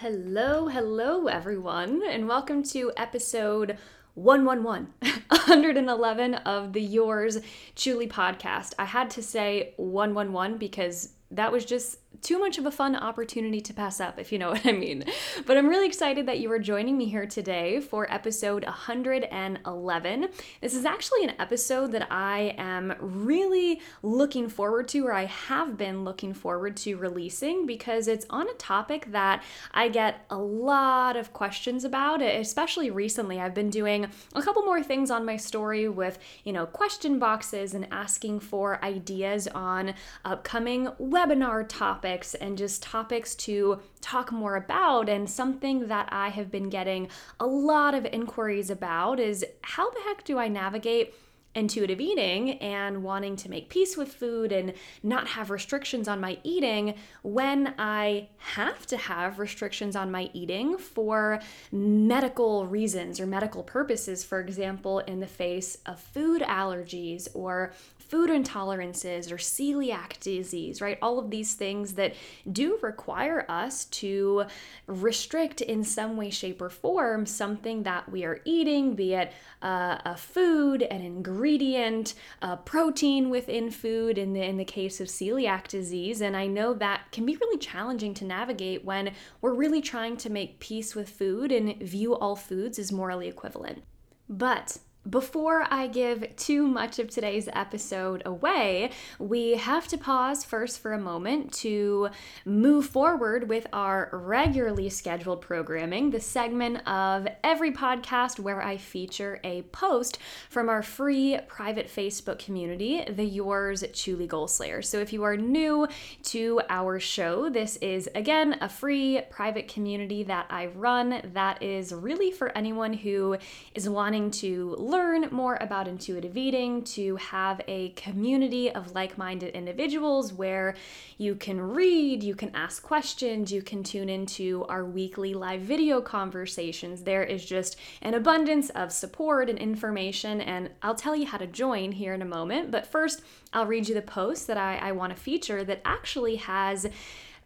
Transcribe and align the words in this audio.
Hello, 0.00 0.66
hello, 0.66 1.26
everyone, 1.26 2.00
and 2.08 2.26
welcome 2.26 2.62
to 2.62 2.90
episode 2.96 3.76
111, 4.14 4.94
111 5.28 6.34
of 6.36 6.72
the 6.72 6.80
Yours 6.80 7.38
Truly 7.76 8.08
podcast. 8.08 8.72
I 8.78 8.86
had 8.86 9.10
to 9.10 9.22
say 9.22 9.74
111 9.76 10.56
because 10.56 11.10
that 11.30 11.52
was 11.52 11.66
just 11.66 11.98
too 12.22 12.38
much 12.38 12.58
of 12.58 12.66
a 12.66 12.70
fun 12.70 12.94
opportunity 12.96 13.60
to 13.60 13.72
pass 13.72 14.00
up, 14.00 14.18
if 14.18 14.32
you 14.32 14.38
know 14.38 14.50
what 14.50 14.66
I 14.66 14.72
mean. 14.72 15.04
But 15.46 15.56
I'm 15.56 15.68
really 15.68 15.86
excited 15.86 16.26
that 16.26 16.40
you 16.40 16.50
are 16.52 16.58
joining 16.58 16.98
me 16.98 17.06
here 17.06 17.26
today 17.26 17.80
for 17.80 18.10
episode 18.12 18.64
111. 18.64 20.28
This 20.60 20.74
is 20.74 20.84
actually 20.84 21.24
an 21.24 21.32
episode 21.38 21.92
that 21.92 22.08
I 22.10 22.54
am 22.58 22.94
really 23.00 23.80
looking 24.02 24.48
forward 24.48 24.88
to, 24.88 25.06
or 25.06 25.12
I 25.12 25.24
have 25.26 25.76
been 25.76 26.04
looking 26.04 26.34
forward 26.34 26.76
to 26.78 26.96
releasing, 26.96 27.66
because 27.66 28.08
it's 28.08 28.26
on 28.28 28.48
a 28.48 28.54
topic 28.54 29.12
that 29.12 29.42
I 29.72 29.88
get 29.88 30.24
a 30.30 30.38
lot 30.38 31.16
of 31.16 31.32
questions 31.32 31.84
about, 31.84 32.22
especially 32.22 32.90
recently. 32.90 33.40
I've 33.40 33.54
been 33.54 33.70
doing 33.70 34.08
a 34.34 34.42
couple 34.42 34.62
more 34.62 34.82
things 34.82 35.10
on 35.10 35.24
my 35.24 35.36
story 35.36 35.88
with, 35.88 36.18
you 36.44 36.52
know, 36.52 36.66
question 36.66 37.18
boxes 37.18 37.74
and 37.74 37.86
asking 37.90 38.40
for 38.40 38.82
ideas 38.84 39.48
on 39.48 39.94
upcoming 40.24 40.88
webinar 41.00 41.64
topics 41.68 41.99
topics 42.00 42.34
and 42.34 42.56
just 42.56 42.82
topics 42.82 43.34
to 43.34 43.78
talk 44.00 44.32
more 44.32 44.56
about. 44.56 45.08
And 45.08 45.28
something 45.28 45.88
that 45.88 46.08
I 46.10 46.30
have 46.30 46.50
been 46.50 46.70
getting 46.70 47.08
a 47.38 47.46
lot 47.46 47.94
of 47.94 48.06
inquiries 48.06 48.70
about 48.70 49.20
is 49.20 49.44
how 49.62 49.90
the 49.90 50.00
heck 50.06 50.24
do 50.24 50.38
I 50.38 50.48
navigate? 50.48 51.14
intuitive 51.52 52.00
eating 52.00 52.52
and 52.60 53.02
wanting 53.02 53.34
to 53.34 53.50
make 53.50 53.68
peace 53.68 53.96
with 53.96 54.12
food 54.12 54.52
and 54.52 54.72
not 55.02 55.26
have 55.26 55.50
restrictions 55.50 56.06
on 56.06 56.20
my 56.20 56.38
eating 56.44 56.94
when 57.22 57.74
I 57.76 58.28
have 58.38 58.86
to 58.86 58.96
have 58.96 59.40
restrictions 59.40 59.96
on 59.96 60.12
my 60.12 60.30
eating 60.32 60.78
for 60.78 61.40
medical 61.72 62.68
reasons 62.68 63.18
or 63.18 63.26
medical 63.26 63.64
purposes, 63.64 64.22
for 64.22 64.38
example, 64.38 65.00
in 65.00 65.18
the 65.18 65.26
face 65.26 65.76
of 65.86 65.98
food 65.98 66.40
allergies 66.42 67.26
or 67.34 67.72
food 68.10 68.28
intolerances 68.28 69.30
or 69.30 69.36
celiac 69.36 70.18
disease, 70.18 70.80
right? 70.80 70.98
All 71.00 71.20
of 71.20 71.30
these 71.30 71.54
things 71.54 71.92
that 71.92 72.14
do 72.50 72.76
require 72.82 73.46
us 73.48 73.84
to 73.84 74.46
restrict 74.88 75.60
in 75.60 75.84
some 75.84 76.16
way, 76.16 76.28
shape, 76.28 76.60
or 76.60 76.70
form 76.70 77.24
something 77.24 77.84
that 77.84 78.10
we 78.10 78.24
are 78.24 78.40
eating, 78.44 78.96
be 78.96 79.14
it 79.14 79.32
uh, 79.62 79.98
a 80.04 80.16
food, 80.16 80.82
an 80.82 81.02
ingredient, 81.02 82.14
a 82.42 82.56
protein 82.56 83.30
within 83.30 83.70
food, 83.70 84.18
in 84.18 84.32
the, 84.32 84.42
in 84.42 84.56
the 84.56 84.64
case 84.64 85.00
of 85.00 85.06
celiac 85.06 85.68
disease. 85.68 86.20
And 86.20 86.36
I 86.36 86.48
know 86.48 86.74
that 86.74 87.12
can 87.12 87.24
be 87.24 87.36
really 87.36 87.58
challenging 87.58 88.12
to 88.14 88.24
navigate 88.24 88.84
when 88.84 89.12
we're 89.40 89.54
really 89.54 89.80
trying 89.80 90.16
to 90.16 90.30
make 90.30 90.58
peace 90.58 90.96
with 90.96 91.08
food 91.08 91.52
and 91.52 91.80
view 91.80 92.16
all 92.16 92.34
foods 92.34 92.76
as 92.76 92.90
morally 92.90 93.28
equivalent. 93.28 93.84
But 94.28 94.78
before 95.08 95.66
I 95.70 95.86
give 95.86 96.36
too 96.36 96.66
much 96.66 96.98
of 96.98 97.08
today's 97.08 97.48
episode 97.54 98.22
away, 98.26 98.90
we 99.18 99.52
have 99.52 99.88
to 99.88 99.96
pause 99.96 100.44
first 100.44 100.80
for 100.80 100.92
a 100.92 100.98
moment 100.98 101.52
to 101.54 102.10
move 102.44 102.84
forward 102.86 103.48
with 103.48 103.66
our 103.72 104.10
regularly 104.12 104.90
scheduled 104.90 105.40
programming, 105.40 106.10
the 106.10 106.20
segment 106.20 106.86
of 106.86 107.26
every 107.42 107.72
podcast 107.72 108.38
where 108.38 108.62
I 108.62 108.76
feature 108.76 109.40
a 109.42 109.62
post 109.62 110.18
from 110.50 110.68
our 110.68 110.82
free 110.82 111.38
private 111.48 111.88
Facebook 111.88 112.38
community, 112.38 113.02
the 113.08 113.24
Yours 113.24 113.82
Truly 113.94 114.26
Goal 114.26 114.48
Slayer. 114.48 114.82
So 114.82 114.98
if 114.98 115.14
you 115.14 115.22
are 115.22 115.36
new 115.36 115.88
to 116.24 116.60
our 116.68 117.00
show, 117.00 117.48
this 117.48 117.76
is 117.76 118.08
again 118.14 118.58
a 118.60 118.68
free 118.68 119.22
private 119.30 119.66
community 119.66 120.24
that 120.24 120.44
I 120.50 120.66
run 120.66 121.22
that 121.32 121.62
is 121.62 121.90
really 121.92 122.30
for 122.30 122.56
anyone 122.56 122.92
who 122.92 123.38
is 123.74 123.88
wanting 123.88 124.30
to 124.32 124.76
learn 124.90 125.28
more 125.30 125.56
about 125.60 125.88
intuitive 125.88 126.36
eating, 126.36 126.82
to 126.84 127.16
have 127.16 127.60
a 127.68 127.90
community 127.90 128.70
of 128.70 128.92
like 128.94 129.16
minded 129.16 129.54
individuals 129.54 130.32
where 130.32 130.74
you 131.18 131.34
can 131.34 131.60
read, 131.60 132.22
you 132.22 132.34
can 132.34 132.50
ask 132.54 132.82
questions, 132.82 133.52
you 133.52 133.62
can 133.62 133.82
tune 133.82 134.08
into 134.08 134.64
our 134.68 134.84
weekly 134.84 135.34
live 135.34 135.60
video 135.60 136.00
conversations. 136.00 137.02
There 137.02 137.22
is 137.22 137.44
just 137.44 137.76
an 138.02 138.14
abundance 138.14 138.70
of 138.70 138.92
support 138.92 139.48
and 139.48 139.58
information, 139.58 140.40
and 140.40 140.70
I'll 140.82 140.94
tell 140.94 141.14
you 141.14 141.26
how 141.26 141.38
to 141.38 141.46
join 141.46 141.92
here 141.92 142.14
in 142.14 142.22
a 142.22 142.26
moment. 142.26 142.70
But 142.70 142.86
first, 142.86 143.22
I'll 143.52 143.66
read 143.66 143.88
you 143.88 143.94
the 143.94 144.02
post 144.02 144.46
that 144.46 144.56
I, 144.56 144.76
I 144.76 144.92
want 144.92 145.14
to 145.14 145.20
feature 145.20 145.64
that 145.64 145.82
actually 145.84 146.36
has 146.36 146.86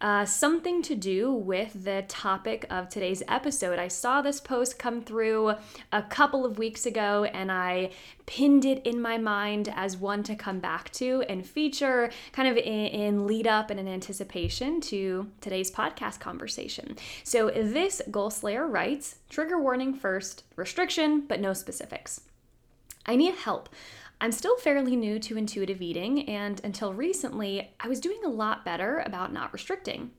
uh, 0.05 0.23
something 0.23 0.83
to 0.83 0.93
do 0.93 1.33
with 1.33 1.83
the 1.83 2.05
topic 2.07 2.63
of 2.69 2.87
today's 2.87 3.23
episode. 3.27 3.79
I 3.79 3.87
saw 3.87 4.21
this 4.21 4.39
post 4.39 4.77
come 4.77 5.01
through 5.01 5.55
a 5.91 6.03
couple 6.03 6.45
of 6.45 6.59
weeks 6.59 6.85
ago 6.85 7.23
and 7.23 7.51
I 7.51 7.89
pinned 8.27 8.65
it 8.65 8.85
in 8.85 9.01
my 9.01 9.17
mind 9.17 9.73
as 9.75 9.97
one 9.97 10.21
to 10.21 10.35
come 10.35 10.59
back 10.59 10.91
to 10.91 11.23
and 11.27 11.43
feature 11.43 12.11
kind 12.33 12.47
of 12.47 12.55
in, 12.55 12.85
in 12.85 13.25
lead 13.25 13.47
up 13.47 13.71
and 13.71 13.79
in 13.79 13.87
anticipation 13.87 14.79
to 14.81 15.31
today's 15.41 15.71
podcast 15.71 16.19
conversation. 16.19 16.97
So 17.23 17.49
this 17.49 18.03
Goal 18.11 18.29
Slayer 18.29 18.67
writes 18.67 19.15
trigger 19.31 19.59
warning 19.59 19.95
first, 19.95 20.43
restriction, 20.55 21.21
but 21.21 21.41
no 21.41 21.53
specifics. 21.53 22.21
I 23.07 23.15
need 23.15 23.33
help. 23.33 23.69
I'm 24.21 24.31
still 24.31 24.57
fairly 24.57 24.95
new 24.95 25.19
to 25.19 25.37
intuitive 25.37 25.81
eating, 25.81 26.27
and 26.29 26.61
until 26.63 26.93
recently, 26.93 27.73
I 27.79 27.87
was 27.87 27.99
doing 27.99 28.21
a 28.25 28.29
lot 28.29 28.63
better 28.63 29.03
about 29.05 29.33
not 29.33 29.51
restricting. 29.51 30.11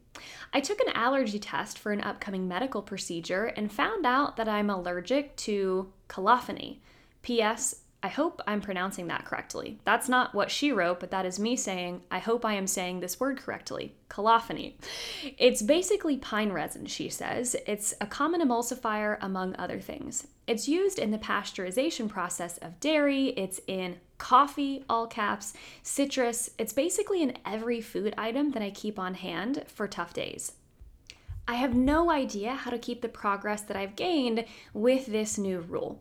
I 0.52 0.60
took 0.60 0.80
an 0.80 0.92
allergy 0.94 1.38
test 1.38 1.78
for 1.78 1.92
an 1.92 2.02
upcoming 2.02 2.46
medical 2.46 2.82
procedure 2.82 3.46
and 3.46 3.72
found 3.72 4.06
out 4.06 4.36
that 4.36 4.48
I'm 4.48 4.70
allergic 4.70 5.36
to 5.36 5.92
colophony. 6.08 6.80
P.S. 7.22 7.76
I 8.06 8.08
hope 8.08 8.40
I'm 8.46 8.60
pronouncing 8.60 9.08
that 9.08 9.24
correctly. 9.24 9.80
That's 9.82 10.08
not 10.08 10.32
what 10.32 10.48
she 10.48 10.70
wrote, 10.70 11.00
but 11.00 11.10
that 11.10 11.26
is 11.26 11.40
me 11.40 11.56
saying, 11.56 12.02
I 12.08 12.20
hope 12.20 12.44
I 12.44 12.54
am 12.54 12.68
saying 12.68 13.00
this 13.00 13.18
word 13.18 13.36
correctly. 13.36 13.96
Colophony. 14.08 14.76
It's 15.38 15.60
basically 15.60 16.16
pine 16.16 16.52
resin, 16.52 16.86
she 16.86 17.08
says. 17.08 17.56
It's 17.66 17.94
a 18.00 18.06
common 18.06 18.40
emulsifier, 18.40 19.18
among 19.20 19.56
other 19.58 19.80
things. 19.80 20.28
It's 20.46 20.68
used 20.68 21.00
in 21.00 21.10
the 21.10 21.18
pasteurization 21.18 22.08
process 22.08 22.58
of 22.58 22.78
dairy, 22.78 23.30
it's 23.30 23.58
in 23.66 23.96
coffee, 24.18 24.84
all 24.88 25.08
caps, 25.08 25.54
citrus. 25.82 26.50
It's 26.58 26.72
basically 26.72 27.22
in 27.22 27.36
every 27.44 27.80
food 27.80 28.14
item 28.16 28.52
that 28.52 28.62
I 28.62 28.70
keep 28.70 29.00
on 29.00 29.14
hand 29.14 29.64
for 29.66 29.88
tough 29.88 30.14
days. 30.14 30.52
I 31.48 31.54
have 31.54 31.74
no 31.74 32.12
idea 32.12 32.54
how 32.54 32.70
to 32.70 32.78
keep 32.78 33.02
the 33.02 33.08
progress 33.08 33.62
that 33.62 33.76
I've 33.76 33.96
gained 33.96 34.44
with 34.72 35.06
this 35.06 35.36
new 35.38 35.58
rule. 35.58 36.00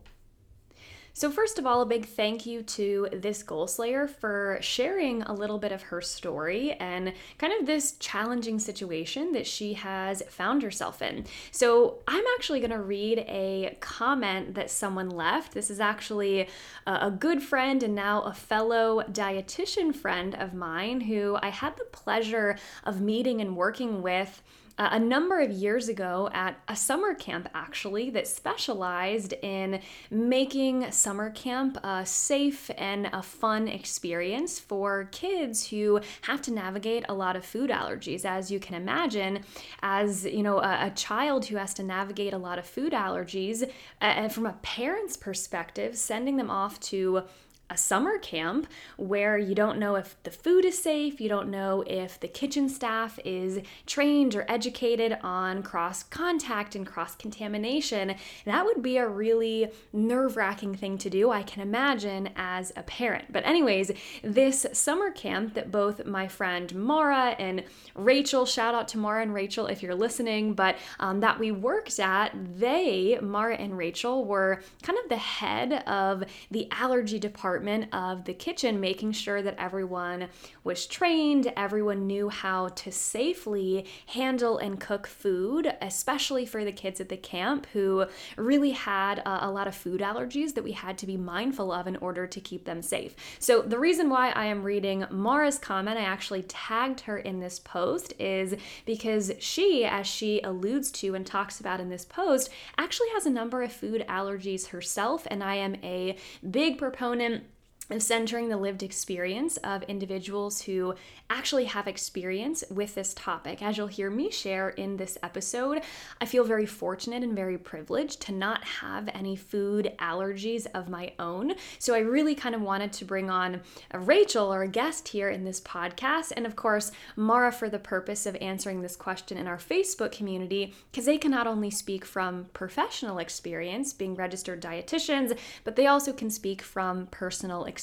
So, 1.17 1.31
first 1.31 1.57
of 1.57 1.65
all, 1.65 1.79
a 1.79 1.85
big 1.85 2.05
thank 2.05 2.45
you 2.45 2.61
to 2.61 3.07
this 3.13 3.41
goal 3.41 3.67
slayer 3.67 4.05
for 4.05 4.57
sharing 4.59 5.21
a 5.21 5.31
little 5.31 5.57
bit 5.57 5.71
of 5.71 5.83
her 5.83 6.01
story 6.01 6.73
and 6.73 7.13
kind 7.37 7.53
of 7.57 7.65
this 7.65 7.93
challenging 7.99 8.59
situation 8.59 9.31
that 9.31 9.47
she 9.47 9.75
has 9.75 10.23
found 10.23 10.61
herself 10.61 11.01
in. 11.01 11.25
So, 11.51 11.99
I'm 12.05 12.25
actually 12.35 12.59
going 12.59 12.71
to 12.71 12.81
read 12.81 13.19
a 13.29 13.77
comment 13.79 14.55
that 14.55 14.69
someone 14.69 15.07
left. 15.07 15.53
This 15.53 15.71
is 15.71 15.79
actually 15.79 16.49
a 16.85 17.11
good 17.11 17.41
friend 17.41 17.81
and 17.81 17.95
now 17.95 18.23
a 18.23 18.33
fellow 18.33 19.01
dietitian 19.09 19.95
friend 19.95 20.35
of 20.35 20.53
mine 20.53 20.99
who 20.99 21.37
I 21.41 21.47
had 21.47 21.77
the 21.77 21.85
pleasure 21.85 22.57
of 22.83 22.99
meeting 22.99 23.39
and 23.39 23.55
working 23.55 24.01
with 24.01 24.43
uh, 24.77 24.89
a 24.91 24.99
number 24.99 25.39
of 25.39 25.51
years 25.51 25.87
ago 25.87 26.29
at 26.33 26.59
a 26.67 26.75
summer 26.75 27.13
camp, 27.13 27.47
actually, 27.53 28.09
that 28.09 28.27
specialized 28.27 29.33
in 29.41 29.79
making 30.11 30.91
summer 30.91 31.29
camp 31.29 31.77
a 31.83 32.05
safe 32.05 32.69
and 32.77 33.09
a 33.13 33.21
fun 33.21 33.67
experience 33.67 34.59
for 34.59 35.07
kids 35.11 35.69
who 35.69 35.99
have 36.21 36.41
to 36.41 36.51
navigate 36.51 37.05
a 37.07 37.13
lot 37.13 37.35
of 37.35 37.45
food 37.45 37.69
allergies. 37.69 38.25
As 38.25 38.51
you 38.51 38.59
can 38.59 38.75
imagine, 38.75 39.39
as 39.81 40.25
you 40.25 40.43
know, 40.43 40.59
a, 40.59 40.87
a 40.87 40.91
child 40.91 41.45
who 41.45 41.55
has 41.55 41.73
to 41.75 41.83
navigate 41.83 42.33
a 42.33 42.37
lot 42.37 42.59
of 42.59 42.66
food 42.66 42.91
allergies, 42.91 43.63
uh, 43.63 43.69
and 44.01 44.31
from 44.31 44.45
a 44.45 44.53
parent's 44.61 45.16
perspective, 45.16 45.95
sending 45.95 46.37
them 46.37 46.49
off 46.49 46.79
to 46.81 47.23
a 47.70 47.78
summer 47.78 48.20
camp 48.20 48.67
where 48.97 49.38
you 49.38 49.56
don't 49.56 49.79
know 49.79 49.96
if 49.96 50.16
the 50.23 50.29
food 50.29 50.66
is 50.66 50.78
safe, 50.78 51.20
you 51.20 51.28
don't 51.28 51.50
know 51.50 51.84
if 51.88 52.20
the 52.20 52.28
kitchen 52.28 52.70
staff 52.70 53.20
is 53.26 53.59
trained 53.88 54.35
or 54.35 54.46
educated 54.47 55.17
on 55.23 55.64
cross 55.64 56.03
contact 56.03 56.76
and 56.76 56.85
cross 56.85 57.16
contamination. 57.16 58.14
That 58.46 58.66
would 58.66 58.84
be 58.84 58.97
a 58.97 59.08
really 59.08 59.72
nerve 59.91 60.38
wracking 60.38 60.76
thing 60.76 61.00
to 61.00 61.09
do, 61.09 61.32
I 61.32 61.41
can 61.41 61.64
imagine, 61.64 62.29
as 62.35 62.72
a 62.76 62.84
parent. 62.84 63.34
But, 63.34 63.46
anyways, 63.46 63.91
this 64.23 64.67
summer 64.73 65.09
camp 65.09 65.56
that 65.56 65.72
both 65.72 66.06
my 66.06 66.28
friend 66.28 66.73
Mara 66.76 67.35
and 67.40 67.64
Rachel, 67.96 68.46
shout 68.46 68.76
out 68.76 68.88
to 68.90 69.00
Mara 69.00 69.23
and 69.23 69.34
Rachel 69.34 69.66
if 69.67 69.82
you're 69.82 69.96
listening, 69.96 70.53
but 70.53 70.76
um, 71.00 71.20
that 71.22 71.40
we 71.40 71.52
worked 71.52 72.00
at, 72.00 72.32
they, 72.59 73.17
Mara 73.22 73.56
and 73.56 73.76
Rachel, 73.76 74.23
were 74.23 74.62
kind 74.84 75.00
of 75.03 75.09
the 75.09 75.17
head 75.17 75.84
of 75.88 76.23
the 76.52 76.67
allergy 76.72 77.17
department 77.17 77.54
department 77.55 77.93
of 77.93 78.25
the 78.25 78.34
kitchen, 78.34 78.81
making 78.81 79.13
sure 79.13 79.41
that 79.41 79.55
everyone 79.57 80.28
was 80.66 80.85
trained, 80.85 81.53
everyone 81.55 82.05
knew 82.05 82.28
how 82.28 82.67
to 82.67 82.91
safely 82.91 83.85
handle 84.07 84.57
and 84.57 84.78
cook 84.78 85.07
food, 85.07 85.73
especially 85.81 86.46
for 86.46 86.66
the 86.66 86.72
kids 86.73 86.99
at 86.99 87.07
the 87.07 87.16
camp 87.16 87.66
who 87.72 88.05
really 88.35 88.72
had 88.72 89.19
a, 89.19 89.47
a 89.47 89.49
lot 89.49 89.69
of 89.69 89.75
food 89.75 90.02
allergies 90.02 90.53
that 90.53 90.66
we 90.66 90.73
had 90.73 90.97
to 90.97 91.05
be 91.05 91.16
mindful 91.16 91.72
of 91.72 91.87
in 91.87 91.96
order 91.97 92.28
to 92.28 92.41
keep 92.41 92.66
them 92.66 92.81
safe. 92.81 93.16
So, 93.40 93.61
the 93.61 93.79
reason 93.79 94.09
why 94.09 94.31
I 94.31 94.46
am 94.46 94.61
reading 94.61 95.05
Mara's 95.09 95.57
comment, 95.57 95.97
I 95.97 96.03
actually 96.03 96.43
tagged 96.43 97.02
her 97.02 97.17
in 97.17 97.40
this 97.40 97.59
post, 97.59 98.13
is 98.19 98.55
because 98.85 99.31
she, 99.40 99.85
as 99.85 100.05
she 100.07 100.41
alludes 100.41 100.91
to 100.91 101.16
and 101.16 101.25
talks 101.25 101.61
about 101.61 101.79
in 101.79 101.87
this 101.87 102.03
post, 102.03 102.49
actually 102.78 103.07
has 103.13 103.25
a 103.25 103.29
number 103.29 103.63
of 103.63 103.72
food 103.72 104.03
allergies 104.09 104.67
herself, 104.67 105.25
and 105.31 105.41
I 105.41 105.55
am 105.55 105.75
a 105.84 106.17
big 106.52 106.78
proponent 106.78 107.44
of 107.90 108.02
centering 108.02 108.49
the 108.49 108.58
lived 108.58 108.82
experience 108.82 109.58
of 109.58 109.84
individuals 109.84 110.61
who 110.61 110.96
actually 111.29 111.66
have 111.66 111.87
experience 111.87 112.64
with 112.70 112.96
this 112.96 113.14
topic. 113.14 113.61
As 113.61 113.78
you'll 113.78 113.87
hear 113.87 114.09
me 114.09 114.32
share 114.32 114.70
in 114.70 114.97
this 114.97 115.17
episode, 115.22 115.82
I 116.20 116.26
feel 116.26 116.43
very 116.43 116.66
fortunate 116.66 117.23
and 117.23 117.35
very 117.35 117.58
privileged 117.58 118.22
to 118.22 118.32
not 118.32 118.64
have 118.64 119.08
any 119.14 119.35
food 119.35 119.93
allergies 119.99 120.67
of 120.73 120.90
my 120.90 121.14
own. 121.20 121.53
So 121.79 121.93
I 121.93 121.99
really 121.99 122.35
kind 122.35 122.55
of 122.55 122.61
wanted 122.61 122.91
to 122.93 123.05
bring 123.05 123.29
on 123.29 123.61
a 123.91 123.99
Rachel 123.99 124.52
or 124.53 124.64
a 124.64 124.67
guest 124.67 125.08
here 125.08 125.29
in 125.29 125.43
this 125.43 125.61
podcast, 125.61 126.31
and 126.35 126.46
of 126.46 126.55
course, 126.55 126.91
Mara 127.16 127.52
for 127.52 127.70
the 127.70 127.79
purpose 127.79 128.26
of 128.26 128.35
answering 128.38 128.81
this 128.81 128.96
question 128.96 129.38
in 129.38 129.47
our 129.47 129.58
Facebook 129.58 130.11
community, 130.11 130.73
because 130.91 131.05
they 131.05 131.17
can 131.17 131.31
not 131.31 131.47
only 131.47 131.72
speak 131.72 132.03
from 132.05 132.46
professional 132.53 133.20
experience, 133.20 133.93
being 133.93 134.16
registered 134.16 134.61
dietitians, 134.61 135.38
but 135.64 135.76
they 135.76 135.88
also 135.88 136.11
can 136.11 136.29
speak 136.29 136.61
from 136.61 137.08
personal 137.08 137.66
experience 137.66 137.74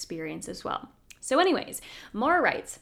as 0.48 0.64
well. 0.64 0.90
So, 1.20 1.38
anyways, 1.38 1.80
Mara 2.12 2.40
writes, 2.40 2.80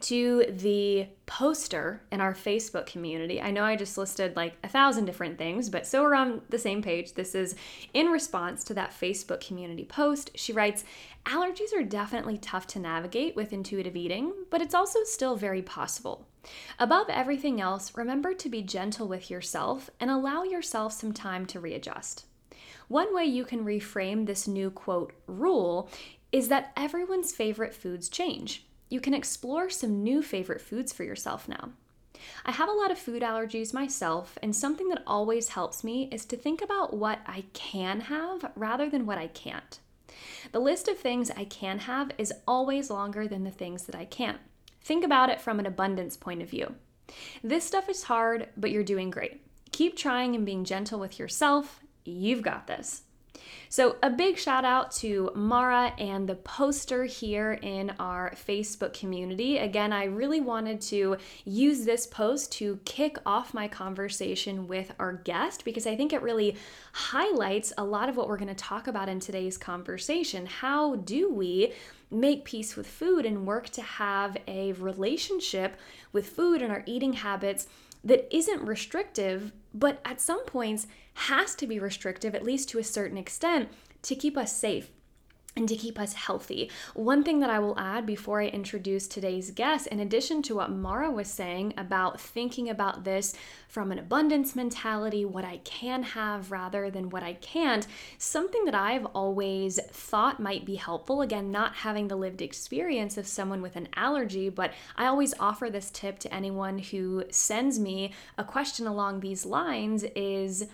to 0.00 0.44
the 0.48 1.06
poster 1.24 2.02
in 2.12 2.20
our 2.20 2.34
Facebook 2.34 2.86
community. 2.86 3.40
I 3.40 3.50
know 3.50 3.64
I 3.64 3.76
just 3.76 3.96
listed 3.96 4.36
like 4.36 4.54
a 4.62 4.68
thousand 4.68 5.06
different 5.06 5.38
things, 5.38 5.70
but 5.70 5.86
so 5.86 6.02
we're 6.02 6.14
on 6.14 6.42
the 6.50 6.58
same 6.58 6.82
page. 6.82 7.14
This 7.14 7.34
is 7.34 7.54
in 7.94 8.08
response 8.08 8.62
to 8.64 8.74
that 8.74 8.90
Facebook 8.90 9.46
community 9.46 9.84
post. 9.84 10.30
She 10.34 10.52
writes 10.52 10.84
Allergies 11.24 11.74
are 11.74 11.82
definitely 11.82 12.38
tough 12.38 12.66
to 12.68 12.78
navigate 12.78 13.34
with 13.34 13.52
intuitive 13.52 13.96
eating, 13.96 14.32
but 14.50 14.60
it's 14.60 14.74
also 14.74 15.00
still 15.04 15.34
very 15.34 15.62
possible. 15.62 16.26
Above 16.78 17.08
everything 17.08 17.60
else, 17.60 17.96
remember 17.96 18.32
to 18.34 18.48
be 18.48 18.62
gentle 18.62 19.08
with 19.08 19.30
yourself 19.30 19.90
and 19.98 20.10
allow 20.10 20.44
yourself 20.44 20.92
some 20.92 21.12
time 21.12 21.46
to 21.46 21.58
readjust. 21.58 22.26
One 22.88 23.12
way 23.12 23.24
you 23.24 23.44
can 23.44 23.64
reframe 23.64 24.26
this 24.26 24.46
new 24.46 24.70
quote 24.70 25.12
rule 25.26 25.90
is 26.32 26.48
that 26.48 26.72
everyone's 26.76 27.32
favorite 27.32 27.74
foods 27.74 28.08
change 28.08 28.66
you 28.88 29.00
can 29.00 29.14
explore 29.14 29.68
some 29.68 30.02
new 30.02 30.22
favorite 30.22 30.60
foods 30.60 30.92
for 30.92 31.04
yourself 31.04 31.48
now. 31.48 31.70
I 32.44 32.52
have 32.52 32.68
a 32.68 32.72
lot 32.72 32.90
of 32.90 32.98
food 32.98 33.22
allergies 33.22 33.74
myself, 33.74 34.38
and 34.42 34.54
something 34.54 34.88
that 34.88 35.02
always 35.06 35.48
helps 35.48 35.84
me 35.84 36.08
is 36.12 36.24
to 36.26 36.36
think 36.36 36.62
about 36.62 36.94
what 36.94 37.20
I 37.26 37.44
can 37.52 38.00
have 38.02 38.50
rather 38.54 38.88
than 38.88 39.04
what 39.04 39.18
I 39.18 39.26
can't. 39.26 39.80
The 40.52 40.60
list 40.60 40.88
of 40.88 40.98
things 40.98 41.30
I 41.30 41.44
can 41.44 41.80
have 41.80 42.10
is 42.16 42.32
always 42.46 42.90
longer 42.90 43.28
than 43.28 43.44
the 43.44 43.50
things 43.50 43.84
that 43.84 43.94
I 43.94 44.04
can't. 44.04 44.38
Think 44.80 45.04
about 45.04 45.30
it 45.30 45.40
from 45.40 45.58
an 45.58 45.66
abundance 45.66 46.16
point 46.16 46.40
of 46.42 46.48
view. 46.48 46.74
This 47.42 47.64
stuff 47.64 47.88
is 47.88 48.04
hard, 48.04 48.48
but 48.56 48.70
you're 48.70 48.84
doing 48.84 49.10
great. 49.10 49.42
Keep 49.72 49.96
trying 49.96 50.34
and 50.34 50.46
being 50.46 50.64
gentle 50.64 50.98
with 50.98 51.18
yourself. 51.18 51.80
You've 52.04 52.42
got 52.42 52.66
this. 52.66 53.02
So, 53.68 53.96
a 54.02 54.10
big 54.10 54.38
shout 54.38 54.64
out 54.64 54.90
to 54.96 55.30
Mara 55.34 55.92
and 55.98 56.28
the 56.28 56.36
poster 56.36 57.04
here 57.04 57.58
in 57.62 57.92
our 57.98 58.32
Facebook 58.34 58.98
community. 58.98 59.58
Again, 59.58 59.92
I 59.92 60.04
really 60.04 60.40
wanted 60.40 60.80
to 60.82 61.16
use 61.44 61.84
this 61.84 62.06
post 62.06 62.52
to 62.52 62.78
kick 62.84 63.18
off 63.26 63.54
my 63.54 63.68
conversation 63.68 64.66
with 64.66 64.92
our 64.98 65.12
guest 65.12 65.64
because 65.64 65.86
I 65.86 65.96
think 65.96 66.12
it 66.12 66.22
really 66.22 66.56
highlights 66.92 67.72
a 67.78 67.84
lot 67.84 68.08
of 68.08 68.16
what 68.16 68.28
we're 68.28 68.36
going 68.36 68.48
to 68.48 68.54
talk 68.54 68.86
about 68.86 69.08
in 69.08 69.20
today's 69.20 69.58
conversation. 69.58 70.46
How 70.46 70.96
do 70.96 71.32
we 71.32 71.72
make 72.10 72.44
peace 72.44 72.76
with 72.76 72.86
food 72.86 73.26
and 73.26 73.46
work 73.46 73.68
to 73.70 73.82
have 73.82 74.36
a 74.46 74.72
relationship 74.74 75.76
with 76.12 76.28
food 76.28 76.62
and 76.62 76.70
our 76.70 76.82
eating 76.86 77.14
habits 77.14 77.66
that 78.04 78.34
isn't 78.34 78.62
restrictive, 78.62 79.52
but 79.74 80.00
at 80.04 80.20
some 80.20 80.44
points 80.46 80.86
has 81.16 81.54
to 81.56 81.66
be 81.66 81.78
restrictive, 81.78 82.34
at 82.34 82.44
least 82.44 82.68
to 82.70 82.78
a 82.78 82.84
certain 82.84 83.18
extent, 83.18 83.68
to 84.02 84.14
keep 84.14 84.36
us 84.36 84.52
safe 84.56 84.90
and 85.56 85.68
to 85.68 85.76
keep 85.76 85.98
us 85.98 86.12
healthy. 86.12 86.70
One 86.94 87.24
thing 87.24 87.40
that 87.40 87.50
I 87.50 87.58
will 87.58 87.78
add 87.78 88.04
before 88.04 88.42
I 88.42 88.48
introduce 88.48 89.08
today's 89.08 89.50
guest, 89.50 89.86
in 89.86 90.00
addition 90.00 90.42
to 90.42 90.56
what 90.56 90.70
Mara 90.70 91.10
was 91.10 91.28
saying 91.28 91.72
about 91.78 92.20
thinking 92.20 92.68
about 92.68 93.04
this 93.04 93.34
from 93.68 93.90
an 93.90 93.98
abundance 93.98 94.54
mentality, 94.54 95.24
what 95.24 95.44
I 95.44 95.58
can 95.58 96.02
have 96.02 96.52
rather 96.52 96.90
than 96.90 97.08
what 97.08 97.22
I 97.22 97.34
can't, 97.34 97.86
something 98.18 98.66
that 98.66 98.74
I've 98.74 99.06
always 99.06 99.80
thought 99.90 100.38
might 100.38 100.66
be 100.66 100.74
helpful, 100.74 101.22
again, 101.22 101.50
not 101.50 101.76
having 101.76 102.08
the 102.08 102.16
lived 102.16 102.42
experience 102.42 103.16
of 103.16 103.26
someone 103.26 103.62
with 103.62 103.76
an 103.76 103.88
allergy, 103.96 104.50
but 104.50 104.72
I 104.96 105.06
always 105.06 105.32
offer 105.40 105.70
this 105.70 105.90
tip 105.90 106.18
to 106.20 106.34
anyone 106.34 106.78
who 106.78 107.24
sends 107.30 107.78
me 107.78 108.12
a 108.36 108.44
question 108.44 108.86
along 108.86 109.20
these 109.20 109.46
lines 109.46 110.04
is 110.14 110.66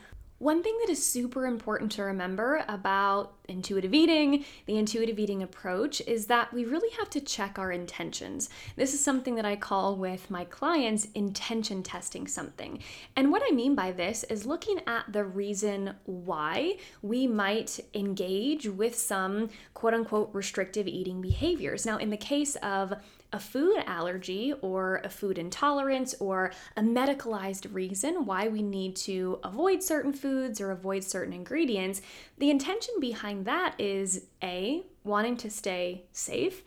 one 0.43 0.61
thing 0.65 0.77
that 0.81 0.91
is 0.91 1.05
super 1.07 1.47
important 1.47 1.93
to 1.93 2.03
remember 2.03 2.65
about 2.67 3.33
intuitive 3.49 3.95
eating, 3.95 4.45
the 4.67 4.79
intuitive 4.79 5.19
eating 5.19 5.43
approach, 5.43 6.01
is 6.03 6.27
that 6.27 6.53
we 6.53 6.65
really 6.65 6.91
have 6.99 7.11
to 7.11 7.21
check 7.21 7.59
our 7.59 7.73
intentions. 7.73 8.49
This 8.77 8.95
is 8.95 9.05
something 9.05 9.35
that 9.35 9.45
I 9.45 9.57
call 9.57 9.97
with 9.97 10.31
my 10.31 10.45
clients 10.45 11.09
intention 11.15 11.83
testing 11.83 12.27
something. 12.27 12.81
And 13.17 13.31
what 13.31 13.43
I 13.47 13.53
mean 13.53 13.75
by 13.75 13.93
this 13.93 14.25
is 14.25 14.47
looking 14.47 14.81
at 14.87 15.13
the 15.13 15.25
reason 15.25 15.95
why 16.05 16.77
we 17.03 17.27
might 17.27 17.81
engage 17.95 18.69
with 18.69 18.97
some 18.97 19.51
quote 19.75 19.95
unquote 19.95 20.31
restrictive 20.33 20.87
eating 20.87 21.21
behaviors. 21.21 21.85
Now, 21.85 21.99
in 21.99 22.11
the 22.11 22.17
case 22.17 22.57
of 22.57 22.95
a 23.33 23.41
food 23.41 23.83
allergy 23.87 24.53
or 24.61 25.01
a 25.05 25.09
food 25.09 25.39
intolerance 25.39 26.15
or 26.21 26.53
a 26.77 26.83
medicalized 26.83 27.73
reason 27.73 28.27
why 28.27 28.49
we 28.49 28.63
need 28.63 28.95
to 28.95 29.39
avoid 29.43 29.83
certain 29.83 30.13
foods 30.13 30.61
or 30.61 30.71
avoid 30.71 31.03
certain 31.03 31.33
ingredients, 31.33 32.03
the 32.39 32.51
intention 32.51 32.95
behind 33.01 33.32
that 33.41 33.75
is 33.79 34.27
A, 34.43 34.83
wanting 35.05 35.37
to 35.39 35.51
stay 35.51 36.05
safe 36.13 36.63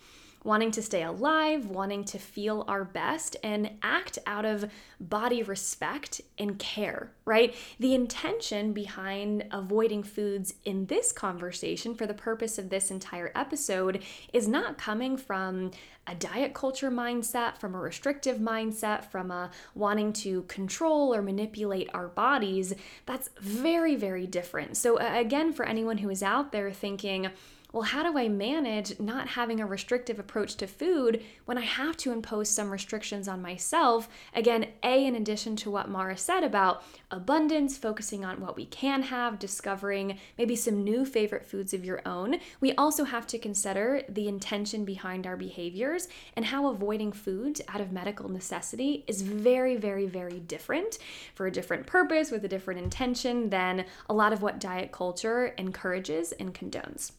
wanting 0.45 0.69
to 0.69 0.81
stay 0.81 1.01
alive, 1.01 1.65
wanting 1.65 2.03
to 2.05 2.19
feel 2.19 2.63
our 2.67 2.85
best, 2.85 3.35
and 3.43 3.71
act 3.81 4.19
out 4.27 4.45
of 4.45 4.71
body 4.99 5.41
respect 5.41 6.21
and 6.37 6.59
care, 6.59 7.11
right? 7.25 7.55
The 7.79 7.95
intention 7.95 8.71
behind 8.71 9.45
avoiding 9.51 10.03
foods 10.03 10.53
in 10.63 10.85
this 10.85 11.11
conversation, 11.11 11.95
for 11.95 12.05
the 12.05 12.13
purpose 12.13 12.59
of 12.59 12.69
this 12.69 12.91
entire 12.91 13.31
episode, 13.33 14.03
is 14.31 14.47
not 14.47 14.77
coming 14.77 15.17
from 15.17 15.71
a 16.05 16.13
diet 16.13 16.53
culture 16.53 16.91
mindset, 16.91 17.57
from 17.57 17.73
a 17.73 17.79
restrictive 17.79 18.37
mindset, 18.37 19.05
from 19.05 19.31
a 19.31 19.49
wanting 19.73 20.13
to 20.13 20.43
control 20.43 21.11
or 21.11 21.23
manipulate 21.23 21.89
our 21.95 22.07
bodies. 22.07 22.75
That's 23.07 23.31
very, 23.39 23.95
very 23.95 24.27
different. 24.27 24.77
So, 24.77 24.97
again, 24.97 25.51
for 25.51 25.65
anyone 25.65 25.97
who 25.97 26.11
is 26.11 26.21
out 26.21 26.51
there 26.51 26.71
thinking, 26.71 27.31
well, 27.75 27.83
how 27.83 28.09
do 28.09 28.17
I 28.17 28.29
manage 28.29 29.01
not 29.01 29.27
having 29.27 29.59
a 29.59 29.65
restrictive 29.65 30.17
approach 30.17 30.55
to 30.55 30.65
food 30.65 31.21
when 31.43 31.57
I 31.57 31.65
have 31.65 31.97
to 31.97 32.13
impose 32.13 32.49
some 32.49 32.71
restrictions 32.71 33.27
on 33.27 33.41
myself? 33.41 34.07
Again, 34.33 34.67
A, 34.81 35.05
in 35.05 35.13
addition 35.13 35.57
to 35.57 35.69
what 35.69 35.89
Mara 35.89 36.15
said 36.15 36.45
about 36.45 36.85
abundance, 37.11 37.77
focusing 37.77 38.23
on 38.23 38.39
what 38.39 38.55
we 38.55 38.65
can 38.67 39.03
have, 39.03 39.39
discovering 39.39 40.17
maybe 40.37 40.55
some 40.55 40.85
new 40.85 41.03
favorite 41.03 41.45
foods 41.45 41.73
of 41.73 41.83
your 41.83 42.01
own, 42.07 42.37
we 42.61 42.71
also 42.75 43.03
have 43.03 43.27
to 43.27 43.37
consider 43.37 44.03
the 44.07 44.29
intention 44.29 44.85
behind 44.85 45.27
our 45.27 45.35
behaviors 45.35 46.07
and 46.37 46.45
how 46.45 46.67
avoiding 46.67 47.11
foods 47.11 47.59
out 47.67 47.81
of 47.81 47.91
medical 47.91 48.29
necessity 48.29 49.03
is 49.05 49.21
very, 49.21 49.75
very, 49.75 50.05
very 50.05 50.39
different 50.39 50.97
for 51.33 51.45
a 51.45 51.51
different 51.51 51.85
purpose 51.85 52.31
with 52.31 52.45
a 52.45 52.49
different 52.49 52.79
intention 52.79 53.49
than 53.49 53.83
a 54.09 54.13
lot 54.13 54.31
of 54.31 54.41
what 54.41 54.61
diet 54.61 54.93
culture 54.93 55.53
encourages 55.57 56.31
and 56.31 56.53
condones. 56.53 57.11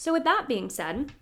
So, 0.00 0.14
with 0.14 0.24
that 0.24 0.48
being 0.48 0.70
said, 0.70 1.12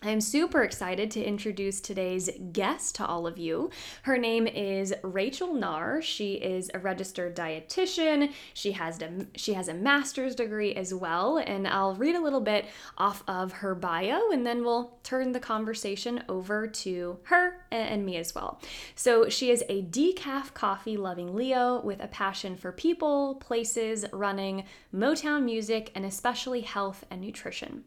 I 0.00 0.10
am 0.10 0.20
super 0.20 0.62
excited 0.62 1.10
to 1.10 1.24
introduce 1.24 1.80
today's 1.80 2.30
guest 2.52 2.94
to 2.94 3.04
all 3.04 3.26
of 3.26 3.36
you. 3.36 3.70
Her 4.02 4.16
name 4.16 4.46
is 4.46 4.94
Rachel 5.02 5.48
Naar. 5.48 6.00
She 6.00 6.34
is 6.34 6.70
a 6.72 6.78
registered 6.78 7.34
dietitian. 7.34 8.32
She 8.54 8.70
has 8.70 9.02
a, 9.02 9.26
she 9.34 9.54
has 9.54 9.66
a 9.66 9.74
master's 9.74 10.36
degree 10.36 10.72
as 10.72 10.94
well, 10.94 11.38
and 11.38 11.66
I'll 11.66 11.96
read 11.96 12.14
a 12.14 12.22
little 12.22 12.40
bit 12.40 12.66
off 12.96 13.24
of 13.26 13.50
her 13.54 13.74
bio 13.74 14.30
and 14.30 14.46
then 14.46 14.62
we'll 14.62 15.00
turn 15.02 15.32
the 15.32 15.40
conversation 15.40 16.22
over 16.28 16.68
to 16.68 17.18
her 17.24 17.57
and 17.70 18.04
me 18.04 18.16
as 18.16 18.34
well. 18.34 18.60
So, 18.94 19.28
she 19.28 19.50
is 19.50 19.64
a 19.68 19.82
decaf 19.82 20.54
coffee 20.54 20.96
loving 20.96 21.34
Leo 21.34 21.80
with 21.80 22.02
a 22.02 22.08
passion 22.08 22.56
for 22.56 22.72
people, 22.72 23.36
places, 23.36 24.04
running, 24.12 24.64
Motown 24.94 25.44
music, 25.44 25.90
and 25.94 26.04
especially 26.04 26.62
health 26.62 27.04
and 27.10 27.20
nutrition. 27.20 27.84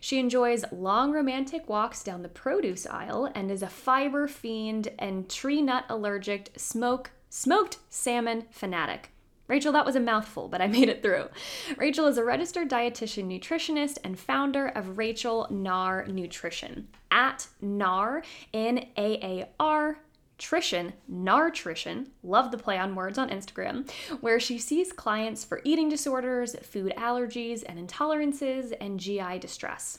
She 0.00 0.18
enjoys 0.18 0.64
long 0.70 1.12
romantic 1.12 1.68
walks 1.68 2.02
down 2.02 2.22
the 2.22 2.28
produce 2.28 2.86
aisle 2.86 3.30
and 3.34 3.50
is 3.50 3.62
a 3.62 3.68
fiber 3.68 4.28
fiend 4.28 4.88
and 4.98 5.28
tree 5.28 5.62
nut 5.62 5.84
allergic 5.88 6.50
smoke 6.56 7.10
smoked 7.28 7.78
salmon 7.90 8.44
fanatic. 8.50 9.10
Rachel, 9.48 9.72
that 9.72 9.86
was 9.86 9.96
a 9.96 10.00
mouthful, 10.00 10.48
but 10.48 10.60
I 10.60 10.66
made 10.78 10.88
it 10.88 11.02
through. 11.02 11.28
Rachel 11.76 12.06
is 12.06 12.18
a 12.18 12.24
registered 12.24 12.68
dietitian 12.70 13.26
nutritionist 13.26 13.98
and 14.04 14.18
founder 14.18 14.68
of 14.68 14.98
Rachel 14.98 15.46
Naar 15.50 16.06
Nutrition. 16.08 16.88
At 17.10 17.48
Naar, 17.62 18.24
N 18.52 18.78
A 18.96 19.18
A 19.22 19.48
R 19.58 19.98
Trition, 20.38 20.92
Naartrition, 21.10 22.08
love 22.22 22.50
the 22.50 22.58
play 22.58 22.78
on 22.78 22.94
words 22.94 23.16
on 23.16 23.30
Instagram, 23.30 23.90
where 24.20 24.38
she 24.38 24.58
sees 24.58 24.92
clients 24.92 25.44
for 25.44 25.62
eating 25.64 25.88
disorders, 25.88 26.54
food 26.60 26.92
allergies 26.98 27.64
and 27.66 27.78
intolerances, 27.78 28.74
and 28.78 29.00
GI 29.00 29.38
distress. 29.38 29.98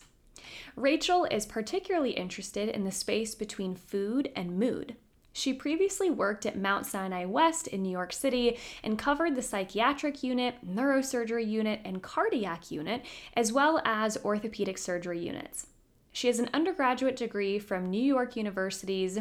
Rachel 0.76 1.26
is 1.26 1.48
particularly 1.48 2.12
interested 2.12 2.70
in 2.70 2.84
the 2.84 2.92
space 2.92 3.34
between 3.34 3.76
food 3.76 4.32
and 4.36 4.60
mood. 4.60 4.96
She 5.38 5.54
previously 5.54 6.10
worked 6.10 6.48
at 6.48 6.58
Mount 6.58 6.88
Sinai 6.88 7.26
West 7.26 7.68
in 7.68 7.84
New 7.84 7.92
York 7.92 8.12
City 8.12 8.58
and 8.84 8.98
covered 8.98 9.36
the 9.36 9.44
psychiatric 9.44 10.24
unit, 10.24 10.56
neurosurgery 10.68 11.48
unit, 11.48 11.80
and 11.86 12.02
cardiac 12.02 12.72
unit, 12.72 13.06
as 13.36 13.54
well 13.54 13.80
as 13.86 14.18
orthopedic 14.26 14.80
surgery 14.80 15.20
units. 15.20 15.68
She 16.12 16.26
has 16.26 16.40
an 16.40 16.50
undergraduate 16.56 17.16
degree 17.16 17.60
from 17.60 17.92
New 17.92 18.02
York 18.02 18.36
University's 18.36 19.20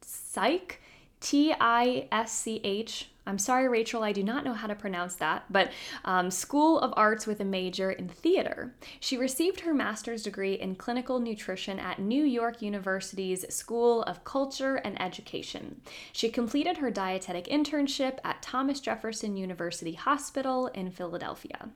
Psych, 0.00 0.80
T 1.20 1.54
I 1.60 2.08
S 2.10 2.32
C 2.32 2.62
H. 2.64 3.10
I'm 3.26 3.38
sorry, 3.38 3.68
Rachel, 3.68 4.02
I 4.02 4.12
do 4.12 4.22
not 4.22 4.44
know 4.44 4.52
how 4.52 4.66
to 4.66 4.74
pronounce 4.74 5.14
that, 5.16 5.44
but 5.50 5.72
um, 6.04 6.30
School 6.30 6.78
of 6.78 6.92
Arts 6.94 7.26
with 7.26 7.40
a 7.40 7.44
major 7.44 7.90
in 7.90 8.08
theater. 8.08 8.74
She 9.00 9.16
received 9.16 9.60
her 9.60 9.72
master's 9.72 10.22
degree 10.22 10.54
in 10.54 10.76
clinical 10.76 11.18
nutrition 11.18 11.78
at 11.78 11.98
New 11.98 12.24
York 12.24 12.60
University's 12.60 13.46
School 13.54 14.02
of 14.02 14.24
Culture 14.24 14.76
and 14.76 15.00
Education. 15.00 15.80
She 16.12 16.28
completed 16.28 16.78
her 16.78 16.90
dietetic 16.90 17.46
internship 17.46 18.18
at 18.24 18.42
Thomas 18.42 18.78
Jefferson 18.80 19.38
University 19.38 19.94
Hospital 19.94 20.66
in 20.68 20.90
Philadelphia. 20.90 21.70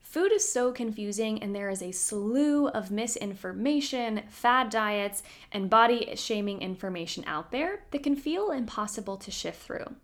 Food 0.00 0.32
is 0.32 0.50
so 0.50 0.72
confusing, 0.72 1.42
and 1.42 1.54
there 1.54 1.68
is 1.68 1.82
a 1.82 1.92
slew 1.92 2.68
of 2.68 2.90
misinformation, 2.90 4.22
fad 4.30 4.70
diets, 4.70 5.22
and 5.52 5.68
body 5.68 6.16
shaming 6.16 6.62
information 6.62 7.24
out 7.26 7.50
there 7.50 7.80
that 7.90 8.02
can 8.02 8.16
feel 8.16 8.50
impossible 8.50 9.18
to 9.18 9.30
shift 9.30 9.60
through. 9.60 9.94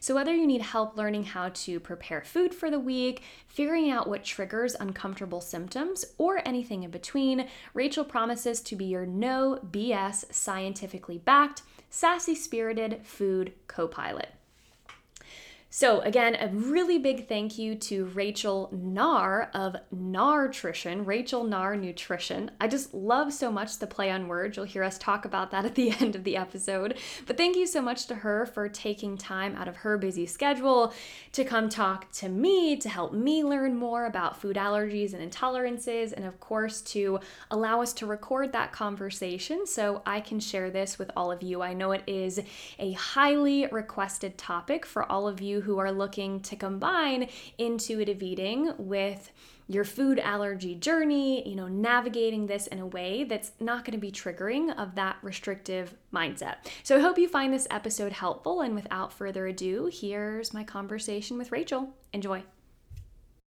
So, 0.00 0.14
whether 0.14 0.34
you 0.34 0.46
need 0.46 0.62
help 0.62 0.96
learning 0.96 1.24
how 1.24 1.50
to 1.50 1.80
prepare 1.80 2.22
food 2.22 2.54
for 2.54 2.70
the 2.70 2.78
week, 2.78 3.22
figuring 3.46 3.90
out 3.90 4.08
what 4.08 4.24
triggers 4.24 4.74
uncomfortable 4.74 5.40
symptoms, 5.40 6.04
or 6.18 6.40
anything 6.46 6.82
in 6.82 6.90
between, 6.90 7.48
Rachel 7.74 8.04
promises 8.04 8.60
to 8.62 8.76
be 8.76 8.86
your 8.86 9.06
no 9.06 9.60
BS, 9.70 10.32
scientifically 10.32 11.18
backed, 11.18 11.62
sassy 11.90 12.34
spirited 12.34 13.06
food 13.06 13.52
co 13.66 13.88
pilot. 13.88 14.37
So, 15.70 16.00
again, 16.00 16.34
a 16.40 16.48
really 16.48 16.98
big 16.98 17.28
thank 17.28 17.58
you 17.58 17.74
to 17.74 18.06
Rachel 18.06 18.70
Naar 18.72 19.50
of 19.52 19.76
Naartrition, 19.94 21.04
Rachel 21.04 21.44
Naar 21.44 21.76
Nutrition. 21.76 22.50
I 22.58 22.68
just 22.68 22.94
love 22.94 23.34
so 23.34 23.52
much 23.52 23.78
the 23.78 23.86
play 23.86 24.10
on 24.10 24.28
words. 24.28 24.56
You'll 24.56 24.64
hear 24.64 24.82
us 24.82 24.96
talk 24.96 25.26
about 25.26 25.50
that 25.50 25.66
at 25.66 25.74
the 25.74 25.90
end 26.00 26.16
of 26.16 26.24
the 26.24 26.38
episode. 26.38 26.96
But 27.26 27.36
thank 27.36 27.54
you 27.54 27.66
so 27.66 27.82
much 27.82 28.06
to 28.06 28.14
her 28.14 28.46
for 28.46 28.66
taking 28.70 29.18
time 29.18 29.54
out 29.56 29.68
of 29.68 29.76
her 29.76 29.98
busy 29.98 30.24
schedule 30.24 30.94
to 31.32 31.44
come 31.44 31.68
talk 31.68 32.10
to 32.12 32.30
me, 32.30 32.78
to 32.78 32.88
help 32.88 33.12
me 33.12 33.44
learn 33.44 33.76
more 33.76 34.06
about 34.06 34.40
food 34.40 34.56
allergies 34.56 35.12
and 35.12 35.30
intolerances, 35.30 36.14
and 36.14 36.24
of 36.24 36.40
course, 36.40 36.80
to 36.80 37.20
allow 37.50 37.82
us 37.82 37.92
to 37.92 38.06
record 38.06 38.52
that 38.52 38.72
conversation 38.72 39.66
so 39.66 40.00
I 40.06 40.20
can 40.20 40.40
share 40.40 40.70
this 40.70 40.98
with 40.98 41.10
all 41.14 41.30
of 41.30 41.42
you. 41.42 41.60
I 41.60 41.74
know 41.74 41.92
it 41.92 42.04
is 42.06 42.40
a 42.78 42.92
highly 42.92 43.66
requested 43.66 44.38
topic 44.38 44.86
for 44.86 45.04
all 45.12 45.28
of 45.28 45.42
you 45.42 45.57
who 45.60 45.78
are 45.78 45.92
looking 45.92 46.40
to 46.40 46.56
combine 46.56 47.28
intuitive 47.58 48.22
eating 48.22 48.72
with 48.78 49.30
your 49.70 49.84
food 49.84 50.18
allergy 50.18 50.74
journey, 50.74 51.46
you 51.46 51.54
know, 51.54 51.68
navigating 51.68 52.46
this 52.46 52.66
in 52.68 52.78
a 52.78 52.86
way 52.86 53.24
that's 53.24 53.52
not 53.60 53.84
going 53.84 53.92
to 53.92 53.98
be 53.98 54.10
triggering 54.10 54.74
of 54.78 54.94
that 54.94 55.16
restrictive 55.22 55.94
mindset. 56.12 56.56
So 56.82 56.96
I 56.96 57.00
hope 57.00 57.18
you 57.18 57.28
find 57.28 57.52
this 57.52 57.68
episode 57.70 58.12
helpful. 58.12 58.62
And 58.62 58.74
without 58.74 59.12
further 59.12 59.46
ado, 59.46 59.90
here's 59.92 60.54
my 60.54 60.64
conversation 60.64 61.36
with 61.36 61.52
Rachel. 61.52 61.90
Enjoy. 62.14 62.42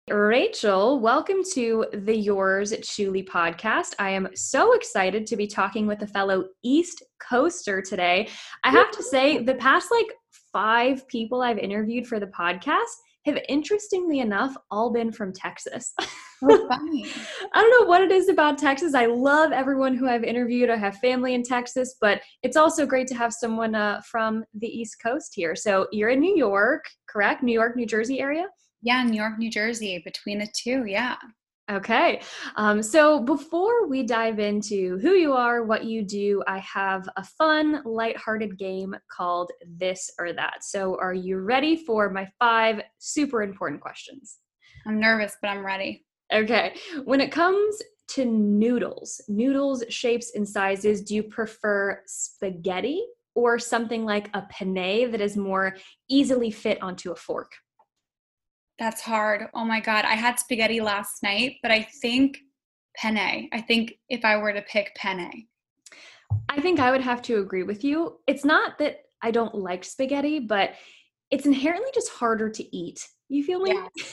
Rachel, 0.08 1.00
welcome 1.00 1.42
to 1.54 1.88
the 1.92 2.16
Yours 2.16 2.72
Truly 2.84 3.24
podcast. 3.24 3.96
I 3.98 4.12
am 4.12 4.30
so 4.36 4.74
excited 4.74 5.26
to 5.26 5.36
be 5.36 5.48
talking 5.48 5.88
with 5.88 6.04
a 6.04 6.08
fellow 6.08 6.46
East 6.64 7.02
Coaster 7.20 7.82
today. 7.82 8.30
I 8.64 8.70
have 8.70 8.92
to 8.92 9.02
say, 9.02 9.44
the 9.44 9.56
past 9.56 9.90
like 9.90 10.06
five 10.56 11.06
people 11.10 11.42
I've 11.42 11.58
interviewed 11.58 12.08
for 12.08 12.18
the 12.18 12.28
podcast 12.28 12.94
have 13.26 13.38
interestingly 13.50 14.20
enough 14.20 14.56
all 14.72 14.94
been 14.94 15.12
from 15.12 15.34
Texas. 15.34 15.94
Oh, 16.48 16.68
funny. 16.68 17.06
I 17.54 17.62
don't 17.62 17.82
know 17.82 17.88
what 17.88 18.02
it 18.02 18.12
is 18.12 18.28
about 18.28 18.58
Texas. 18.58 18.94
I 18.94 19.06
love 19.06 19.54
everyone 19.54 19.96
who 19.96 20.08
I've 20.08 20.26
interviewed. 20.26 20.70
I 20.70 20.76
have 20.76 20.98
family 20.98 21.34
in 21.34 21.44
Texas, 21.44 21.96
but 22.02 22.22
it's 22.44 22.58
also 22.58 22.86
great 22.86 23.08
to 23.08 23.16
have 23.16 23.32
someone 23.32 23.74
uh, 23.74 24.02
from 24.02 24.44
the 24.54 24.68
East 24.68 24.98
Coast 25.02 25.32
here. 25.34 25.56
So 25.56 25.88
you're 25.94 26.10
in 26.10 26.20
New 26.20 26.36
York, 26.36 26.84
correct? 27.10 27.42
New 27.42 27.54
York, 27.54 27.78
New 27.78 27.86
Jersey 27.88 28.20
area? 28.20 28.48
Yeah, 28.82 29.02
New 29.04 29.16
York, 29.16 29.40
New 29.40 29.50
Jersey, 29.50 30.02
between 30.04 30.40
the 30.40 30.48
two. 30.54 30.86
Yeah. 30.86 31.16
Okay. 31.72 32.22
Um, 32.58 32.84
so 32.84 33.20
before 33.22 33.88
we 33.88 34.04
dive 34.04 34.38
into 34.38 35.00
who 35.00 35.14
you 35.14 35.34
are, 35.34 35.64
what 35.64 35.84
you 35.84 36.04
do, 36.04 36.44
I 36.46 36.60
have 36.60 37.10
a 37.18 37.24
fun, 37.24 37.82
lighthearted 37.86 38.60
game 38.60 38.96
called 39.12 39.52
This 39.68 40.12
or 40.20 40.32
That. 40.32 40.64
So 40.64 40.96
are 41.00 41.16
you 41.16 41.40
ready 41.40 41.76
for 41.76 42.12
my 42.12 42.28
five 42.38 42.82
super 43.00 43.42
important 43.42 43.82
questions? 43.82 44.38
I'm 44.86 45.00
nervous, 45.00 45.38
but 45.42 45.48
I'm 45.48 45.66
ready. 45.66 46.06
Okay. 46.32 46.76
When 47.04 47.20
it 47.20 47.32
comes 47.32 47.82
to 48.10 48.26
noodles, 48.26 49.20
noodles, 49.28 49.84
shapes, 49.90 50.34
and 50.36 50.48
sizes, 50.48 51.02
do 51.02 51.16
you 51.16 51.24
prefer 51.24 52.00
spaghetti 52.06 53.04
or 53.34 53.58
something 53.58 54.06
like 54.06 54.30
a 54.36 54.44
penne 54.44 55.10
that 55.12 55.22
is 55.22 55.36
more 55.36 55.76
easily 56.10 56.52
fit 56.52 56.82
onto 56.84 57.12
a 57.12 57.16
fork? 57.16 57.52
That's 58.80 59.02
hard. 59.02 59.48
Oh 59.54 59.66
my 59.66 59.80
God. 59.80 60.06
I 60.06 60.16
had 60.16 60.40
spaghetti 60.40 60.82
last 60.82 61.24
night, 61.24 61.58
but 61.62 61.72
I 61.72 61.88
think 62.02 62.40
penne. 62.98 63.50
I 63.52 63.62
think 63.62 63.94
if 64.10 64.26
I 64.26 64.38
were 64.38 64.54
to 64.54 64.62
pick 64.64 64.94
penne. 64.96 65.48
I 66.50 66.60
think 66.62 66.80
I 66.80 66.92
would 66.92 67.02
have 67.02 67.22
to 67.24 67.40
agree 67.40 67.64
with 67.64 67.84
you. 67.84 68.20
It's 68.28 68.44
not 68.44 68.78
that 68.80 68.98
I 69.22 69.32
don't 69.32 69.56
like 69.56 69.84
spaghetti, 69.84 70.40
but 70.40 70.72
it's 71.32 71.46
inherently 71.46 71.90
just 71.94 72.10
harder 72.10 72.50
to 72.50 72.76
eat. 72.76 73.08
You 73.30 73.44
feel 73.44 73.62
me? 73.62 73.74
Yeah. 73.74 73.88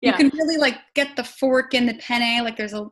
yeah. 0.00 0.10
You 0.10 0.30
can 0.30 0.38
really 0.38 0.56
like 0.56 0.78
get 0.94 1.16
the 1.16 1.24
fork 1.24 1.74
in 1.74 1.86
the 1.86 1.94
penne. 1.94 2.44
Like 2.44 2.56
there's 2.56 2.74
a, 2.74 2.88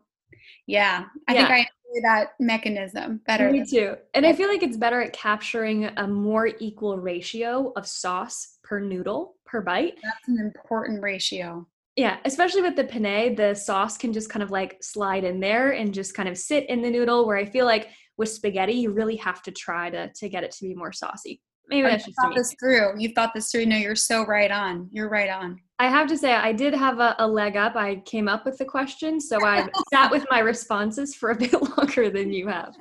yeah. 0.66 1.04
I 1.28 1.34
yeah. 1.34 1.38
think 1.38 1.50
I 1.50 1.58
enjoy 1.58 2.08
that 2.08 2.28
mechanism 2.38 3.20
better. 3.26 3.50
Me 3.50 3.64
too. 3.64 3.96
And 4.14 4.24
I 4.24 4.32
feel 4.32 4.48
like 4.48 4.62
it's 4.62 4.76
better 4.76 5.00
at 5.00 5.12
capturing 5.12 5.86
a 5.96 6.06
more 6.06 6.50
equal 6.60 6.98
ratio 6.98 7.72
of 7.76 7.86
sauce 7.86 8.58
per 8.72 8.80
noodle 8.80 9.34
per 9.44 9.60
bite. 9.60 9.98
That's 10.02 10.28
an 10.28 10.38
important 10.38 11.02
ratio. 11.02 11.66
Yeah, 11.94 12.16
especially 12.24 12.62
with 12.62 12.74
the 12.74 12.84
penne, 12.84 13.34
the 13.34 13.54
sauce 13.54 13.98
can 13.98 14.14
just 14.14 14.30
kind 14.30 14.42
of 14.42 14.50
like 14.50 14.78
slide 14.80 15.24
in 15.24 15.40
there 15.40 15.72
and 15.72 15.92
just 15.92 16.14
kind 16.14 16.26
of 16.26 16.38
sit 16.38 16.70
in 16.70 16.80
the 16.80 16.88
noodle. 16.88 17.26
Where 17.26 17.36
I 17.36 17.44
feel 17.44 17.66
like 17.66 17.88
with 18.16 18.30
spaghetti, 18.30 18.72
you 18.72 18.92
really 18.92 19.16
have 19.16 19.42
to 19.42 19.50
try 19.50 19.90
to 19.90 20.10
to 20.10 20.28
get 20.30 20.42
it 20.42 20.52
to 20.52 20.64
be 20.64 20.74
more 20.74 20.90
saucy. 20.90 21.42
Maybe 21.68 21.86
that's 21.86 22.06
just 22.06 22.16
thought 22.18 22.34
this 22.34 22.54
through. 22.58 22.98
You 22.98 23.12
thought 23.14 23.32
this 23.34 23.52
through. 23.52 23.66
No, 23.66 23.76
you're 23.76 23.94
so 23.94 24.24
right 24.24 24.50
on. 24.50 24.88
You're 24.90 25.10
right 25.10 25.28
on. 25.28 25.58
I 25.78 25.88
have 25.88 26.08
to 26.08 26.16
say, 26.16 26.32
I 26.32 26.52
did 26.52 26.72
have 26.72 26.98
a, 26.98 27.14
a 27.18 27.26
leg 27.26 27.56
up. 27.56 27.76
I 27.76 27.96
came 28.06 28.28
up 28.28 28.46
with 28.46 28.56
the 28.56 28.64
question, 28.64 29.20
so 29.20 29.44
I 29.44 29.68
sat 29.92 30.10
with 30.10 30.24
my 30.30 30.38
responses 30.38 31.14
for 31.14 31.30
a 31.30 31.36
bit 31.44 31.52
longer 31.76 32.08
than 32.08 32.32
you 32.32 32.48
have. 32.48 32.74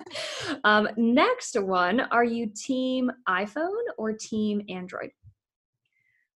Um, 0.64 0.88
next 0.96 1.62
one: 1.62 2.00
Are 2.00 2.24
you 2.24 2.50
team 2.56 3.12
iPhone 3.28 3.84
or 3.98 4.14
team 4.14 4.62
Android? 4.70 5.12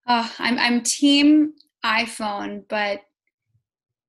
Oh, 0.07 0.31
I'm 0.39 0.57
I'm 0.59 0.81
team 0.81 1.53
iPhone, 1.83 2.63
but 2.69 3.01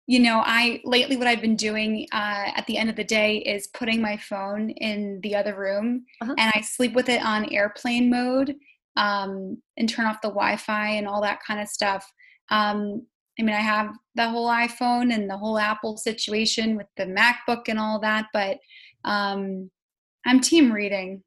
you 0.06 0.20
know, 0.20 0.42
I 0.44 0.80
lately 0.84 1.16
what 1.16 1.26
I've 1.26 1.40
been 1.40 1.56
doing 1.56 2.06
uh, 2.12 2.52
at 2.54 2.64
the 2.66 2.78
end 2.78 2.90
of 2.90 2.96
the 2.96 3.04
day 3.04 3.38
is 3.38 3.66
putting 3.68 4.00
my 4.00 4.16
phone 4.16 4.70
in 4.70 5.20
the 5.22 5.34
other 5.34 5.56
room, 5.56 6.04
uh-huh. 6.20 6.34
and 6.38 6.52
I 6.54 6.60
sleep 6.60 6.92
with 6.92 7.08
it 7.08 7.22
on 7.22 7.52
airplane 7.52 8.08
mode 8.08 8.54
um, 8.96 9.60
and 9.76 9.88
turn 9.88 10.06
off 10.06 10.22
the 10.22 10.28
Wi-Fi 10.28 10.90
and 10.90 11.08
all 11.08 11.22
that 11.22 11.40
kind 11.46 11.60
of 11.60 11.68
stuff. 11.68 12.10
Um, 12.50 13.06
I 13.38 13.42
mean, 13.42 13.54
I 13.54 13.60
have 13.60 13.94
the 14.14 14.28
whole 14.28 14.48
iPhone 14.48 15.12
and 15.12 15.28
the 15.28 15.36
whole 15.36 15.58
Apple 15.58 15.96
situation 15.96 16.76
with 16.76 16.86
the 16.96 17.04
MacBook 17.04 17.68
and 17.68 17.78
all 17.78 17.98
that, 18.00 18.26
but 18.32 18.58
um, 19.04 19.70
I'm 20.24 20.40
team 20.40 20.72
reading 20.72 21.22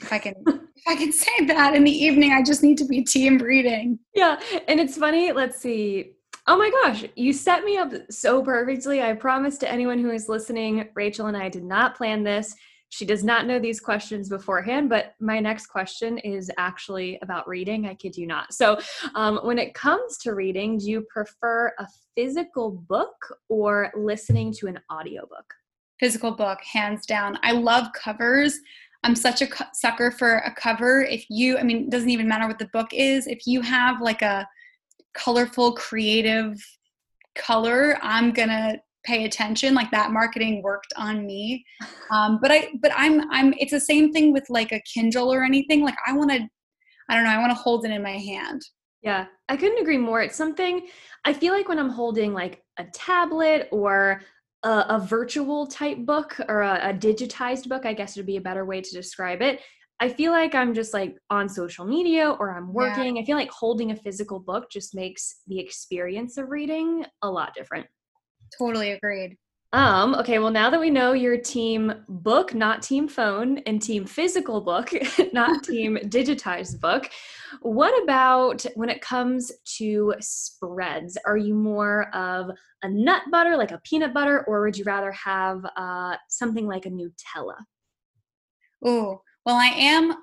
if 0.00 0.12
I 0.12 0.18
can 0.18 0.34
if 0.46 0.86
I 0.86 0.96
can 0.96 1.12
say 1.12 1.44
that 1.46 1.74
in 1.74 1.84
the 1.84 1.90
evening, 1.90 2.32
I 2.32 2.42
just 2.42 2.62
need 2.62 2.78
to 2.78 2.84
be 2.84 3.02
team 3.02 3.38
reading. 3.38 3.98
Yeah. 4.14 4.40
And 4.68 4.78
it's 4.78 4.96
funny, 4.96 5.32
let's 5.32 5.60
see. 5.60 6.12
Oh 6.46 6.56
my 6.56 6.70
gosh, 6.70 7.04
you 7.14 7.32
set 7.32 7.64
me 7.64 7.76
up 7.76 7.92
so 8.10 8.42
perfectly. 8.42 9.02
I 9.02 9.12
promise 9.12 9.58
to 9.58 9.70
anyone 9.70 9.98
who 9.98 10.10
is 10.10 10.28
listening, 10.28 10.88
Rachel 10.94 11.26
and 11.26 11.36
I 11.36 11.48
did 11.48 11.64
not 11.64 11.96
plan 11.96 12.22
this. 12.22 12.54
She 12.90 13.04
does 13.04 13.22
not 13.22 13.46
know 13.46 13.58
these 13.58 13.80
questions 13.80 14.30
beforehand, 14.30 14.88
but 14.88 15.14
my 15.20 15.40
next 15.40 15.66
question 15.66 16.16
is 16.18 16.50
actually 16.56 17.18
about 17.20 17.46
reading. 17.46 17.86
I 17.86 17.94
kid 17.94 18.16
you 18.16 18.26
not. 18.26 18.54
So, 18.54 18.78
um, 19.14 19.40
when 19.42 19.58
it 19.58 19.74
comes 19.74 20.16
to 20.18 20.34
reading, 20.34 20.78
do 20.78 20.90
you 20.90 21.06
prefer 21.10 21.74
a 21.78 21.86
physical 22.16 22.70
book 22.70 23.14
or 23.50 23.92
listening 23.94 24.54
to 24.54 24.68
an 24.68 24.80
audiobook? 24.90 25.52
Physical 26.00 26.30
book, 26.30 26.60
hands 26.62 27.04
down. 27.04 27.38
I 27.42 27.52
love 27.52 27.88
covers. 27.92 28.58
I'm 29.04 29.14
such 29.14 29.42
a 29.42 29.48
sucker 29.72 30.10
for 30.10 30.38
a 30.38 30.54
cover. 30.54 31.02
If 31.02 31.24
you, 31.30 31.58
I 31.58 31.62
mean, 31.62 31.84
it 31.84 31.90
doesn't 31.90 32.10
even 32.10 32.28
matter 32.28 32.46
what 32.46 32.58
the 32.58 32.68
book 32.72 32.88
is. 32.92 33.26
If 33.26 33.46
you 33.46 33.60
have 33.62 34.00
like 34.00 34.22
a 34.22 34.46
colorful, 35.14 35.72
creative 35.72 36.54
color, 37.34 37.96
I'm 38.02 38.32
gonna 38.32 38.78
pay 39.04 39.24
attention. 39.24 39.74
Like 39.74 39.90
that 39.92 40.10
marketing 40.10 40.62
worked 40.62 40.92
on 40.96 41.26
me. 41.26 41.64
Um, 42.10 42.38
but 42.40 42.50
I, 42.50 42.70
but 42.80 42.90
I'm, 42.96 43.30
I'm. 43.30 43.52
It's 43.58 43.72
the 43.72 43.78
same 43.78 44.14
thing 44.14 44.32
with 44.32 44.48
like 44.48 44.72
a 44.72 44.80
Kindle 44.90 45.30
or 45.30 45.44
anything. 45.44 45.82
Like 45.82 45.96
I 46.06 46.14
want 46.14 46.30
to, 46.30 46.48
I 47.10 47.14
don't 47.14 47.24
know. 47.24 47.30
I 47.30 47.38
want 47.38 47.50
to 47.50 47.62
hold 47.62 47.84
it 47.84 47.90
in 47.90 48.02
my 48.02 48.16
hand. 48.16 48.62
Yeah, 49.02 49.26
I 49.50 49.58
couldn't 49.58 49.78
agree 49.78 49.98
more. 49.98 50.22
It's 50.22 50.36
something 50.36 50.88
I 51.26 51.34
feel 51.34 51.52
like 51.52 51.68
when 51.68 51.78
I'm 51.78 51.90
holding 51.90 52.32
like 52.32 52.62
a 52.78 52.84
tablet 52.94 53.68
or 53.72 54.22
a, 54.62 54.84
a 54.88 54.98
virtual 54.98 55.66
type 55.66 55.98
book 55.98 56.38
or 56.48 56.62
a, 56.62 56.90
a 56.90 56.94
digitized 56.94 57.68
book, 57.68 57.86
I 57.86 57.92
guess 57.92 58.16
it 58.16 58.20
would 58.20 58.26
be 58.26 58.36
a 58.36 58.40
better 58.40 58.64
way 58.64 58.80
to 58.80 58.90
describe 58.92 59.42
it. 59.42 59.60
I 60.00 60.08
feel 60.08 60.30
like 60.30 60.54
I'm 60.54 60.74
just 60.74 60.94
like 60.94 61.16
on 61.28 61.48
social 61.48 61.84
media 61.84 62.30
or 62.30 62.56
I'm 62.56 62.72
working. 62.72 63.16
Yeah. 63.16 63.22
I 63.22 63.24
feel 63.24 63.36
like 63.36 63.50
holding 63.50 63.90
a 63.90 63.96
physical 63.96 64.38
book 64.38 64.70
just 64.70 64.94
makes 64.94 65.40
the 65.48 65.58
experience 65.58 66.38
of 66.38 66.50
reading 66.50 67.04
a 67.22 67.30
lot 67.30 67.52
different. 67.54 67.86
Totally 68.56 68.92
agreed. 68.92 69.36
Um, 69.74 70.14
okay, 70.14 70.38
well 70.38 70.50
now 70.50 70.70
that 70.70 70.80
we 70.80 70.88
know 70.88 71.12
your 71.12 71.36
team 71.36 71.92
book, 72.08 72.54
not 72.54 72.82
team 72.82 73.06
phone, 73.06 73.58
and 73.58 73.82
team 73.82 74.06
physical 74.06 74.62
book, 74.62 74.90
not 75.32 75.62
team 75.64 75.98
digitized 76.04 76.80
book, 76.80 77.10
what 77.60 78.02
about 78.02 78.64
when 78.76 78.88
it 78.88 79.02
comes 79.02 79.52
to 79.76 80.14
spreads? 80.20 81.18
Are 81.26 81.36
you 81.36 81.54
more 81.54 82.08
of 82.14 82.50
a 82.82 82.88
nut 82.88 83.22
butter, 83.30 83.58
like 83.58 83.72
a 83.72 83.80
peanut 83.84 84.14
butter, 84.14 84.42
or 84.48 84.62
would 84.62 84.78
you 84.78 84.84
rather 84.84 85.12
have 85.12 85.62
uh, 85.76 86.16
something 86.30 86.66
like 86.66 86.86
a 86.86 86.90
Nutella? 86.90 87.56
Oh, 88.82 89.20
well, 89.44 89.56
I 89.56 89.66
am 89.66 90.14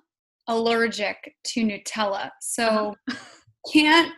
allergic 0.47 1.35
to 1.43 1.61
Nutella, 1.61 2.31
so 2.41 2.95
uh-huh. 3.09 3.17
can't. 3.71 4.11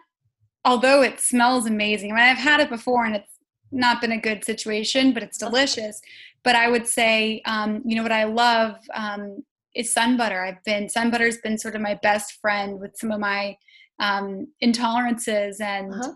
Although 0.63 1.01
it 1.01 1.19
smells 1.19 1.65
amazing, 1.65 2.11
I 2.11 2.15
mean, 2.15 2.23
I've 2.23 2.37
had 2.37 2.59
it 2.61 2.69
before 2.69 3.05
and 3.05 3.15
it's 3.15 3.36
not 3.71 4.01
been 4.01 4.11
a 4.11 4.19
good 4.19 4.43
situation, 4.43 5.13
but 5.13 5.23
it's 5.23 5.37
delicious. 5.37 6.01
But 6.43 6.55
I 6.55 6.69
would 6.69 6.87
say, 6.87 7.41
um, 7.45 7.81
you 7.85 7.95
know, 7.95 8.03
what 8.03 8.11
I 8.11 8.23
love 8.23 8.75
um, 8.93 9.43
is 9.75 9.93
sun 9.93 10.17
butter. 10.17 10.43
I've 10.43 10.63
been 10.63 10.89
sun 10.89 11.11
butter's 11.11 11.37
been 11.39 11.57
sort 11.57 11.75
of 11.75 11.81
my 11.81 11.99
best 12.01 12.33
friend 12.41 12.79
with 12.79 12.91
some 12.95 13.11
of 13.11 13.19
my 13.19 13.57
um, 13.99 14.47
intolerances, 14.63 15.59
and 15.59 15.93
uh-huh. 15.93 16.13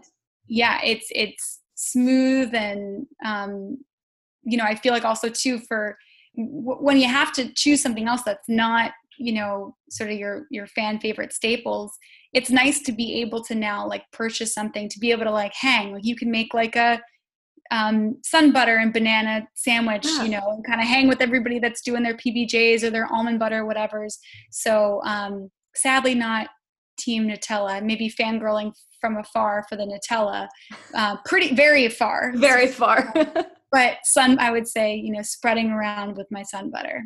yeah, 0.48 0.80
it's 0.84 1.08
it's 1.12 1.60
smooth 1.76 2.54
and 2.54 3.08
um, 3.26 3.78
you 4.44 4.58
know, 4.58 4.64
I 4.64 4.76
feel 4.76 4.94
like 4.94 5.06
also 5.06 5.30
too 5.30 5.60
for 5.60 5.98
when 6.36 6.98
you 6.98 7.08
have 7.08 7.32
to 7.34 7.52
choose 7.54 7.82
something 7.82 8.08
else 8.08 8.22
that's 8.24 8.48
not 8.48 8.92
you 9.18 9.34
know 9.34 9.76
sort 9.90 10.10
of 10.10 10.18
your 10.18 10.46
your 10.50 10.66
fan 10.68 11.00
favorite 11.00 11.34
staples 11.34 11.98
it's 12.34 12.50
nice 12.50 12.82
to 12.82 12.92
be 12.92 13.22
able 13.22 13.44
to 13.44 13.54
now 13.54 13.86
like 13.88 14.04
purchase 14.12 14.54
something 14.54 14.88
to 14.88 15.00
be 15.00 15.12
able 15.12 15.26
to 15.26 15.32
like 15.32 15.54
hang 15.54 15.92
like 15.94 16.06
you 16.06 16.16
can 16.16 16.32
make 16.32 16.54
like 16.54 16.76
a 16.76 17.02
um, 17.72 18.18
sun 18.24 18.52
butter 18.52 18.78
and 18.78 18.94
banana 18.94 19.48
sandwich 19.56 20.06
yeah. 20.06 20.24
you 20.24 20.30
know 20.30 20.52
and 20.52 20.66
kind 20.66 20.82
of 20.82 20.88
hang 20.88 21.08
with 21.08 21.22
everybody 21.22 21.60
that's 21.60 21.82
doing 21.82 22.04
their 22.04 22.16
pbjs 22.16 22.84
or 22.84 22.90
their 22.90 23.08
almond 23.12 23.40
butter 23.40 23.66
whatever's. 23.66 24.20
So 24.52 25.02
um, 25.06 25.50
sadly 25.76 26.16
not 26.16 26.48
team 26.98 27.28
nutella 27.28 27.84
maybe 27.84 28.10
fangirling 28.10 28.74
from 29.00 29.18
afar 29.18 29.66
for 29.68 29.76
the 29.76 29.84
nutella 29.84 30.48
uh, 30.94 31.16
pretty 31.26 31.56
very 31.56 31.88
far. 31.90 32.34
Very 32.36 32.68
far. 32.68 33.14
But 33.74 34.00
sun 34.04 34.38
i 34.40 34.52
would 34.52 34.68
say 34.68 34.96
you 34.96 35.14
know 35.14 35.22
spreading 35.22 35.72
around 35.72 36.18
with 36.18 36.28
my 36.30 36.44
sun 36.44 36.72
butter 36.72 37.06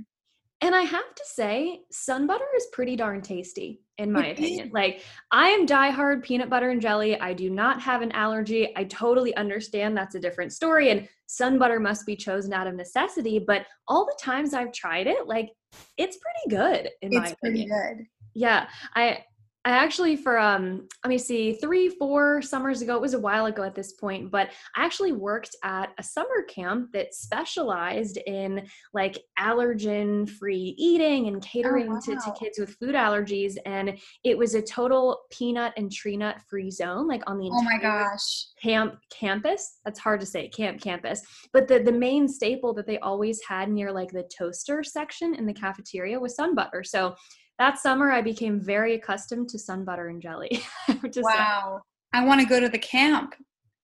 and 0.61 0.73
i 0.75 0.81
have 0.81 1.15
to 1.15 1.23
say 1.25 1.81
sun 1.91 2.27
butter 2.27 2.45
is 2.55 2.67
pretty 2.71 2.95
darn 2.95 3.21
tasty 3.21 3.81
in 3.97 4.11
my 4.11 4.27
opinion. 4.27 4.69
like 4.73 5.01
i 5.31 5.49
am 5.49 5.65
diehard 5.65 6.23
peanut 6.23 6.49
butter 6.49 6.69
and 6.69 6.81
jelly. 6.81 7.19
I 7.19 7.33
do 7.33 7.49
not 7.49 7.81
have 7.81 8.01
an 8.01 8.11
allergy. 8.11 8.73
I 8.75 8.83
totally 8.85 9.35
understand 9.35 9.95
that's 9.95 10.15
a 10.15 10.19
different 10.19 10.51
story 10.53 10.89
and 10.89 11.07
sun 11.27 11.57
butter 11.57 11.79
must 11.79 12.05
be 12.05 12.15
chosen 12.15 12.53
out 12.53 12.67
of 12.67 12.75
necessity 12.75 13.39
but 13.39 13.65
all 13.87 14.05
the 14.05 14.17
times 14.21 14.53
i've 14.53 14.71
tried 14.73 15.07
it 15.07 15.27
like 15.27 15.49
it's 15.97 16.17
pretty 16.17 16.61
good 16.61 16.89
in 17.01 17.13
it's 17.13 17.15
my 17.15 17.27
opinion. 17.27 17.35
It's 17.63 17.71
pretty 17.71 17.95
good. 17.97 18.05
Yeah 18.33 18.67
i 18.95 19.23
I 19.65 19.71
actually 19.71 20.15
for 20.15 20.38
um 20.38 20.88
let 21.04 21.10
me 21.10 21.17
see 21.17 21.54
three 21.54 21.89
four 21.89 22.41
summers 22.41 22.84
ago 22.84 22.95
it 22.95 23.01
was 23.01 23.15
a 23.15 23.19
while 23.19 23.47
ago 23.47 23.63
at 23.63 23.73
this 23.73 23.93
point 23.93 24.30
but 24.30 24.51
I 24.75 24.86
actually 24.86 25.12
worked 25.12 25.56
at 25.63 25.91
a 25.97 26.04
summer 26.04 26.43
camp 26.47 26.91
that 26.93 27.15
specialized 27.15 28.17
in 28.28 28.67
like 28.93 29.17
allergen 29.39 30.30
free 30.30 30.75
eating 30.78 31.28
and 31.28 31.38
oh, 31.38 31.39
catering 31.39 31.89
oh, 31.89 31.93
wow. 31.95 31.99
to, 32.06 32.15
to 32.15 32.34
kids 32.39 32.60
with 32.60 32.75
food 32.75 32.93
allergies 32.93 33.56
and 33.65 33.97
it 34.23 34.38
was 34.38 34.54
a 34.54 34.62
total 34.62 35.21
peanut 35.32 35.73
and 35.78 35.91
tree 35.91 36.15
nut 36.15 36.39
free 36.47 36.69
zone 36.69 37.08
like 37.08 37.23
on 37.25 37.39
the 37.39 37.49
oh 37.51 37.63
my 37.63 37.80
gosh 37.82 38.45
camp 38.62 38.99
campus 39.10 39.80
that's 39.84 39.99
hard 39.99 40.19
to 40.19 40.28
say 40.28 40.47
camp 40.47 40.80
campus 40.80 41.23
but 41.54 41.67
the 41.67 41.80
the 41.80 41.91
main 41.91 42.28
staple 42.28 42.71
that 42.71 42.86
they 42.86 42.99
always 42.99 43.41
had 43.41 43.71
near 43.71 43.91
like 43.91 44.12
the 44.12 44.30
toaster 44.38 44.84
section 44.84 45.34
in 45.34 45.47
the 45.47 45.54
cafeteria 45.54 46.19
was 46.19 46.36
sun 46.36 46.54
butter 46.54 46.84
so 46.84 47.15
that 47.59 47.79
summer 47.79 48.11
I 48.11 48.21
became 48.21 48.59
very 48.59 48.95
accustomed 48.95 49.49
to 49.49 49.59
sun 49.59 49.85
butter 49.85 50.09
and 50.09 50.21
jelly. 50.21 50.61
wow. 51.17 51.81
I 52.13 52.25
want 52.25 52.41
to 52.41 52.47
go 52.47 52.59
to 52.59 52.69
the 52.69 52.79
camp. 52.79 53.35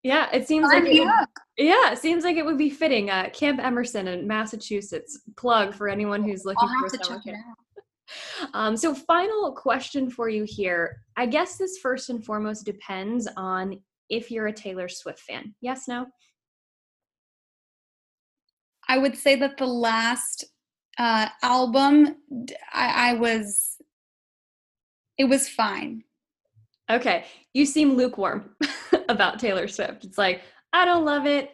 Yeah, 0.03 0.29
it 0.33 0.47
seems 0.47 0.69
Sign 0.69 0.83
like 0.83 0.93
it 0.93 0.99
would, 0.99 1.27
yeah, 1.57 1.93
it 1.93 1.99
seems 1.99 2.25
like 2.25 2.35
it 2.35 2.45
would 2.45 2.57
be 2.57 2.69
fitting. 2.69 3.09
Uh, 3.09 3.29
camp 3.29 3.59
Emerson 3.61 4.09
in 4.09 4.27
Massachusetts. 4.27 5.21
Plug 5.37 5.73
for 5.73 5.87
anyone 5.87 6.23
who's 6.23 6.43
looking 6.43 6.67
I'll 6.67 6.79
for 6.79 6.85
a 6.87 7.03
summer 7.03 7.21
camp. 7.21 7.37
Um, 8.53 8.77
so, 8.77 8.93
final 8.93 9.53
question 9.53 10.09
for 10.09 10.29
you 10.29 10.43
here. 10.43 10.97
I 11.15 11.25
guess 11.25 11.57
this 11.57 11.77
first 11.77 12.09
and 12.09 12.23
foremost 12.23 12.65
depends 12.65 13.27
on 13.37 13.79
if 14.09 14.29
you're 14.29 14.47
a 14.47 14.53
Taylor 14.53 14.89
Swift 14.89 15.21
fan. 15.21 15.55
Yes, 15.61 15.87
no? 15.87 16.05
I 18.87 18.97
would 18.97 19.17
say 19.17 19.35
that 19.37 19.57
the 19.57 19.65
last 19.65 20.45
uh, 20.97 21.27
album, 21.41 22.15
I, 22.73 23.11
I 23.11 23.13
was, 23.15 23.77
it 25.17 25.25
was 25.25 25.49
fine. 25.49 26.03
Okay. 26.89 27.25
You 27.53 27.65
seem 27.65 27.95
lukewarm 27.95 28.55
about 29.09 29.39
Taylor 29.39 29.67
Swift. 29.67 30.03
It's 30.03 30.17
like, 30.17 30.41
I 30.73 30.85
don't 30.85 31.05
love 31.05 31.25
it. 31.25 31.51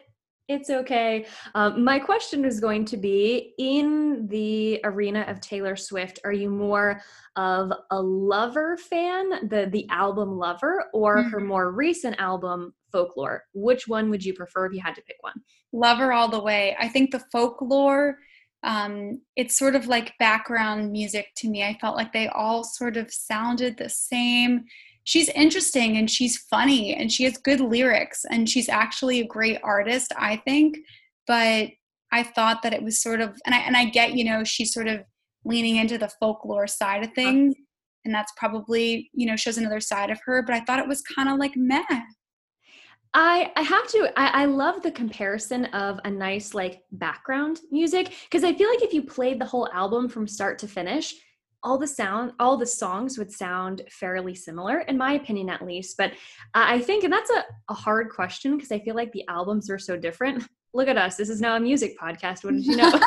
It's 0.48 0.68
okay. 0.68 1.26
Um, 1.54 1.84
my 1.84 2.00
question 2.00 2.44
is 2.44 2.58
going 2.58 2.84
to 2.86 2.96
be 2.96 3.54
in 3.58 4.26
the 4.26 4.80
arena 4.82 5.24
of 5.28 5.40
Taylor 5.40 5.76
Swift, 5.76 6.18
are 6.24 6.32
you 6.32 6.50
more 6.50 7.00
of 7.36 7.72
a 7.92 8.02
lover 8.02 8.76
fan, 8.76 9.48
the, 9.48 9.68
the 9.70 9.86
album 9.90 10.36
lover, 10.36 10.86
or 10.92 11.18
mm-hmm. 11.18 11.28
her 11.28 11.38
more 11.38 11.70
recent 11.70 12.18
album, 12.18 12.74
Folklore? 12.90 13.44
Which 13.54 13.86
one 13.86 14.10
would 14.10 14.24
you 14.24 14.34
prefer 14.34 14.66
if 14.66 14.72
you 14.72 14.80
had 14.80 14.96
to 14.96 15.02
pick 15.02 15.18
one? 15.20 15.40
Lover 15.72 16.12
all 16.12 16.28
the 16.28 16.42
way. 16.42 16.76
I 16.80 16.88
think 16.88 17.12
the 17.12 17.22
Folklore 17.30 18.18
um, 18.62 19.20
it's 19.36 19.58
sort 19.58 19.74
of 19.74 19.86
like 19.86 20.12
background 20.18 20.92
music 20.92 21.28
to 21.38 21.48
me. 21.48 21.62
I 21.62 21.78
felt 21.80 21.96
like 21.96 22.12
they 22.12 22.28
all 22.28 22.62
sort 22.62 22.96
of 22.96 23.12
sounded 23.12 23.76
the 23.76 23.88
same. 23.88 24.64
She's 25.04 25.30
interesting 25.30 25.96
and 25.96 26.10
she's 26.10 26.38
funny 26.50 26.94
and 26.94 27.10
she 27.10 27.24
has 27.24 27.38
good 27.38 27.60
lyrics 27.60 28.24
and 28.30 28.48
she's 28.48 28.68
actually 28.68 29.20
a 29.20 29.26
great 29.26 29.58
artist, 29.62 30.12
I 30.16 30.36
think. 30.36 30.76
But 31.26 31.70
I 32.12 32.22
thought 32.22 32.62
that 32.62 32.74
it 32.74 32.82
was 32.82 33.00
sort 33.00 33.20
of, 33.20 33.36
and 33.46 33.54
I 33.54 33.58
and 33.58 33.76
I 33.76 33.86
get, 33.86 34.14
you 34.14 34.24
know, 34.24 34.44
she's 34.44 34.74
sort 34.74 34.88
of 34.88 35.00
leaning 35.44 35.76
into 35.76 35.96
the 35.96 36.10
folklore 36.20 36.66
side 36.66 37.04
of 37.04 37.12
things, 37.14 37.54
and 38.04 38.14
that's 38.14 38.32
probably, 38.36 39.10
you 39.14 39.26
know, 39.26 39.36
shows 39.36 39.56
another 39.56 39.80
side 39.80 40.10
of 40.10 40.18
her. 40.26 40.42
But 40.42 40.54
I 40.54 40.60
thought 40.60 40.80
it 40.80 40.88
was 40.88 41.02
kind 41.02 41.28
of 41.28 41.38
like 41.38 41.52
meh. 41.56 41.82
I 43.12 43.50
I 43.56 43.62
have 43.62 43.88
to 43.88 44.12
I, 44.16 44.42
I 44.42 44.44
love 44.44 44.82
the 44.82 44.92
comparison 44.92 45.66
of 45.66 45.98
a 46.04 46.10
nice 46.10 46.54
like 46.54 46.82
background 46.92 47.60
music 47.70 48.14
because 48.24 48.44
I 48.44 48.54
feel 48.54 48.68
like 48.68 48.82
if 48.82 48.92
you 48.92 49.02
played 49.02 49.40
the 49.40 49.46
whole 49.46 49.68
album 49.72 50.08
from 50.08 50.28
start 50.28 50.58
to 50.60 50.68
finish, 50.68 51.14
all 51.62 51.78
the 51.78 51.86
sound 51.86 52.32
all 52.38 52.56
the 52.56 52.66
songs 52.66 53.18
would 53.18 53.30
sound 53.30 53.82
fairly 53.90 54.34
similar 54.34 54.80
in 54.80 54.96
my 54.96 55.12
opinion 55.12 55.48
at 55.50 55.64
least 55.64 55.96
but 55.96 56.12
i 56.54 56.80
think 56.80 57.04
and 57.04 57.12
that's 57.12 57.30
a, 57.30 57.44
a 57.68 57.74
hard 57.74 58.08
question 58.10 58.56
because 58.56 58.72
i 58.72 58.78
feel 58.78 58.94
like 58.94 59.12
the 59.12 59.26
albums 59.28 59.70
are 59.70 59.78
so 59.78 59.96
different. 59.96 60.44
Look 60.72 60.86
at 60.86 60.96
us 60.96 61.16
this 61.16 61.28
is 61.30 61.40
now 61.40 61.56
a 61.56 61.60
music 61.60 61.98
podcast 62.00 62.44
what 62.44 62.54
did 62.54 62.64
you 62.64 62.76
know? 62.76 62.92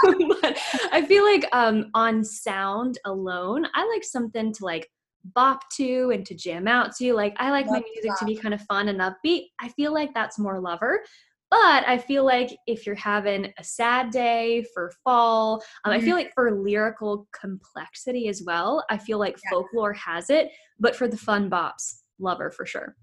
I 0.91 1.05
feel 1.07 1.23
like 1.23 1.47
um 1.53 1.91
on 1.93 2.23
sound 2.23 2.99
alone 3.05 3.65
i 3.73 3.87
like 3.87 4.03
something 4.03 4.51
to 4.53 4.65
like 4.65 4.89
bop 5.23 5.62
to 5.77 6.12
and 6.13 6.25
to 6.25 6.36
jam 6.36 6.67
out 6.67 6.95
to. 6.97 7.13
Like 7.13 7.36
I 7.38 7.51
like 7.51 7.65
Love 7.67 7.73
my 7.75 7.83
music 7.93 8.12
that. 8.12 8.17
to 8.19 8.25
be 8.25 8.36
kind 8.36 8.53
of 8.53 8.62
fun 8.62 8.89
and 8.89 8.99
upbeat. 8.99 9.45
I 9.59 9.69
feel 9.69 9.93
like 9.93 10.13
that's 10.13 10.38
more 10.39 10.59
lover. 10.59 11.03
But 11.51 11.88
I 11.88 11.99
feel 11.99 12.25
like 12.25 12.49
if 12.65 12.88
you're 12.88 12.95
having 12.95 13.53
a 13.59 13.63
sad 13.63 14.09
day 14.09 14.65
for 14.73 14.91
fall, 15.03 15.63
um, 15.86 15.91
I 15.91 15.97
Mm-hmm. 15.97 16.05
feel 16.05 16.15
like 16.15 16.31
for 16.33 16.51
lyrical 16.51 17.27
complexity 17.39 18.27
as 18.27 18.41
well, 18.43 18.83
I 18.89 18.97
feel 18.97 19.19
like 19.19 19.38
Yeah. 19.43 19.51
folklore 19.51 19.93
has 19.93 20.31
it. 20.31 20.49
But 20.79 20.95
for 20.95 21.07
the 21.07 21.17
fun 21.17 21.49
bops, 21.51 21.93
lover 22.19 22.49
for 22.49 22.65
sure. 22.65 22.95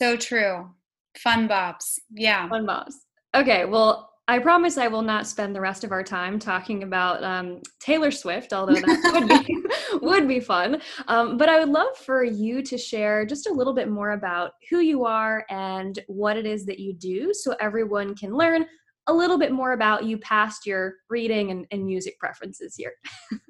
So 0.00 0.16
true. 0.16 0.70
Fun 1.18 1.48
bops. 1.48 1.98
Yeah. 2.10 2.48
Fun 2.48 2.66
bops. 2.66 2.94
Okay, 3.34 3.66
well, 3.66 4.07
I 4.28 4.38
promise 4.38 4.76
I 4.76 4.88
will 4.88 5.02
not 5.02 5.26
spend 5.26 5.56
the 5.56 5.60
rest 5.60 5.84
of 5.84 5.90
our 5.90 6.02
time 6.02 6.38
talking 6.38 6.82
about 6.82 7.24
um, 7.24 7.62
Taylor 7.80 8.10
Swift, 8.10 8.52
although 8.52 8.74
that 8.74 9.10
would 9.14 9.46
be 9.46 9.64
would 10.06 10.28
be 10.28 10.38
fun. 10.38 10.82
Um, 11.08 11.38
but 11.38 11.48
I 11.48 11.58
would 11.58 11.70
love 11.70 11.96
for 11.96 12.22
you 12.22 12.62
to 12.62 12.76
share 12.76 13.24
just 13.24 13.48
a 13.48 13.52
little 13.52 13.72
bit 13.72 13.88
more 13.88 14.10
about 14.10 14.52
who 14.68 14.80
you 14.80 15.06
are 15.06 15.46
and 15.48 15.98
what 16.08 16.36
it 16.36 16.44
is 16.44 16.66
that 16.66 16.78
you 16.78 16.92
do, 16.92 17.32
so 17.32 17.56
everyone 17.58 18.14
can 18.14 18.36
learn 18.36 18.66
a 19.06 19.14
little 19.14 19.38
bit 19.38 19.50
more 19.50 19.72
about 19.72 20.04
you 20.04 20.18
past 20.18 20.66
your 20.66 20.96
reading 21.08 21.50
and, 21.50 21.66
and 21.70 21.86
music 21.86 22.18
preferences 22.18 22.76
here. 22.76 22.92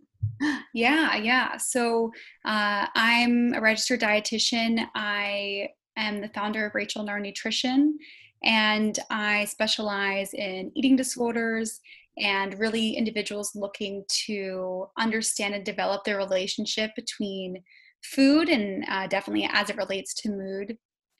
Yeah, 0.72 1.16
yeah. 1.16 1.56
So 1.56 2.12
uh, 2.44 2.86
I'm 2.94 3.54
a 3.54 3.60
registered 3.60 4.00
dietitian. 4.00 4.86
I 4.94 5.70
am 5.96 6.20
the 6.20 6.28
founder 6.28 6.64
of 6.64 6.76
Rachel 6.76 7.02
Naar 7.02 7.20
Nutrition, 7.20 7.98
and 8.42 8.98
I 9.10 9.44
specialize 9.46 10.32
in 10.34 10.70
eating 10.74 10.96
disorders 10.96 11.80
and 12.18 12.58
really 12.58 12.92
individuals 12.92 13.52
looking 13.54 14.04
to 14.26 14.86
understand 14.98 15.54
and 15.54 15.64
develop 15.64 16.04
their 16.04 16.16
relationship 16.16 16.90
between 16.96 17.62
food 18.02 18.48
and 18.48 18.84
uh, 18.88 19.06
definitely 19.06 19.48
as 19.52 19.70
it 19.70 19.76
relates 19.76 20.14
to 20.14 20.30
mood. 20.30 20.76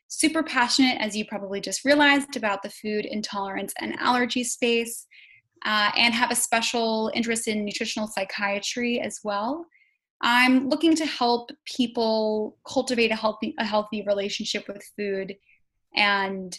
Super 0.09 0.42
passionate, 0.42 0.98
as 1.00 1.16
you 1.16 1.24
probably 1.24 1.61
just 1.61 1.85
realized, 1.85 2.37
about 2.37 2.62
the 2.62 2.70
food 2.70 3.04
intolerance 3.04 3.74
and 3.81 3.98
allergy 3.98 4.42
space 4.42 5.07
uh, 5.64 5.90
and 5.96 6.14
have 6.14 6.31
a 6.31 6.37
special 6.37 7.11
interest 7.14 7.48
in 7.48 7.64
nutritional 7.64 8.09
psychiatry 8.09 9.00
as 9.00 9.20
well. 9.22 9.66
I'm 10.20 10.68
looking 10.68 10.96
to 10.96 11.07
help 11.07 11.50
people 11.64 12.57
cultivate 12.66 13.12
a 13.12 13.16
healthy 13.16 13.54
a 13.59 13.64
healthy 13.64 14.02
relationship 14.02 14.66
with 14.66 14.83
food 14.96 15.37
and 15.94 16.59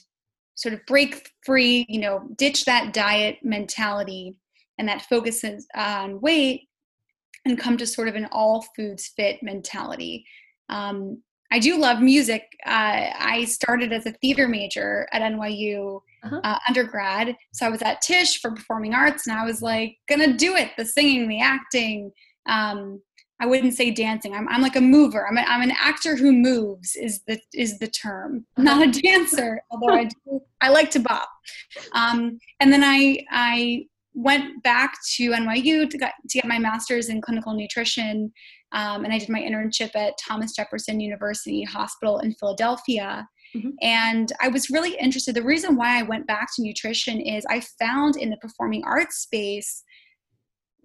sort 0.60 0.74
of 0.74 0.86
break 0.86 1.32
free, 1.46 1.86
you 1.88 2.00
know, 2.02 2.28
ditch 2.36 2.66
that 2.66 2.94
diet 2.94 3.38
mentality 3.44 4.36
and 4.78 4.88
that 4.90 5.04
focuses 5.04 5.66
on 5.76 6.20
weight 6.20 6.68
and 7.46 7.58
come 7.58 7.78
to 7.78 7.88
sort 7.88 8.10
of 8.10 8.16
an 8.16 8.28
all 8.32 8.66
foods 8.76 9.08
fit 9.16 9.42
mentality. 9.42 10.26
Um, 10.68 11.22
I 11.52 11.60
do 11.60 11.78
love 11.78 12.02
music. 12.02 12.44
Uh, 12.66 13.10
I 13.18 13.46
started 13.46 13.94
as 13.94 14.06
a 14.06 14.12
theater 14.22 14.48
major 14.48 15.08
at 15.14 15.22
NYU 15.22 16.02
Uh-huh. 16.24 16.42
uh, 16.44 16.60
undergrad. 16.68 17.36
So 17.54 17.66
I 17.66 17.70
was 17.70 17.82
at 17.82 18.02
Tisch 18.02 18.42
for 18.42 18.52
performing 18.52 18.94
arts, 18.94 19.26
and 19.26 19.38
I 19.40 19.46
was 19.46 19.62
like, 19.62 19.96
gonna 20.10 20.34
do 20.36 20.58
it 20.58 20.72
the 20.78 20.84
singing, 20.86 21.30
the 21.30 21.40
acting. 21.40 22.12
Um, 22.46 23.02
I 23.40 23.46
wouldn't 23.46 23.74
say 23.74 23.92
dancing. 23.92 24.34
I'm, 24.34 24.48
I'm 24.50 24.62
like 24.62 24.76
a 24.76 24.82
mover. 24.82 25.26
I'm, 25.28 25.38
a, 25.38 25.42
I'm 25.42 25.62
an 25.62 25.74
actor 25.80 26.16
who 26.16 26.32
moves 26.32 26.96
is 26.96 27.22
the 27.28 27.40
is 27.54 27.80
the 27.80 27.88
term, 27.88 28.46
not 28.58 28.86
a 28.88 29.02
dancer. 29.02 29.62
although 29.72 29.94
I 29.94 30.06
do, 30.06 30.42
I 30.62 30.70
like 30.70 30.92
to 30.92 31.00
bop. 31.00 31.30
Um, 31.94 32.38
and 32.60 32.72
then 32.72 32.84
I 32.84 33.20
I 33.32 33.86
went 34.14 34.62
back 34.64 34.94
to 35.16 35.32
NYU 35.32 35.90
to 35.90 35.98
get 35.98 36.14
to 36.30 36.38
get 36.38 36.46
my 36.48 36.60
master's 36.60 37.10
in 37.10 37.22
clinical 37.22 37.54
nutrition, 37.54 38.32
um, 38.74 39.06
and 39.06 39.14
I 39.14 39.20
did 39.20 39.30
my 39.30 39.42
internship 39.42 39.96
at 39.96 40.18
Thomas 40.18 40.54
Jefferson 40.54 41.00
University 41.00 41.64
Hospital 41.64 42.20
in 42.20 42.34
Philadelphia. 42.34 43.28
Mhm. 43.56 43.72
And 43.82 44.32
I 44.42 44.50
was 44.50 44.70
really 44.70 44.96
interested. 44.98 45.34
The 45.34 45.42
reason 45.42 45.76
why 45.76 45.98
I 45.98 46.04
went 46.04 46.28
back 46.28 46.50
to 46.56 46.62
nutrition 46.62 47.20
is 47.20 47.46
I 47.50 47.62
found 47.80 48.16
in 48.16 48.30
the 48.30 48.38
performing 48.38 48.84
arts 48.84 49.18
space 49.18 49.84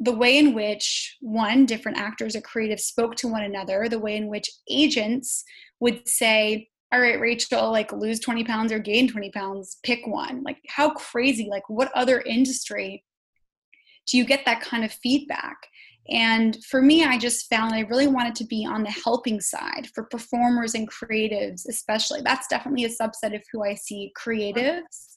the 0.05 0.13
way 0.13 0.39
in 0.39 0.55
which 0.55 1.17
one 1.21 1.65
different 1.65 1.99
actors 1.99 2.37
or 2.37 2.41
creatives 2.43 2.81
spoke 2.81 3.17
to 3.17 3.29
one 3.29 3.43
another 3.43 3.89
the 3.89 3.99
way 3.99 4.17
in 4.17 4.29
which 4.29 4.51
agents 4.71 5.45
would 5.81 6.07
say 6.07 6.69
all 6.93 7.01
right 7.01 7.21
rachel 7.21 7.73
like 7.73 7.91
lose 7.93 8.21
20 8.21 8.45
pounds 8.45 8.71
or 8.71 8.79
gain 8.79 9.09
20 9.09 9.31
pounds 9.31 9.79
pick 9.83 10.07
one. 10.07 10.43
Like 10.43 10.59
how 10.69 10.91
crazy 10.91 11.49
like 11.51 11.69
what 11.69 11.91
other 11.95 12.21
industry 12.21 13.05
do 14.07 14.19
you 14.19 14.25
get 14.25 14.45
that 14.45 14.61
kind 14.61 14.85
of 14.85 14.93
feedback? 14.93 15.57
And 16.11 16.63
for 16.67 16.83
me 16.83 17.03
i 17.05 17.17
just 17.17 17.49
found 17.49 17.75
i 17.75 17.81
really 17.81 18.07
wanted 18.07 18.35
to 18.37 18.45
be 18.45 18.67
on 18.67 18.83
the 18.83 18.91
helping 18.91 19.41
side 19.41 19.89
for 19.95 20.05
performers 20.05 20.75
and 20.75 20.89
creatives 20.91 21.63
especially. 21.67 22.21
That's 22.21 22.47
definitely 22.47 22.85
a 22.85 22.91
subset 22.91 23.35
of 23.35 23.43
who 23.51 23.65
i 23.65 23.75
see 23.75 24.13
creatives. 24.19 25.09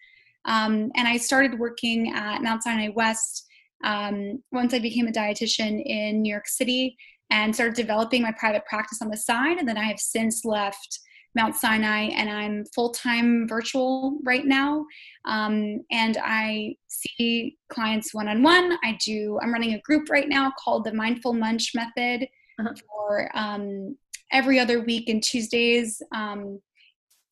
Um, 0.45 0.91
and 0.95 1.07
i 1.09 1.17
started 1.17 1.59
working 1.59 2.13
at 2.13 2.41
mount 2.41 2.63
sinai 2.63 2.87
west 2.87 3.46
um, 3.83 4.41
once 4.51 4.73
I 4.73 4.79
became 4.79 5.07
a 5.07 5.11
dietitian 5.11 5.81
in 5.85 6.21
New 6.21 6.31
York 6.31 6.47
City 6.47 6.97
and 7.29 7.53
started 7.53 7.75
developing 7.75 8.21
my 8.21 8.31
private 8.37 8.65
practice 8.65 9.01
on 9.01 9.09
the 9.09 9.17
side. 9.17 9.57
And 9.57 9.67
then 9.67 9.77
I 9.77 9.83
have 9.83 9.99
since 9.99 10.45
left 10.45 10.99
Mount 11.35 11.55
Sinai 11.55 12.09
and 12.15 12.29
I'm 12.29 12.65
full 12.73 12.91
time 12.91 13.47
virtual 13.47 14.19
right 14.23 14.45
now. 14.45 14.85
Um, 15.25 15.81
and 15.91 16.17
I 16.23 16.75
see 16.87 17.57
clients 17.69 18.13
one 18.13 18.27
on 18.27 18.41
one. 18.41 18.77
I 18.83 18.97
do, 19.05 19.37
I'm 19.41 19.53
running 19.53 19.73
a 19.73 19.81
group 19.81 20.09
right 20.09 20.27
now 20.27 20.51
called 20.57 20.85
the 20.85 20.93
Mindful 20.93 21.33
Munch 21.33 21.73
Method 21.75 22.27
Uh-huh. 22.59 22.73
for 22.87 23.29
um, 23.37 23.95
every 24.31 24.59
other 24.59 24.81
week 24.81 25.09
and 25.09 25.21
Tuesdays 25.21 26.01
um, 26.15 26.59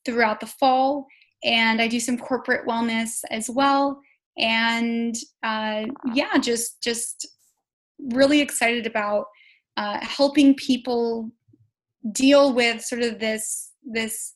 throughout 0.06 0.40
the 0.40 0.46
fall. 0.46 1.08
And 1.44 1.82
I 1.82 1.88
do 1.88 2.00
some 2.00 2.18
corporate 2.18 2.68
wellness 2.68 3.22
as 3.32 3.50
well 3.50 4.00
and 4.38 5.16
uh, 5.44 5.86
yeah 6.14 6.38
just 6.38 6.82
just 6.84 7.28
really 8.12 8.42
excited 8.42 8.86
about 8.86 9.26
uh, 9.78 10.00
helping 10.02 10.56
people 10.56 11.32
deal 12.12 12.54
with 12.54 12.82
sort 12.82 13.02
of 13.02 13.20
this 13.20 13.72
this 13.84 14.34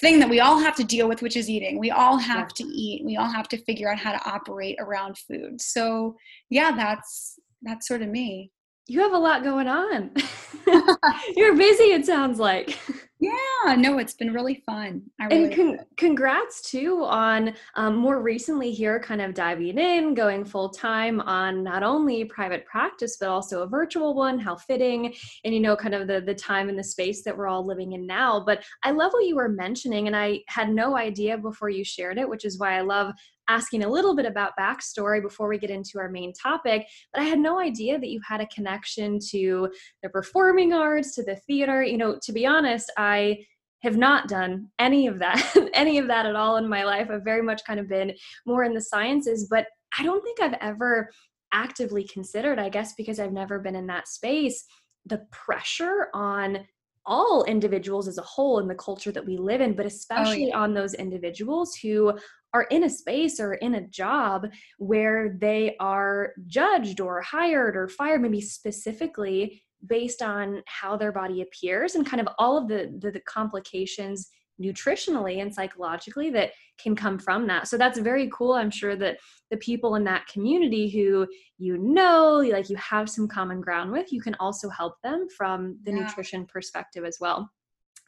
thing 0.00 0.20
that 0.20 0.30
we 0.30 0.38
all 0.38 0.58
have 0.58 0.76
to 0.76 0.84
deal 0.84 1.08
with 1.08 1.20
which 1.22 1.36
is 1.36 1.50
eating. 1.50 1.78
We 1.78 1.90
all 1.90 2.16
have 2.16 2.48
to 2.54 2.64
eat. 2.64 3.04
We 3.04 3.16
all 3.16 3.30
have 3.30 3.48
to 3.48 3.62
figure 3.64 3.90
out 3.90 3.98
how 3.98 4.12
to 4.12 4.30
operate 4.30 4.76
around 4.78 5.18
food. 5.18 5.60
So 5.60 6.16
yeah 6.48 6.72
that's 6.76 7.38
that's 7.62 7.88
sort 7.88 8.02
of 8.02 8.08
me. 8.08 8.50
You 8.86 9.00
have 9.00 9.12
a 9.12 9.18
lot 9.18 9.44
going 9.44 9.68
on. 9.68 10.12
You're 11.36 11.56
busy, 11.56 11.92
it 11.92 12.06
sounds 12.06 12.38
like. 12.38 12.78
Yeah 13.20 13.74
no 13.76 13.98
it's 13.98 14.14
been 14.14 14.32
really 14.32 14.62
fun. 14.66 15.02
I 15.20 15.26
really 15.26 15.44
and 15.44 15.54
con- 15.54 15.86
congrats 15.96 16.62
too 16.62 17.04
on 17.04 17.54
um, 17.76 17.96
more 17.96 18.22
recently 18.22 18.72
here 18.72 18.98
kind 18.98 19.20
of 19.20 19.34
diving 19.34 19.78
in 19.78 20.14
going 20.14 20.44
full 20.44 20.70
time 20.70 21.20
on 21.20 21.62
not 21.62 21.82
only 21.82 22.24
private 22.24 22.64
practice 22.64 23.18
but 23.20 23.28
also 23.28 23.62
a 23.62 23.68
virtual 23.68 24.14
one 24.14 24.38
how 24.38 24.56
fitting 24.56 25.14
and 25.44 25.54
you 25.54 25.60
know 25.60 25.76
kind 25.76 25.94
of 25.94 26.06
the 26.06 26.20
the 26.20 26.34
time 26.34 26.68
and 26.68 26.78
the 26.78 26.84
space 26.84 27.22
that 27.22 27.36
we're 27.36 27.46
all 27.46 27.64
living 27.64 27.92
in 27.92 28.06
now. 28.06 28.42
But 28.44 28.64
i 28.82 28.90
love 28.90 29.12
what 29.12 29.26
you 29.26 29.36
were 29.36 29.48
mentioning 29.48 30.06
and 30.06 30.16
i 30.16 30.40
had 30.48 30.70
no 30.70 30.96
idea 30.96 31.36
before 31.36 31.68
you 31.68 31.84
shared 31.84 32.18
it 32.18 32.28
which 32.28 32.44
is 32.44 32.58
why 32.58 32.78
i 32.78 32.80
love 32.80 33.12
asking 33.50 33.82
a 33.82 33.88
little 33.88 34.14
bit 34.14 34.26
about 34.26 34.52
backstory 34.58 35.20
before 35.20 35.48
we 35.48 35.58
get 35.58 35.70
into 35.70 35.98
our 35.98 36.08
main 36.08 36.32
topic 36.32 36.86
but 37.12 37.20
i 37.20 37.24
had 37.24 37.38
no 37.38 37.60
idea 37.60 37.98
that 37.98 38.08
you 38.08 38.20
had 38.26 38.40
a 38.40 38.46
connection 38.46 39.18
to 39.18 39.68
the 40.02 40.08
performing 40.08 40.72
arts 40.72 41.14
to 41.14 41.24
the 41.24 41.36
theater. 41.46 41.82
You 41.82 41.98
know 41.98 42.18
to 42.22 42.32
be 42.32 42.46
honest 42.46 42.92
i 42.96 43.38
have 43.82 43.96
not 43.96 44.28
done 44.28 44.68
any 44.78 45.06
of 45.06 45.18
that 45.18 45.42
any 45.74 45.98
of 45.98 46.06
that 46.06 46.26
at 46.26 46.36
all 46.36 46.56
in 46.56 46.68
my 46.68 46.84
life. 46.84 47.08
I've 47.10 47.24
very 47.24 47.42
much 47.42 47.62
kind 47.66 47.80
of 47.80 47.88
been 47.88 48.12
more 48.46 48.64
in 48.64 48.74
the 48.74 48.80
sciences 48.80 49.48
but 49.50 49.66
i 49.98 50.02
don't 50.04 50.22
think 50.22 50.40
i've 50.40 50.58
ever 50.60 51.10
actively 51.52 52.04
considered 52.04 52.58
i 52.60 52.68
guess 52.68 52.94
because 52.94 53.18
i've 53.18 53.32
never 53.32 53.58
been 53.58 53.74
in 53.74 53.86
that 53.88 54.06
space 54.06 54.64
the 55.06 55.26
pressure 55.32 56.08
on 56.14 56.60
all 57.06 57.44
individuals 57.44 58.06
as 58.06 58.18
a 58.18 58.22
whole 58.22 58.58
in 58.58 58.68
the 58.68 58.74
culture 58.74 59.10
that 59.10 59.24
we 59.24 59.36
live 59.36 59.60
in 59.60 59.74
but 59.74 59.86
oh, 59.86 59.88
especially 59.88 60.52
on 60.52 60.74
those 60.74 60.94
individuals 60.94 61.74
who 61.74 62.12
are 62.52 62.64
in 62.64 62.84
a 62.84 62.90
space 62.90 63.40
or 63.40 63.54
in 63.54 63.74
a 63.74 63.86
job 63.88 64.46
where 64.78 65.36
they 65.40 65.76
are 65.78 66.32
judged 66.46 67.00
or 67.00 67.20
hired 67.22 67.76
or 67.76 67.88
fired 67.88 68.20
maybe 68.20 68.40
specifically 68.40 69.62
based 69.86 70.20
on 70.20 70.62
how 70.66 70.96
their 70.96 71.12
body 71.12 71.42
appears 71.42 71.94
and 71.94 72.06
kind 72.06 72.20
of 72.20 72.28
all 72.38 72.58
of 72.58 72.68
the, 72.68 72.94
the, 72.98 73.10
the 73.10 73.20
complications 73.20 74.28
nutritionally 74.62 75.40
and 75.40 75.54
psychologically 75.54 76.28
that 76.28 76.50
can 76.78 76.94
come 76.94 77.18
from 77.18 77.46
that. 77.46 77.66
So 77.66 77.78
that's 77.78 77.98
very 77.98 78.28
cool. 78.30 78.52
I'm 78.52 78.70
sure 78.70 78.94
that 78.96 79.16
the 79.50 79.56
people 79.56 79.94
in 79.94 80.04
that 80.04 80.26
community 80.26 80.90
who 80.90 81.26
you 81.56 81.78
know, 81.78 82.42
like 82.50 82.68
you 82.68 82.76
have 82.76 83.08
some 83.08 83.28
common 83.28 83.60
ground 83.60 83.90
with, 83.90 84.12
you 84.12 84.20
can 84.20 84.34
also 84.40 84.68
help 84.68 85.00
them 85.02 85.28
from 85.34 85.78
the 85.84 85.92
Yeah. 85.92 86.04
nutrition 86.04 86.46
perspective 86.46 87.04
as 87.04 87.18
well. 87.20 87.50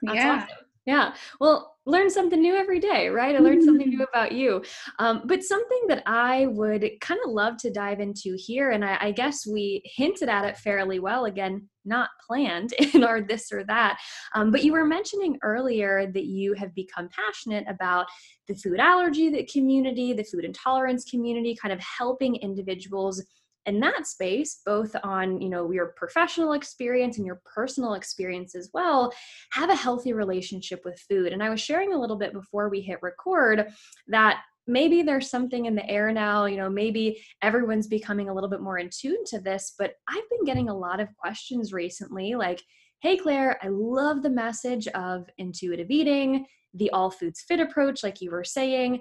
That's 0.02 0.16
yeah 0.16 0.44
awesome. 0.44 0.66
Yeah. 0.84 1.14
Well, 1.38 1.76
learn 1.86 2.10
something 2.10 2.40
new 2.40 2.56
every 2.56 2.80
day, 2.80 3.08
right? 3.08 3.36
I 3.36 3.38
learned 3.38 3.62
something 3.64 3.88
new 3.88 4.02
about 4.02 4.32
you. 4.32 4.64
Um, 4.98 5.22
but 5.26 5.44
something 5.44 5.82
that 5.88 6.02
I 6.06 6.46
would 6.46 6.88
kind 7.00 7.20
of 7.24 7.30
love 7.30 7.56
to 7.58 7.70
dive 7.70 8.00
into 8.00 8.36
here, 8.36 8.70
and 8.70 8.84
I, 8.84 8.96
I, 9.00 9.12
guess 9.12 9.46
we 9.46 9.82
hinted 9.84 10.28
at 10.28 10.44
it 10.44 10.56
fairly 10.56 10.98
well, 10.98 11.24
again, 11.26 11.68
not 11.84 12.10
planned 12.26 12.72
in 12.94 13.04
our 13.04 13.20
this 13.20 13.52
or 13.52 13.64
that. 13.64 13.98
Um, 14.34 14.50
but 14.50 14.64
you 14.64 14.72
were 14.72 14.84
mentioning 14.84 15.38
earlier 15.42 16.10
that 16.12 16.24
you 16.24 16.54
have 16.54 16.74
become 16.74 17.08
passionate 17.08 17.64
about 17.68 18.06
the 18.48 18.54
food 18.54 18.80
allergy 18.80 19.28
the 19.28 19.44
community, 19.44 20.12
the 20.12 20.24
food 20.24 20.44
intolerance 20.44 21.04
community, 21.04 21.56
kind 21.60 21.72
of 21.72 21.80
helping 21.80 22.36
individuals 22.36 23.24
in 23.66 23.81
that 23.81 24.07
space 24.07 24.61
both 24.66 24.94
on 25.05 25.40
you 25.40 25.48
know 25.48 25.70
your 25.70 25.94
professional 25.96 26.53
experience 26.53 27.16
and 27.16 27.27
your 27.27 27.40
personal 27.44 27.94
experience 27.94 28.55
as 28.55 28.70
well 28.75 29.12
have 29.53 29.70
a 29.70 29.75
healthy 29.75 30.12
relationship 30.12 30.83
with 30.85 30.98
food. 31.09 31.33
And 31.33 31.42
i 31.42 31.51
was 31.51 31.61
sharing 31.61 31.92
a 31.92 32.01
little 32.01 32.16
bit 32.16 32.33
before 32.33 32.68
we 32.68 32.81
hit 32.81 32.98
record 33.03 33.68
that 34.09 34.42
maybe 34.66 35.03
there's 35.03 35.31
something 35.31 35.66
in 35.66 35.75
the 35.75 35.88
air 35.88 36.12
now 36.12 36.44
you 36.44 36.57
know 36.57 36.70
maybe 36.70 37.22
everyone's 37.42 37.88
becoming 37.88 38.29
a 38.29 38.35
little 38.35 38.51
bit 38.51 38.61
more 38.61 38.79
in 38.79 38.88
tune 38.90 39.25
to 39.27 39.40
this 39.40 39.75
but 39.79 39.94
i've 40.09 40.31
been 40.31 40.44
getting 40.44 40.68
a 40.68 40.77
lot 40.77 41.01
of 41.01 41.09
questions 41.16 41.72
recently 41.72 42.35
like 42.35 42.62
hey 43.01 43.16
claire 43.16 43.59
i 43.62 43.68
love 43.68 44.22
the 44.22 44.31
message 44.31 44.87
of 44.88 45.29
intuitive 45.38 45.90
eating 45.90 46.46
the 46.75 46.90
all 46.90 47.11
foods 47.11 47.40
fit 47.40 47.61
approach 47.61 48.03
like 48.03 48.20
you 48.20 48.31
were 48.31 48.44
saying 48.44 49.01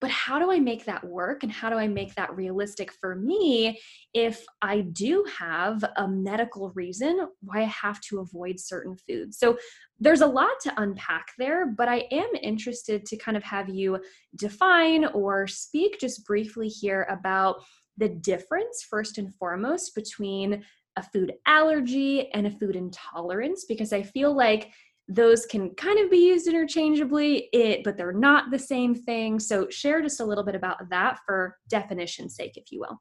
but 0.00 0.10
how 0.10 0.38
do 0.38 0.50
I 0.50 0.58
make 0.58 0.84
that 0.84 1.04
work 1.04 1.42
and 1.42 1.52
how 1.52 1.70
do 1.70 1.76
I 1.76 1.88
make 1.88 2.14
that 2.14 2.36
realistic 2.36 2.92
for 2.92 3.14
me 3.14 3.80
if 4.12 4.44
I 4.60 4.82
do 4.82 5.24
have 5.38 5.82
a 5.96 6.06
medical 6.06 6.70
reason 6.70 7.26
why 7.40 7.62
I 7.62 7.64
have 7.64 8.00
to 8.02 8.20
avoid 8.20 8.60
certain 8.60 8.96
foods? 8.96 9.38
So 9.38 9.56
there's 10.00 10.20
a 10.20 10.26
lot 10.26 10.60
to 10.62 10.80
unpack 10.80 11.28
there, 11.38 11.66
but 11.66 11.88
I 11.88 12.06
am 12.10 12.28
interested 12.42 13.06
to 13.06 13.16
kind 13.16 13.36
of 13.36 13.42
have 13.44 13.68
you 13.68 13.98
define 14.36 15.06
or 15.06 15.46
speak 15.46 15.98
just 16.00 16.26
briefly 16.26 16.68
here 16.68 17.06
about 17.08 17.56
the 17.96 18.08
difference, 18.08 18.82
first 18.82 19.18
and 19.18 19.34
foremost, 19.34 19.94
between 19.94 20.64
a 20.96 21.02
food 21.02 21.32
allergy 21.46 22.30
and 22.32 22.46
a 22.46 22.50
food 22.50 22.76
intolerance, 22.76 23.64
because 23.68 23.92
I 23.92 24.02
feel 24.02 24.36
like 24.36 24.70
those 25.08 25.44
can 25.44 25.70
kind 25.74 25.98
of 25.98 26.10
be 26.10 26.28
used 26.28 26.46
interchangeably 26.46 27.48
it 27.52 27.84
but 27.84 27.96
they're 27.96 28.12
not 28.12 28.50
the 28.50 28.58
same 28.58 28.94
thing. 28.94 29.38
So 29.38 29.68
share 29.68 30.00
just 30.02 30.20
a 30.20 30.24
little 30.24 30.44
bit 30.44 30.54
about 30.54 30.88
that 30.90 31.18
for 31.26 31.58
definition's 31.68 32.36
sake 32.36 32.56
if 32.56 32.70
you 32.70 32.80
will. 32.80 33.00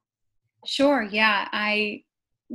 Sure 0.66 1.04
yeah 1.04 1.48
i 1.52 2.02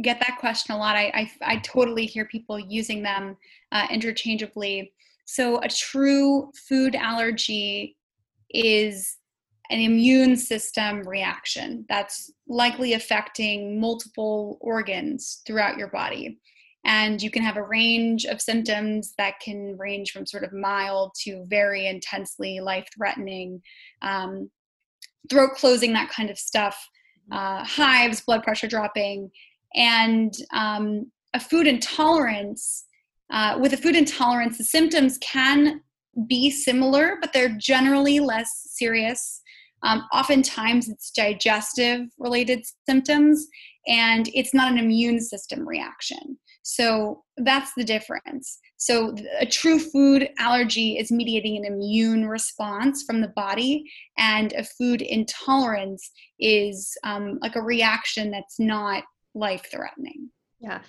get 0.02 0.20
that 0.20 0.38
question 0.38 0.74
a 0.74 0.78
lot. 0.78 0.96
I 0.96 1.10
i, 1.14 1.54
I 1.54 1.56
totally 1.58 2.06
hear 2.06 2.24
people 2.26 2.58
using 2.58 3.02
them 3.02 3.36
uh, 3.72 3.86
interchangeably. 3.90 4.92
So 5.24 5.58
a 5.60 5.68
true 5.68 6.50
food 6.68 6.94
allergy 6.94 7.96
is 8.50 9.18
an 9.70 9.80
immune 9.80 10.36
system 10.36 11.06
reaction 11.06 11.84
that's 11.88 12.32
likely 12.48 12.94
affecting 12.94 13.78
multiple 13.78 14.56
organs 14.60 15.42
throughout 15.46 15.76
your 15.76 15.88
body 15.88 16.38
and 16.88 17.22
you 17.22 17.30
can 17.30 17.42
have 17.42 17.58
a 17.58 17.62
range 17.62 18.24
of 18.24 18.40
symptoms 18.40 19.12
that 19.18 19.38
can 19.40 19.76
range 19.76 20.10
from 20.10 20.24
sort 20.24 20.42
of 20.42 20.54
mild 20.54 21.12
to 21.22 21.44
very 21.46 21.86
intensely 21.86 22.60
life 22.60 22.88
threatening 22.96 23.60
um, 24.00 24.50
throat 25.30 25.50
closing 25.54 25.92
that 25.92 26.08
kind 26.08 26.30
of 26.30 26.38
stuff 26.38 26.88
uh, 27.30 27.62
hives 27.62 28.22
blood 28.22 28.42
pressure 28.42 28.66
dropping 28.66 29.30
and 29.74 30.32
um, 30.54 31.12
a 31.34 31.40
food 31.40 31.66
intolerance 31.66 32.86
uh, 33.30 33.58
with 33.60 33.74
a 33.74 33.76
food 33.76 33.94
intolerance 33.94 34.56
the 34.56 34.64
symptoms 34.64 35.18
can 35.18 35.82
be 36.26 36.50
similar 36.50 37.18
but 37.20 37.32
they're 37.32 37.56
generally 37.60 38.18
less 38.18 38.66
serious. 38.70 39.42
Um, 39.82 40.06
oftentimes 40.12 40.88
it's 40.88 41.12
digestive 41.12 42.08
related 42.18 42.64
symptoms 42.88 43.46
and 43.88 44.28
it's 44.34 44.54
not 44.54 44.70
an 44.70 44.78
immune 44.78 45.20
system 45.20 45.66
reaction 45.66 46.38
so 46.68 47.24
that's 47.38 47.72
the 47.78 47.82
difference. 47.82 48.58
So 48.76 49.14
a 49.40 49.46
true 49.46 49.78
food 49.78 50.28
allergy 50.38 50.98
is 50.98 51.10
mediating 51.10 51.56
an 51.56 51.64
immune 51.64 52.28
response 52.28 53.04
from 53.04 53.22
the 53.22 53.28
body, 53.28 53.90
and 54.18 54.52
a 54.52 54.62
food 54.62 55.00
intolerance 55.00 56.10
is 56.38 56.94
um, 57.04 57.38
like 57.40 57.56
a 57.56 57.62
reaction 57.62 58.30
that's 58.30 58.60
not 58.60 59.04
life 59.34 59.64
threatening. 59.70 60.28
Yeah. 60.60 60.80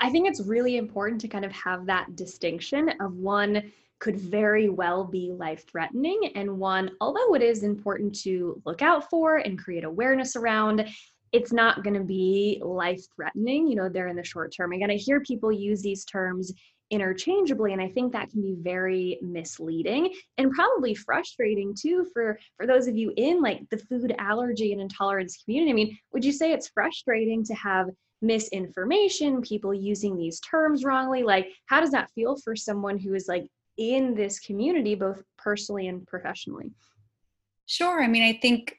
I 0.00 0.08
think 0.08 0.26
it's 0.26 0.40
really 0.40 0.78
important 0.78 1.20
to 1.20 1.28
kind 1.28 1.44
of 1.44 1.52
have 1.52 1.84
that 1.84 2.16
distinction 2.16 2.94
of 2.98 3.12
one 3.12 3.70
could 3.98 4.18
very 4.18 4.70
well 4.70 5.04
be 5.04 5.32
life 5.36 5.64
threatening, 5.70 6.32
and 6.34 6.58
one, 6.58 6.92
although 7.02 7.34
it 7.34 7.42
is 7.42 7.62
important 7.62 8.18
to 8.22 8.62
look 8.64 8.80
out 8.80 9.10
for 9.10 9.36
and 9.36 9.58
create 9.58 9.84
awareness 9.84 10.34
around, 10.34 10.88
it's 11.32 11.52
not 11.52 11.82
going 11.82 11.94
to 11.94 12.04
be 12.04 12.60
life 12.64 13.02
threatening, 13.14 13.66
you 13.66 13.76
know, 13.76 13.88
they're 13.88 14.08
in 14.08 14.16
the 14.16 14.24
short 14.24 14.54
term. 14.56 14.72
Again, 14.72 14.90
I 14.90 14.96
hear 14.96 15.20
people 15.20 15.52
use 15.52 15.82
these 15.82 16.04
terms 16.04 16.52
interchangeably 16.90 17.72
and 17.72 17.82
i 17.82 17.88
think 17.88 18.12
that 18.12 18.30
can 18.30 18.40
be 18.40 18.54
very 18.60 19.18
misleading 19.20 20.12
and 20.38 20.52
probably 20.52 20.94
frustrating 20.94 21.74
too 21.76 22.06
for 22.12 22.38
for 22.56 22.66
those 22.66 22.86
of 22.86 22.96
you 22.96 23.12
in 23.16 23.42
like 23.42 23.60
the 23.70 23.78
food 23.78 24.14
allergy 24.18 24.72
and 24.72 24.80
intolerance 24.80 25.42
community. 25.42 25.70
I 25.70 25.74
mean 25.74 25.98
would 26.12 26.24
you 26.24 26.32
say 26.32 26.52
it's 26.52 26.68
frustrating 26.68 27.44
to 27.44 27.54
have 27.54 27.88
misinformation 28.22 29.42
people 29.42 29.74
using 29.74 30.16
these 30.16 30.40
terms 30.40 30.84
wrongly? 30.84 31.22
Like 31.22 31.48
how 31.66 31.80
does 31.80 31.90
that 31.90 32.10
feel 32.14 32.36
for 32.36 32.54
someone 32.54 32.98
who 32.98 33.14
is 33.14 33.26
like 33.28 33.46
in 33.76 34.14
this 34.14 34.38
community 34.38 34.94
both 34.94 35.22
personally 35.36 35.88
and 35.88 36.06
professionally? 36.06 36.70
Sure. 37.66 38.00
I 38.00 38.06
mean 38.06 38.22
i 38.22 38.38
think 38.40 38.78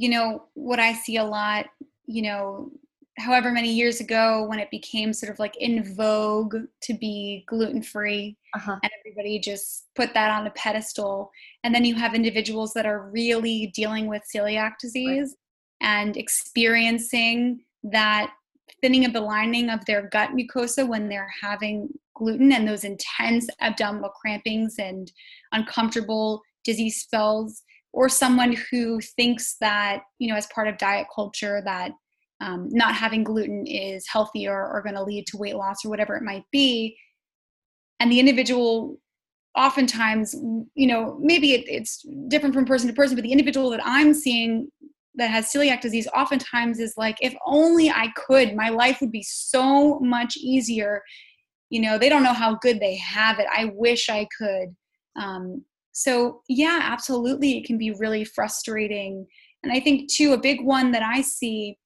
you 0.00 0.08
know, 0.08 0.44
what 0.54 0.80
I 0.80 0.94
see 0.94 1.18
a 1.18 1.24
lot, 1.24 1.66
you 2.06 2.22
know, 2.22 2.72
however 3.18 3.50
many 3.50 3.70
years 3.70 4.00
ago 4.00 4.46
when 4.48 4.58
it 4.58 4.70
became 4.70 5.12
sort 5.12 5.30
of 5.30 5.38
like 5.38 5.54
in 5.58 5.94
vogue 5.94 6.56
to 6.80 6.94
be 6.94 7.44
gluten 7.46 7.82
free 7.82 8.34
uh-huh. 8.54 8.78
and 8.82 8.90
everybody 8.98 9.38
just 9.38 9.88
put 9.94 10.14
that 10.14 10.30
on 10.30 10.46
a 10.46 10.50
pedestal 10.52 11.30
and 11.64 11.74
then 11.74 11.84
you 11.84 11.94
have 11.94 12.14
individuals 12.14 12.72
that 12.72 12.86
are 12.86 13.10
really 13.10 13.66
dealing 13.74 14.06
with 14.06 14.22
celiac 14.34 14.78
disease 14.80 15.36
right. 15.82 15.86
and 15.86 16.16
experiencing 16.16 17.60
that 17.82 18.32
thinning 18.80 19.04
of 19.04 19.12
the 19.12 19.20
lining 19.20 19.68
of 19.68 19.84
their 19.84 20.08
gut 20.08 20.30
mucosa 20.30 20.88
when 20.88 21.10
they're 21.10 21.32
having 21.42 21.90
gluten 22.14 22.52
and 22.52 22.66
those 22.66 22.84
intense 22.84 23.46
abdominal 23.60 24.12
crampings 24.24 24.78
and 24.78 25.12
uncomfortable 25.52 26.40
dizzy 26.64 26.88
spells 26.88 27.64
or 27.92 28.08
someone 28.08 28.56
who 28.70 29.00
thinks 29.00 29.56
that 29.60 30.02
you 30.18 30.28
know 30.28 30.36
as 30.36 30.46
part 30.48 30.68
of 30.68 30.78
diet 30.78 31.06
culture 31.14 31.62
that 31.64 31.92
um, 32.40 32.68
not 32.70 32.94
having 32.94 33.22
gluten 33.22 33.66
is 33.66 34.06
healthier 34.08 34.66
or 34.72 34.82
going 34.82 34.94
to 34.94 35.02
lead 35.02 35.26
to 35.26 35.36
weight 35.36 35.56
loss 35.56 35.84
or 35.84 35.90
whatever 35.90 36.16
it 36.16 36.22
might 36.22 36.44
be. 36.50 36.96
And 37.98 38.10
the 38.10 38.18
individual 38.18 38.98
oftentimes 39.56 40.34
you 40.74 40.86
know 40.86 41.18
maybe 41.20 41.52
it, 41.52 41.64
it's 41.66 42.06
different 42.28 42.54
from 42.54 42.64
person 42.64 42.88
to 42.88 42.94
person 42.94 43.16
but 43.16 43.24
the 43.24 43.32
individual 43.32 43.68
that 43.68 43.80
i'm 43.84 44.14
seeing 44.14 44.68
that 45.16 45.28
has 45.28 45.52
celiac 45.52 45.80
disease 45.80 46.06
oftentimes 46.14 46.78
is 46.78 46.94
like 46.96 47.16
if 47.20 47.34
only 47.44 47.90
i 47.90 48.06
could 48.14 48.54
my 48.54 48.68
life 48.68 48.98
would 49.00 49.10
be 49.10 49.22
so 49.22 49.98
much 50.00 50.36
easier. 50.36 51.02
You 51.68 51.80
know 51.80 51.98
they 51.98 52.08
don't 52.08 52.22
know 52.22 52.32
how 52.32 52.56
good 52.56 52.80
they 52.80 52.96
have 52.96 53.38
it. 53.38 53.46
I 53.52 53.72
wish 53.74 54.08
i 54.08 54.26
could 54.36 54.74
um, 55.16 55.64
so, 55.92 56.42
yeah, 56.48 56.80
absolutely, 56.82 57.58
it 57.58 57.64
can 57.66 57.78
be 57.78 57.92
really 57.92 58.24
frustrating. 58.24 59.26
And 59.62 59.72
I 59.72 59.80
think, 59.80 60.10
too, 60.10 60.32
a 60.32 60.38
big 60.38 60.62
one 60.62 60.92
that 60.92 61.02
I 61.02 61.20
see 61.20 61.78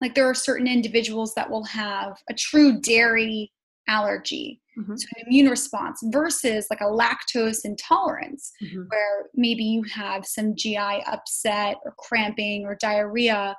like 0.00 0.14
there 0.14 0.28
are 0.28 0.34
certain 0.34 0.66
individuals 0.66 1.34
that 1.34 1.50
will 1.50 1.64
have 1.64 2.16
a 2.28 2.34
true 2.34 2.80
dairy 2.80 3.52
allergy 3.88 4.60
mm-hmm. 4.78 4.94
so 4.94 5.06
an 5.16 5.24
immune 5.26 5.48
response 5.48 6.00
versus 6.06 6.66
like 6.70 6.80
a 6.80 6.84
lactose 6.84 7.64
intolerance 7.64 8.52
mm-hmm. 8.62 8.82
where 8.88 9.26
maybe 9.34 9.64
you 9.64 9.82
have 9.82 10.24
some 10.24 10.54
gi 10.54 10.76
upset 10.76 11.76
or 11.84 11.94
cramping 11.98 12.64
or 12.64 12.76
diarrhea 12.76 13.56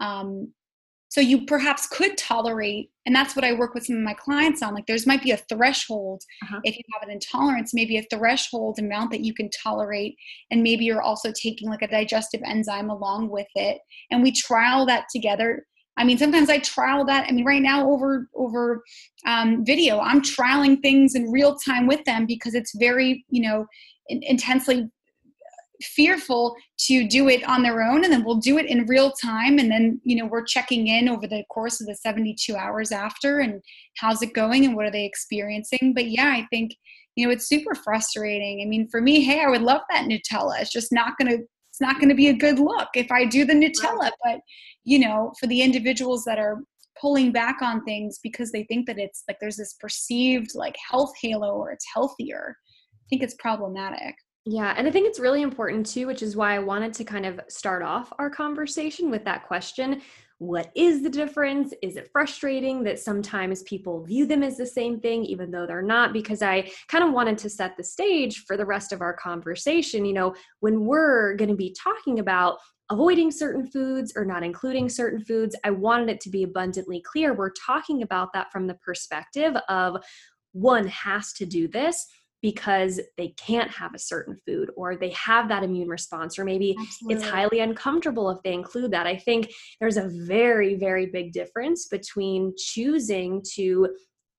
um, 0.00 0.52
so 1.10 1.20
you 1.20 1.44
perhaps 1.44 1.86
could 1.86 2.16
tolerate 2.16 2.90
and 3.04 3.14
that's 3.14 3.36
what 3.36 3.44
i 3.44 3.52
work 3.52 3.74
with 3.74 3.84
some 3.84 3.96
of 3.96 4.02
my 4.02 4.14
clients 4.14 4.62
on 4.62 4.74
like 4.74 4.86
there's 4.86 5.06
might 5.06 5.22
be 5.22 5.32
a 5.32 5.36
threshold. 5.36 6.22
Uh-huh. 6.44 6.60
if 6.64 6.76
you 6.76 6.82
have 6.92 7.06
an 7.06 7.12
intolerance 7.12 7.74
maybe 7.74 7.98
a 7.98 8.06
threshold 8.10 8.78
amount 8.78 9.10
that 9.10 9.20
you 9.20 9.34
can 9.34 9.50
tolerate 9.50 10.16
and 10.50 10.62
maybe 10.62 10.84
you're 10.84 11.02
also 11.02 11.32
taking 11.32 11.68
like 11.68 11.82
a 11.82 11.88
digestive 11.88 12.40
enzyme 12.44 12.90
along 12.90 13.30
with 13.30 13.46
it. 13.54 13.78
And 14.10 14.22
we 14.22 14.32
trial 14.32 14.86
that 14.86 15.06
together. 15.12 15.66
I 15.96 16.04
mean 16.04 16.16
sometimes 16.16 16.48
i 16.48 16.58
trial 16.58 17.04
that 17.06 17.26
i 17.28 17.32
mean 17.32 17.44
right 17.44 17.60
now 17.60 17.90
over 17.90 18.28
over 18.34 18.82
um, 19.26 19.66
video 19.66 20.00
i'm 20.00 20.22
trialing 20.22 20.80
things 20.80 21.14
in 21.14 21.30
real 21.30 21.56
time 21.56 21.86
with 21.86 22.02
them 22.04 22.24
because 22.26 22.54
it's 22.54 22.74
very 22.78 23.24
you 23.28 23.42
know 23.42 23.66
in, 24.08 24.22
intensely 24.22 24.88
fearful 25.82 26.54
to 26.78 27.06
do 27.06 27.28
it 27.28 27.46
on 27.48 27.62
their 27.62 27.82
own 27.82 28.04
and 28.04 28.12
then 28.12 28.24
we'll 28.24 28.36
do 28.36 28.58
it 28.58 28.66
in 28.66 28.86
real 28.86 29.12
time 29.12 29.58
and 29.58 29.70
then 29.70 30.00
you 30.04 30.16
know 30.16 30.26
we're 30.26 30.44
checking 30.44 30.88
in 30.88 31.08
over 31.08 31.26
the 31.26 31.44
course 31.50 31.80
of 31.80 31.86
the 31.86 31.94
72 31.94 32.54
hours 32.56 32.92
after 32.92 33.38
and 33.38 33.62
how's 33.96 34.22
it 34.22 34.34
going 34.34 34.64
and 34.64 34.74
what 34.74 34.86
are 34.86 34.90
they 34.90 35.04
experiencing? 35.04 35.92
But 35.94 36.10
yeah 36.10 36.28
i 36.28 36.46
think 36.50 36.72
you 37.16 37.26
know 37.26 37.32
it's 37.32 37.48
super 37.48 37.74
frustrating. 37.74 38.62
I 38.62 38.66
mean 38.66 38.88
for 38.90 39.00
me 39.00 39.22
hey 39.22 39.42
i 39.42 39.48
would 39.48 39.62
love 39.62 39.82
that 39.90 40.06
nutella. 40.06 40.60
It's 40.60 40.72
just 40.72 40.92
not 40.92 41.16
going 41.18 41.30
to 41.36 41.44
it's 41.70 41.80
not 41.80 41.96
going 41.96 42.08
to 42.08 42.14
be 42.14 42.28
a 42.28 42.34
good 42.34 42.58
look 42.58 42.88
if 42.94 43.10
i 43.10 43.24
do 43.24 43.44
the 43.44 43.54
nutella. 43.54 44.10
But 44.24 44.40
you 44.84 44.98
know 44.98 45.32
for 45.38 45.46
the 45.46 45.62
individuals 45.62 46.24
that 46.24 46.38
are 46.38 46.58
pulling 47.00 47.32
back 47.32 47.62
on 47.62 47.84
things 47.84 48.18
because 48.22 48.52
they 48.52 48.64
think 48.64 48.86
that 48.86 48.98
it's 48.98 49.24
like 49.26 49.38
there's 49.40 49.56
this 49.56 49.74
perceived 49.80 50.50
like 50.54 50.76
health 50.90 51.12
halo 51.20 51.54
or 51.54 51.70
it's 51.70 51.86
healthier 51.94 52.56
i 52.58 53.06
think 53.08 53.22
it's 53.22 53.36
problematic 53.38 54.14
yeah, 54.46 54.74
and 54.76 54.88
I 54.88 54.90
think 54.90 55.06
it's 55.06 55.20
really 55.20 55.42
important 55.42 55.86
too, 55.86 56.06
which 56.06 56.22
is 56.22 56.36
why 56.36 56.54
I 56.54 56.60
wanted 56.60 56.94
to 56.94 57.04
kind 57.04 57.26
of 57.26 57.40
start 57.48 57.82
off 57.82 58.12
our 58.18 58.30
conversation 58.30 59.10
with 59.10 59.24
that 59.24 59.46
question. 59.46 60.00
What 60.38 60.72
is 60.74 61.02
the 61.02 61.10
difference? 61.10 61.74
Is 61.82 61.96
it 61.96 62.08
frustrating 62.10 62.82
that 62.84 62.98
sometimes 62.98 63.62
people 63.64 64.02
view 64.02 64.24
them 64.24 64.42
as 64.42 64.56
the 64.56 64.66
same 64.66 64.98
thing, 64.98 65.22
even 65.26 65.50
though 65.50 65.66
they're 65.66 65.82
not? 65.82 66.14
Because 66.14 66.40
I 66.40 66.70
kind 66.88 67.04
of 67.04 67.12
wanted 67.12 67.36
to 67.38 67.50
set 67.50 67.76
the 67.76 67.84
stage 67.84 68.44
for 68.46 68.56
the 68.56 68.64
rest 68.64 68.92
of 68.92 69.02
our 69.02 69.12
conversation. 69.12 70.06
You 70.06 70.14
know, 70.14 70.34
when 70.60 70.86
we're 70.86 71.34
going 71.36 71.50
to 71.50 71.56
be 71.56 71.76
talking 71.78 72.20
about 72.20 72.56
avoiding 72.90 73.30
certain 73.30 73.66
foods 73.66 74.14
or 74.16 74.24
not 74.24 74.42
including 74.42 74.88
certain 74.88 75.22
foods, 75.22 75.54
I 75.62 75.70
wanted 75.70 76.08
it 76.08 76.20
to 76.22 76.30
be 76.30 76.44
abundantly 76.44 77.02
clear. 77.02 77.34
We're 77.34 77.52
talking 77.52 78.02
about 78.02 78.32
that 78.32 78.50
from 78.50 78.66
the 78.66 78.74
perspective 78.74 79.54
of 79.68 80.02
one 80.52 80.86
has 80.88 81.34
to 81.34 81.46
do 81.46 81.68
this 81.68 82.06
because 82.42 83.00
they 83.16 83.28
can't 83.36 83.70
have 83.70 83.94
a 83.94 83.98
certain 83.98 84.36
food 84.46 84.70
or 84.76 84.96
they 84.96 85.10
have 85.10 85.48
that 85.48 85.62
immune 85.62 85.88
response 85.88 86.38
or 86.38 86.44
maybe 86.44 86.76
Absolutely. 86.78 87.14
it's 87.14 87.30
highly 87.30 87.60
uncomfortable 87.60 88.30
if 88.30 88.42
they 88.42 88.52
include 88.52 88.90
that. 88.92 89.06
I 89.06 89.16
think 89.16 89.50
there's 89.80 89.96
a 89.96 90.10
very 90.26 90.74
very 90.74 91.06
big 91.06 91.32
difference 91.32 91.86
between 91.86 92.54
choosing 92.56 93.42
to 93.54 93.88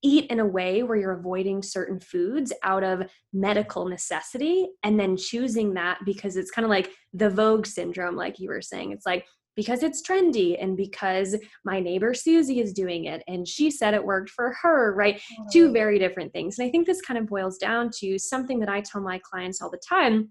eat 0.04 0.26
in 0.32 0.40
a 0.40 0.46
way 0.46 0.84
where 0.84 0.98
you're 0.98 1.20
avoiding 1.20 1.62
certain 1.62 2.00
foods 2.00 2.52
out 2.64 2.84
of 2.84 3.04
medical 3.34 3.88
necessity 3.88 4.68
and 4.84 5.00
then 5.00 5.16
choosing 5.16 5.76
that 5.76 6.00
because 6.06 6.38
it's 6.38 6.52
kind 6.52 6.66
of 6.66 6.70
like 6.70 6.90
the 7.14 7.30
vogue 7.30 7.66
syndrome 7.66 8.16
like 8.16 8.40
you 8.40 8.50
were 8.50 8.62
saying. 8.62 8.92
It's 8.92 9.06
like 9.06 9.26
because 9.56 9.84
it's 9.84 10.02
trendy 10.02 10.62
and 10.62 10.78
because 10.78 11.36
my 11.66 11.80
neighbor 11.80 12.14
Susie 12.14 12.60
is 12.60 12.74
doing 12.74 13.06
it 13.06 13.24
and 13.28 13.48
she 13.48 13.70
said 13.70 13.94
it 13.94 14.04
worked 14.04 14.30
for 14.30 14.56
her, 14.62 14.94
right? 14.94 15.22
Two 15.52 15.72
very 15.72 16.00
different 16.00 16.32
things. 16.34 16.58
And 16.58 16.68
I 16.68 16.72
think 16.72 16.88
this 16.88 17.02
kind 17.02 17.18
of 17.18 17.28
boils 17.28 17.58
down 17.58 17.90
to 18.00 18.18
something 18.18 18.60
that 18.60 18.70
I 18.70 18.82
tell 18.82 19.02
my 19.02 19.20
clients 19.20 19.62
all 19.62 19.70
the 19.70 19.82
time 19.88 20.30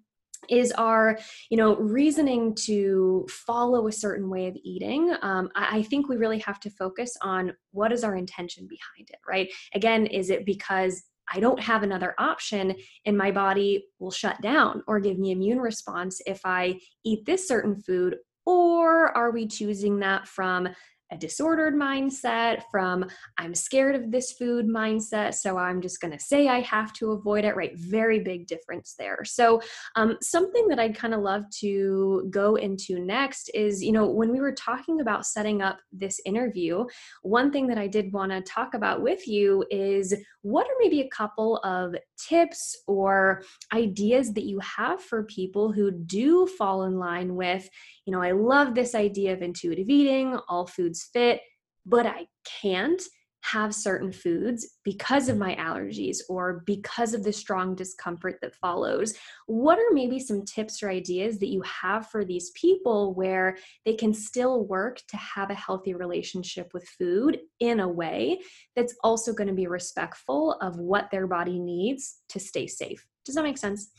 is 0.49 0.73
our 0.73 1.19
you 1.51 1.57
know 1.57 1.77
reasoning 1.77 2.55
to 2.55 3.27
follow 3.29 3.87
a 3.87 3.93
certain 3.93 4.31
way 4.31 4.47
of 4.47 4.57
eating 4.65 5.15
um, 5.23 5.51
I, 5.55 5.79
I, 5.79 5.83
think 5.83 6.09
we 6.09 6.17
really 6.17 6.39
have 6.39 6.59
to 6.61 6.71
focus 6.71 7.15
on 7.21 7.53
what 7.73 7.93
is 7.93 8.05
our 8.05 8.17
intention 8.17 8.67
behind 8.67 9.11
it 9.11 9.19
right 9.29 9.51
again 9.75 10.07
is 10.07 10.31
it 10.31 10.47
because 10.47 11.03
i 11.31 11.41
don't 11.41 11.61
have 11.61 11.83
another 11.83 12.15
option 12.19 12.75
and 13.05 13.19
my 13.19 13.31
body 13.31 13.85
will 13.99 14.11
shut 14.11 14.41
down 14.41 14.83
or 14.87 14.99
give 14.99 15.19
me 15.19 15.33
immune 15.33 15.61
response 15.61 16.23
if 16.27 16.41
i 16.45 16.75
eat 17.05 17.27
this 17.27 17.47
certain 17.47 17.77
food 17.77 18.17
or 18.51 19.17
are 19.17 19.31
we 19.31 19.47
choosing 19.47 20.01
that 20.01 20.27
from 20.27 20.69
a 21.13 21.17
disordered 21.17 21.75
mindset, 21.75 22.63
from 22.71 23.05
I'm 23.37 23.55
scared 23.55 23.97
of 23.97 24.13
this 24.13 24.33
food 24.33 24.67
mindset, 24.67 25.35
so 25.35 25.59
I'm 25.59 25.81
just 25.81 26.01
going 26.01 26.13
to 26.13 26.25
say 26.25 26.49
I 26.49 26.61
have 26.61 26.93
to 26.95 27.13
avoid 27.13 27.45
it, 27.45 27.57
right? 27.57 27.77
Very 27.77 28.21
big 28.21 28.47
difference 28.47 28.95
there. 28.99 29.25
So, 29.25 29.61
um, 29.97 30.19
something 30.23 30.69
that 30.69 30.79
I'd 30.79 30.97
kind 30.97 31.15
of 31.15 31.21
love 31.21 31.45
to 31.61 32.29
go 32.31 32.55
into 32.55 33.01
next 33.01 33.51
is, 33.55 33.83
you 33.83 33.93
know, 33.93 34.07
when 34.07 34.31
we 34.31 34.41
were 34.41 34.53
talking 34.53 35.01
about 35.01 35.27
setting 35.27 35.63
up 35.63 35.79
this 35.93 36.21
interview, 36.25 36.85
one 37.23 37.51
thing 37.51 37.67
that 37.69 37.79
I 37.79 37.89
did 37.89 38.13
want 38.13 38.31
to 38.31 38.41
talk 38.43 38.75
about 38.75 39.03
with 39.03 39.27
you 39.27 39.65
is 39.71 40.15
what 40.43 40.67
are 40.67 40.77
maybe 40.79 41.01
a 41.01 41.09
couple 41.09 41.57
of 41.59 41.95
tips 42.29 42.77
or 42.87 43.43
ideas 43.73 44.33
that 44.35 44.45
you 44.45 44.61
have 44.61 45.03
for 45.03 45.25
people 45.25 45.73
who 45.73 45.91
do 45.91 46.47
fall 46.47 46.85
in 46.85 46.99
line 46.99 47.35
with, 47.35 47.69
you 48.11 48.17
know, 48.17 48.23
I 48.23 48.33
love 48.33 48.75
this 48.75 48.97
idea 48.97 49.33
of 49.33 49.41
intuitive 49.41 49.89
eating, 49.89 50.37
all 50.49 50.67
foods 50.67 51.09
fit, 51.13 51.43
but 51.87 52.07
I 52.07 52.27
can't 52.61 53.01
have 53.43 53.73
certain 53.73 54.11
foods 54.11 54.69
because 54.83 55.29
of 55.29 55.39
my 55.39 55.55
allergies 55.55 56.19
or 56.29 56.65
because 56.67 57.15
of 57.15 57.23
the 57.23 57.33
strong 57.33 57.77
discomfort 57.77 58.41
that 58.43 58.57
follows. 58.57 59.15
What 59.47 59.79
are 59.79 59.93
maybe 59.93 60.19
some 60.19 60.45
tips 60.45 60.83
or 60.83 60.91
ideas 60.91 61.39
that 61.39 61.51
you 61.51 61.63
have 61.63 62.09
for 62.09 62.25
these 62.25 62.51
people 62.57 63.15
where 63.15 63.57
they 63.87 63.95
can 63.95 64.13
still 64.13 64.65
work 64.65 64.99
to 65.07 65.17
have 65.17 65.51
a 65.51 65.55
healthy 65.55 65.95
relationship 65.95 66.75
with 66.75 66.89
food 66.99 67.39
in 67.61 67.79
a 67.79 67.89
way 67.89 68.41
that's 68.75 68.97
also 69.05 69.33
going 69.33 69.47
to 69.47 69.55
be 69.55 69.69
respectful 69.69 70.55
of 70.61 70.81
what 70.81 71.13
their 71.13 71.29
body 71.29 71.61
needs 71.61 72.23
to 72.31 72.41
stay 72.41 72.67
safe? 72.67 73.07
Does 73.25 73.37
that 73.37 73.45
make 73.45 73.57
sense? 73.57 73.93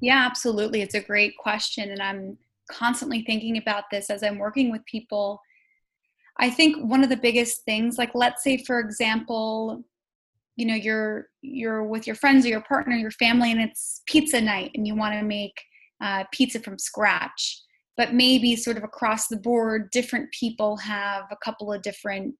Yeah, 0.00 0.24
absolutely. 0.24 0.80
It's 0.80 0.94
a 0.94 1.00
great 1.00 1.36
question. 1.36 1.90
And 1.90 2.00
I'm 2.00 2.38
constantly 2.70 3.22
thinking 3.22 3.56
about 3.56 3.84
this 3.90 4.10
as 4.10 4.22
I'm 4.22 4.38
working 4.38 4.70
with 4.70 4.84
people. 4.86 5.40
I 6.38 6.50
think 6.50 6.76
one 6.82 7.02
of 7.02 7.10
the 7.10 7.16
biggest 7.16 7.64
things, 7.64 7.98
like 7.98 8.12
let's 8.14 8.42
say 8.42 8.62
for 8.64 8.80
example, 8.80 9.84
you 10.56 10.66
know, 10.66 10.74
you're 10.74 11.28
you're 11.40 11.82
with 11.84 12.06
your 12.06 12.16
friends 12.16 12.44
or 12.44 12.50
your 12.50 12.62
partner, 12.62 12.94
your 12.94 13.10
family, 13.12 13.52
and 13.52 13.60
it's 13.60 14.02
pizza 14.06 14.40
night, 14.40 14.70
and 14.74 14.86
you 14.86 14.94
want 14.94 15.14
to 15.14 15.22
make 15.22 15.58
uh, 16.00 16.24
pizza 16.32 16.60
from 16.60 16.78
scratch. 16.78 17.60
But 17.96 18.14
maybe 18.14 18.56
sort 18.56 18.76
of 18.76 18.84
across 18.84 19.28
the 19.28 19.36
board, 19.36 19.90
different 19.90 20.30
people 20.32 20.76
have 20.78 21.24
a 21.30 21.36
couple 21.36 21.72
of 21.72 21.82
different 21.82 22.34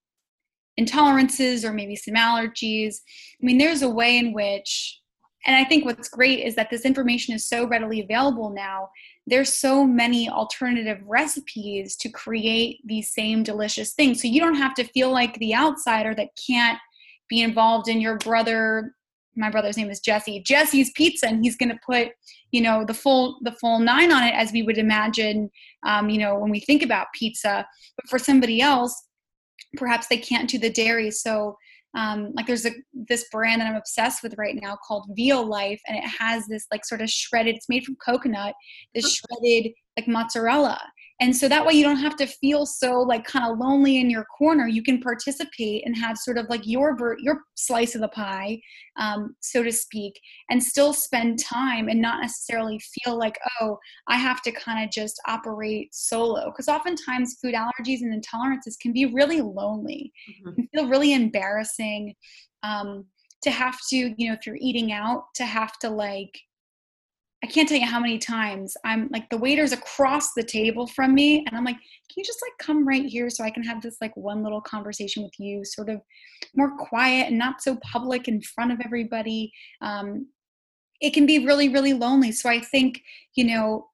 intolerances 0.81 1.65
or 1.65 1.73
maybe 1.73 1.97
some 1.97 2.15
allergies. 2.15 2.97
I 3.41 3.45
mean, 3.45 3.59
there's 3.59 3.83
a 3.83 3.91
way 3.91 4.19
in 4.19 4.33
which, 4.33 5.01
and 5.47 5.55
I 5.55 5.65
think 5.65 5.85
what's 5.85 6.09
great 6.09 6.41
is 6.41 6.55
that 6.55 6.71
this 6.71 6.85
information 6.85 7.35
is 7.35 7.47
so 7.47 7.67
readily 7.67 8.01
available 8.01 8.51
now 8.51 8.89
there's 9.27 9.55
so 9.55 9.85
many 9.85 10.29
alternative 10.29 10.99
recipes 11.05 11.97
to 11.97 12.09
create 12.09 12.81
these 12.85 13.13
same 13.13 13.43
delicious 13.43 13.93
things. 13.93 14.21
So 14.21 14.29
you 14.29 14.41
don't 14.41 14.57
have 14.57 14.75
to 14.75 14.85
feel 14.85 15.13
like 15.13 15.39
the 15.39 15.55
outsider 15.55 16.15
that 16.17 16.31
can't 16.47 16.79
be 17.29 17.41
involved 17.41 17.89
in 17.89 18.01
your 18.01 18.19
brother 18.19 18.95
my 19.37 19.51
brother's 19.51 19.77
name 19.77 19.91
is 19.91 20.01
Jesse. 20.01 20.43
Jesse's 20.43 20.91
Pizza, 20.91 21.27
and 21.27 21.43
he's 21.43 21.57
going 21.57 21.71
to 21.71 21.79
put, 21.87 22.09
you 22.51 22.61
know, 22.61 22.85
the 22.85 22.95
full 22.95 23.39
the 23.43 23.53
full 23.53 23.79
nine 23.79 24.13
on 24.13 24.23
it, 24.23 24.35
as 24.35 24.53
we 24.53 24.63
would 24.63 24.79
imagine, 24.79 25.51
um, 25.85 26.11
you 26.11 26.19
know, 26.19 26.37
when 26.39 26.51
we 26.51 26.61
think 26.61 26.83
about 26.83 27.07
pizza. 27.15 27.67
But 27.97 28.09
for 28.09 28.19
somebody 28.19 28.61
else, 28.61 28.95
perhaps 29.77 30.09
they 30.09 30.19
can't 30.19 30.51
do 30.51 30.59
the 30.59 30.71
dairy, 30.71 31.11
so 31.11 31.57
um, 31.95 32.33
like 32.35 32.47
there's 32.47 32.67
a 32.67 32.73
this 32.93 33.27
brand 33.31 33.61
that 33.61 33.69
I'm 33.69 33.77
obsessed 33.77 34.23
with 34.23 34.35
right 34.39 34.59
now 34.61 34.79
called 34.87 35.11
Violife, 35.19 35.81
and 35.87 35.97
it 35.97 36.05
has 36.19 36.47
this 36.47 36.67
like 36.71 36.85
sort 36.85 37.03
of 37.03 37.11
shredded. 37.11 37.57
It's 37.57 37.69
made 37.69 37.85
from 37.85 37.97
coconut, 37.97 38.55
this 38.95 39.13
shredded 39.15 39.73
like 39.97 40.09
mozzarella, 40.09 40.81
and 41.23 41.37
so 41.37 41.49
that 41.49 41.65
way 41.65 41.75
you 41.75 41.85
don't 41.85 42.01
have 42.01 42.17
to 42.17 42.27
feel 42.27 42.67
so 42.67 42.99
like 42.99 43.25
kind 43.25 43.49
of 43.49 43.57
lonely 43.57 44.01
in 44.01 44.11
your 44.11 44.25
corner. 44.25 44.67
You 44.67 44.83
can 44.83 45.01
participate 45.01 45.85
and 45.87 45.97
have 45.97 46.19
sort 46.19 46.37
of 46.37 46.47
like 46.51 46.67
your 46.67 46.97
your 47.21 47.43
slice 47.55 47.95
of 47.95 48.01
the 48.01 48.09
pie 48.09 48.61
um, 48.97 49.37
so 49.41 49.63
to 49.63 49.71
speak 49.71 50.19
and 50.51 50.61
still 50.61 50.93
spend 50.93 51.39
time 51.39 51.89
and 51.89 52.03
not 52.03 52.21
necessarily 52.21 52.81
feel 52.81 53.17
like 53.17 53.39
oh 53.61 53.79
i 54.09 54.17
have 54.17 54.43
to 54.43 54.51
kind 54.51 54.85
of 54.85 54.91
just 54.91 55.21
operate 55.29 55.95
solo. 55.95 56.47
Because 56.51 56.67
oftentimes 56.67 57.37
food 57.41 57.55
allergies 57.55 58.01
and 58.01 58.13
intolerances 58.21 58.75
can 58.81 58.93
be 58.93 59.07
really 59.07 59.41
lonely. 59.41 60.13
Mm-hmm. 60.29 60.55
can 60.55 60.69
feel 60.75 60.89
really 60.89 61.13
embarrassing 61.13 62.17
um, 62.65 63.05
to 63.43 63.53
have 63.53 63.79
to 63.91 63.97
you 63.97 64.29
know 64.29 64.35
if 64.35 64.45
you're 64.45 64.59
eating 64.61 64.91
out 64.91 65.27
to 65.37 65.45
have 65.45 65.79
to 65.79 65.89
like 65.89 66.37
I 67.45 67.49
can't 67.49 67.69
tell 67.69 67.79
you 67.79 67.87
how 67.87 67.99
many 67.99 68.19
times 68.19 68.77
I'm 68.85 69.09
like 69.11 69.29
the 69.29 69.37
waiter's 69.37 69.73
across 69.73 70.33
the 70.35 70.45
table 70.45 70.87
from 70.87 71.13
me 71.13 71.45
and 71.47 71.57
I'm 71.57 71.65
like, 71.65 71.75
can 71.75 72.15
you 72.17 72.25
just 72.25 72.41
like 72.41 72.53
come 72.59 72.87
right 72.87 73.05
here 73.05 73.29
so 73.31 73.43
I 73.43 73.51
can 73.51 73.65
have 73.65 73.83
this 73.83 73.97
like 74.01 74.17
one 74.17 74.45
little 74.45 74.61
conversation 74.61 75.25
with 75.25 75.33
you, 75.39 75.65
sort 75.65 75.89
of 75.89 76.01
more 76.55 76.77
quiet 76.77 77.29
and 77.29 77.39
not 77.39 77.61
so 77.61 77.77
public 77.83 78.29
in 78.29 78.41
front 78.43 78.71
of 78.71 78.81
everybody. 78.85 79.53
Um, 79.81 80.29
it 81.01 81.13
can 81.13 81.27
be 81.27 81.45
really, 81.45 81.69
really 81.69 81.95
lonely. 81.95 82.31
So 82.31 82.49
I 82.49 82.61
think, 82.61 83.03
you 83.35 83.45
know, 83.45 83.89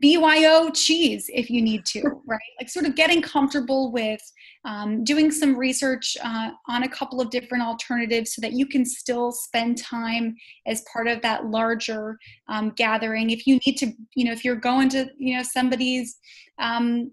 BYO 0.00 0.70
cheese 0.70 1.26
if 1.32 1.50
you 1.50 1.60
need 1.60 1.84
to, 1.86 2.02
right? 2.26 2.40
Like 2.58 2.68
sort 2.68 2.86
of 2.86 2.94
getting 2.94 3.20
comfortable 3.20 3.92
with 3.92 4.20
um, 4.64 5.04
doing 5.04 5.30
some 5.30 5.56
research 5.56 6.16
uh, 6.22 6.50
on 6.68 6.84
a 6.84 6.88
couple 6.88 7.20
of 7.20 7.30
different 7.30 7.64
alternatives 7.64 8.34
so 8.34 8.40
that 8.40 8.52
you 8.52 8.66
can 8.66 8.84
still 8.84 9.30
spend 9.30 9.76
time 9.76 10.34
as 10.66 10.84
part 10.92 11.06
of 11.06 11.20
that 11.22 11.46
larger 11.46 12.18
um, 12.48 12.72
gathering. 12.76 13.30
If 13.30 13.46
you 13.46 13.58
need 13.66 13.76
to, 13.76 13.92
you 14.14 14.24
know, 14.24 14.32
if 14.32 14.44
you're 14.44 14.56
going 14.56 14.88
to, 14.90 15.06
you 15.18 15.36
know, 15.36 15.42
somebody's 15.42 16.16
um, 16.58 17.12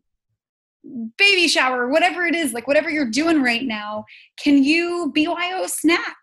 baby 1.17 1.47
shower, 1.47 1.89
whatever 1.89 2.25
it 2.25 2.35
is, 2.35 2.53
like 2.53 2.67
whatever 2.67 2.89
you're 2.89 3.09
doing 3.09 3.41
right 3.41 3.63
now, 3.63 4.05
can 4.39 4.63
you 4.63 5.11
BYO 5.13 5.67
snack? 5.67 6.17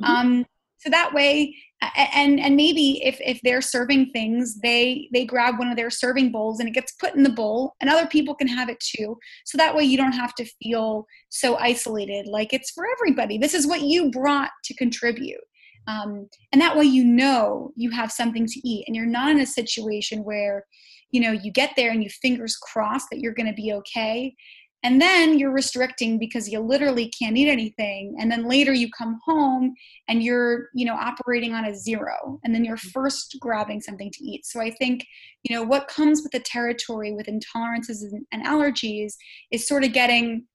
Mm-hmm. 0.00 0.04
Um, 0.04 0.46
so 0.78 0.90
that 0.90 1.14
way 1.14 1.54
and 1.96 2.38
and 2.38 2.56
maybe 2.56 3.04
if 3.04 3.18
if 3.20 3.40
they're 3.42 3.60
serving 3.60 4.10
things 4.10 4.60
they 4.60 5.08
they 5.12 5.24
grab 5.24 5.58
one 5.58 5.68
of 5.68 5.76
their 5.76 5.90
serving 5.90 6.30
bowls 6.30 6.60
and 6.60 6.68
it 6.68 6.72
gets 6.72 6.92
put 6.92 7.14
in 7.14 7.22
the 7.22 7.30
bowl 7.30 7.74
and 7.80 7.90
other 7.90 8.06
people 8.06 8.34
can 8.34 8.48
have 8.48 8.68
it 8.68 8.78
too. 8.80 9.18
So 9.44 9.58
that 9.58 9.74
way 9.74 9.84
you 9.84 9.96
don't 9.96 10.12
have 10.12 10.34
to 10.36 10.44
feel 10.62 11.06
so 11.28 11.56
isolated 11.56 12.26
like 12.26 12.52
it's 12.52 12.70
for 12.70 12.84
everybody. 12.98 13.38
This 13.38 13.54
is 13.54 13.66
what 13.66 13.82
you 13.82 14.10
brought 14.10 14.50
to 14.64 14.74
contribute. 14.74 15.40
Um, 15.88 16.28
and 16.52 16.60
that 16.60 16.76
way 16.76 16.84
you 16.84 17.04
know 17.04 17.72
you 17.74 17.90
have 17.90 18.12
something 18.12 18.46
to 18.46 18.68
eat 18.68 18.84
and 18.86 18.94
you're 18.94 19.04
not 19.04 19.30
in 19.30 19.40
a 19.40 19.46
situation 19.46 20.22
where 20.22 20.64
you 21.10 21.20
know 21.20 21.32
you 21.32 21.50
get 21.50 21.72
there 21.76 21.90
and 21.90 22.04
you 22.04 22.10
fingers 22.10 22.56
crossed 22.56 23.08
that 23.10 23.18
you're 23.18 23.34
going 23.34 23.48
to 23.48 23.52
be 23.52 23.72
okay 23.72 24.34
and 24.82 25.00
then 25.00 25.38
you're 25.38 25.52
restricting 25.52 26.18
because 26.18 26.48
you 26.48 26.58
literally 26.60 27.08
can't 27.08 27.36
eat 27.36 27.48
anything. 27.48 28.16
And 28.18 28.30
then 28.30 28.48
later 28.48 28.72
you 28.72 28.90
come 28.90 29.20
home 29.24 29.74
and 30.08 30.22
you're 30.22 30.68
you 30.74 30.84
know 30.84 30.94
operating 30.94 31.54
on 31.54 31.66
a 31.66 31.74
zero. 31.74 32.40
And 32.44 32.54
then 32.54 32.64
you're 32.64 32.76
mm-hmm. 32.76 33.00
first 33.00 33.36
grabbing 33.40 33.80
something 33.80 34.10
to 34.10 34.24
eat. 34.24 34.44
So 34.46 34.60
i 34.60 34.70
think 34.70 35.04
you 35.44 35.54
know 35.54 35.62
what 35.62 35.88
comes 35.88 36.22
with 36.22 36.32
the 36.32 36.40
territory 36.40 37.12
with 37.12 37.26
intolerances 37.26 38.02
and, 38.02 38.24
and 38.32 38.44
allergies 38.44 39.14
is 39.50 39.66
sort 39.66 39.84
of 39.84 39.92
getting 39.92 40.46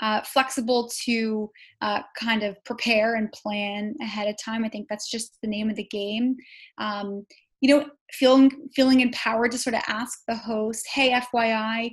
uh, 0.00 0.22
flexible 0.22 0.88
to 1.04 1.50
uh, 1.82 2.02
kind 2.16 2.44
of 2.44 2.56
prepare 2.64 3.16
and 3.16 3.32
plan 3.32 3.94
ahead 4.00 4.28
of 4.28 4.36
time. 4.42 4.64
I 4.64 4.68
think 4.68 4.86
that's 4.88 5.10
just 5.10 5.36
the 5.42 5.48
name 5.48 5.68
of 5.68 5.74
the 5.74 5.88
game. 5.90 6.36
Um, 6.78 7.26
you 7.60 7.74
know 7.74 7.86
feeling 8.12 8.50
feeling 8.74 9.00
empowered 9.00 9.50
to 9.50 9.58
sort 9.58 9.74
of 9.74 9.82
ask 9.88 10.20
the 10.28 10.36
host 10.36 10.86
hey 10.92 11.10
fyi 11.10 11.90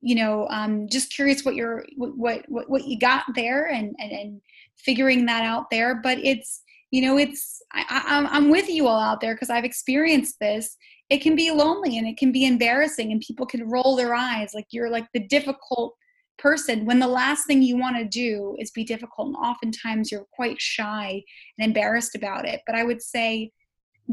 you 0.00 0.14
know 0.14 0.46
um, 0.48 0.88
just 0.88 1.12
curious 1.12 1.44
what 1.44 1.54
you're 1.54 1.84
what, 1.96 2.44
what 2.48 2.68
what 2.68 2.86
you 2.86 2.98
got 2.98 3.24
there 3.34 3.66
and 3.66 3.94
and, 3.98 4.12
and 4.12 4.40
figuring 4.76 5.26
that 5.26 5.44
out 5.44 5.70
there. 5.70 6.00
But 6.02 6.18
it's 6.18 6.62
you 6.90 7.02
know 7.02 7.18
it's 7.18 7.62
I, 7.72 8.02
I'm, 8.06 8.26
I'm 8.26 8.50
with 8.50 8.68
you 8.68 8.86
all 8.86 9.00
out 9.00 9.20
there 9.20 9.34
because 9.34 9.50
i've 9.50 9.64
experienced 9.64 10.36
this. 10.40 10.76
It 11.08 11.18
can 11.18 11.34
be 11.34 11.50
lonely 11.50 11.98
and 11.98 12.06
it 12.06 12.16
can 12.16 12.30
be 12.30 12.46
embarrassing 12.46 13.10
and 13.10 13.20
people 13.20 13.44
can 13.44 13.68
roll 13.68 13.96
their 13.96 14.14
eyes 14.14 14.52
like 14.54 14.66
you're 14.70 14.90
like 14.90 15.06
the 15.12 15.26
difficult 15.26 15.94
person 16.38 16.86
when 16.86 16.98
the 17.00 17.06
last 17.06 17.46
thing 17.46 17.62
you 17.62 17.76
want 17.76 17.96
to 17.96 18.04
do 18.04 18.56
is 18.58 18.70
be 18.70 18.84
difficult 18.84 19.28
and 19.28 19.36
oftentimes 19.36 20.10
you're 20.10 20.26
quite 20.32 20.58
shy 20.60 21.22
and 21.58 21.66
embarrassed 21.66 22.14
about 22.14 22.46
it. 22.46 22.60
But 22.66 22.76
i 22.76 22.84
would 22.84 23.02
say 23.02 23.50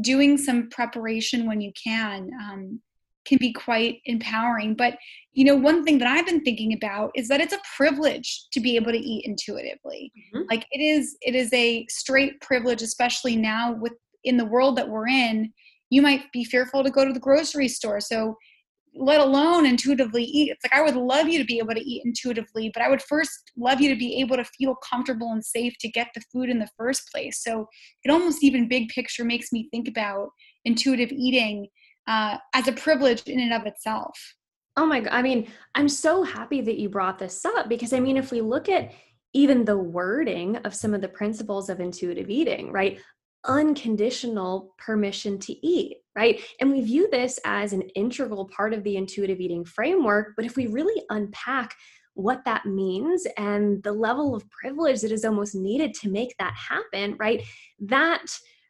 doing 0.00 0.38
some 0.38 0.68
preparation 0.70 1.46
when 1.46 1.60
you 1.60 1.72
can 1.82 2.30
um, 2.40 2.80
can 3.28 3.38
be 3.38 3.52
quite 3.52 4.00
empowering. 4.06 4.74
But 4.74 4.96
you 5.32 5.44
know, 5.44 5.54
one 5.54 5.84
thing 5.84 5.98
that 5.98 6.08
I've 6.08 6.26
been 6.26 6.42
thinking 6.42 6.72
about 6.72 7.12
is 7.14 7.28
that 7.28 7.40
it's 7.40 7.52
a 7.52 7.60
privilege 7.76 8.46
to 8.52 8.60
be 8.60 8.74
able 8.74 8.90
to 8.90 8.98
eat 8.98 9.24
intuitively. 9.24 10.12
Mm-hmm. 10.34 10.46
Like 10.50 10.66
it 10.72 10.80
is, 10.80 11.16
it 11.20 11.34
is 11.34 11.52
a 11.52 11.86
straight 11.88 12.40
privilege, 12.40 12.82
especially 12.82 13.36
now 13.36 13.72
with 13.74 13.92
in 14.24 14.36
the 14.36 14.44
world 14.44 14.76
that 14.76 14.88
we're 14.88 15.06
in. 15.06 15.52
You 15.90 16.02
might 16.02 16.24
be 16.32 16.44
fearful 16.44 16.82
to 16.82 16.90
go 16.90 17.04
to 17.04 17.12
the 17.12 17.20
grocery 17.20 17.68
store, 17.68 18.00
so 18.00 18.36
let 18.94 19.20
alone 19.20 19.64
intuitively 19.64 20.24
eat. 20.24 20.50
It's 20.50 20.64
like 20.64 20.74
I 20.74 20.82
would 20.82 20.96
love 20.96 21.28
you 21.28 21.38
to 21.38 21.44
be 21.44 21.58
able 21.58 21.74
to 21.74 21.80
eat 21.80 22.02
intuitively, 22.04 22.70
but 22.74 22.82
I 22.82 22.88
would 22.88 23.02
first 23.02 23.52
love 23.56 23.80
you 23.80 23.88
to 23.90 23.98
be 23.98 24.20
able 24.20 24.36
to 24.36 24.44
feel 24.44 24.74
comfortable 24.76 25.30
and 25.30 25.44
safe 25.44 25.74
to 25.80 25.88
get 25.88 26.08
the 26.14 26.22
food 26.32 26.50
in 26.50 26.58
the 26.58 26.68
first 26.76 27.02
place. 27.12 27.42
So 27.42 27.66
it 28.02 28.10
almost 28.10 28.42
even 28.42 28.68
big 28.68 28.88
picture 28.88 29.24
makes 29.24 29.52
me 29.52 29.68
think 29.70 29.88
about 29.88 30.30
intuitive 30.64 31.12
eating 31.12 31.68
uh, 32.08 32.38
as 32.54 32.66
a 32.66 32.72
privilege 32.72 33.22
in 33.24 33.38
and 33.38 33.52
of 33.52 33.66
itself. 33.66 34.34
Oh 34.76 34.86
my 34.86 35.00
God. 35.00 35.12
I 35.12 35.22
mean, 35.22 35.48
I'm 35.74 35.88
so 35.88 36.22
happy 36.22 36.60
that 36.62 36.78
you 36.78 36.88
brought 36.88 37.18
this 37.18 37.44
up 37.44 37.68
because 37.68 37.92
I 37.92 38.00
mean, 38.00 38.16
if 38.16 38.32
we 38.32 38.40
look 38.40 38.68
at 38.68 38.92
even 39.34 39.64
the 39.64 39.76
wording 39.76 40.56
of 40.58 40.74
some 40.74 40.94
of 40.94 41.00
the 41.00 41.08
principles 41.08 41.68
of 41.68 41.80
intuitive 41.80 42.30
eating, 42.30 42.72
right? 42.72 42.98
Unconditional 43.44 44.74
permission 44.78 45.38
to 45.40 45.66
eat, 45.66 45.98
right? 46.16 46.40
And 46.60 46.70
we 46.70 46.80
view 46.80 47.08
this 47.10 47.38
as 47.44 47.72
an 47.72 47.82
integral 47.94 48.48
part 48.48 48.72
of 48.72 48.82
the 48.84 48.96
intuitive 48.96 49.38
eating 49.38 49.64
framework. 49.64 50.34
But 50.34 50.46
if 50.46 50.56
we 50.56 50.66
really 50.66 51.02
unpack 51.10 51.74
what 52.14 52.44
that 52.46 52.64
means 52.64 53.26
and 53.36 53.82
the 53.82 53.92
level 53.92 54.34
of 54.34 54.48
privilege 54.50 55.02
that 55.02 55.12
is 55.12 55.24
almost 55.24 55.54
needed 55.54 55.94
to 55.94 56.08
make 56.08 56.34
that 56.38 56.54
happen, 56.54 57.16
right? 57.18 57.42
That 57.80 58.24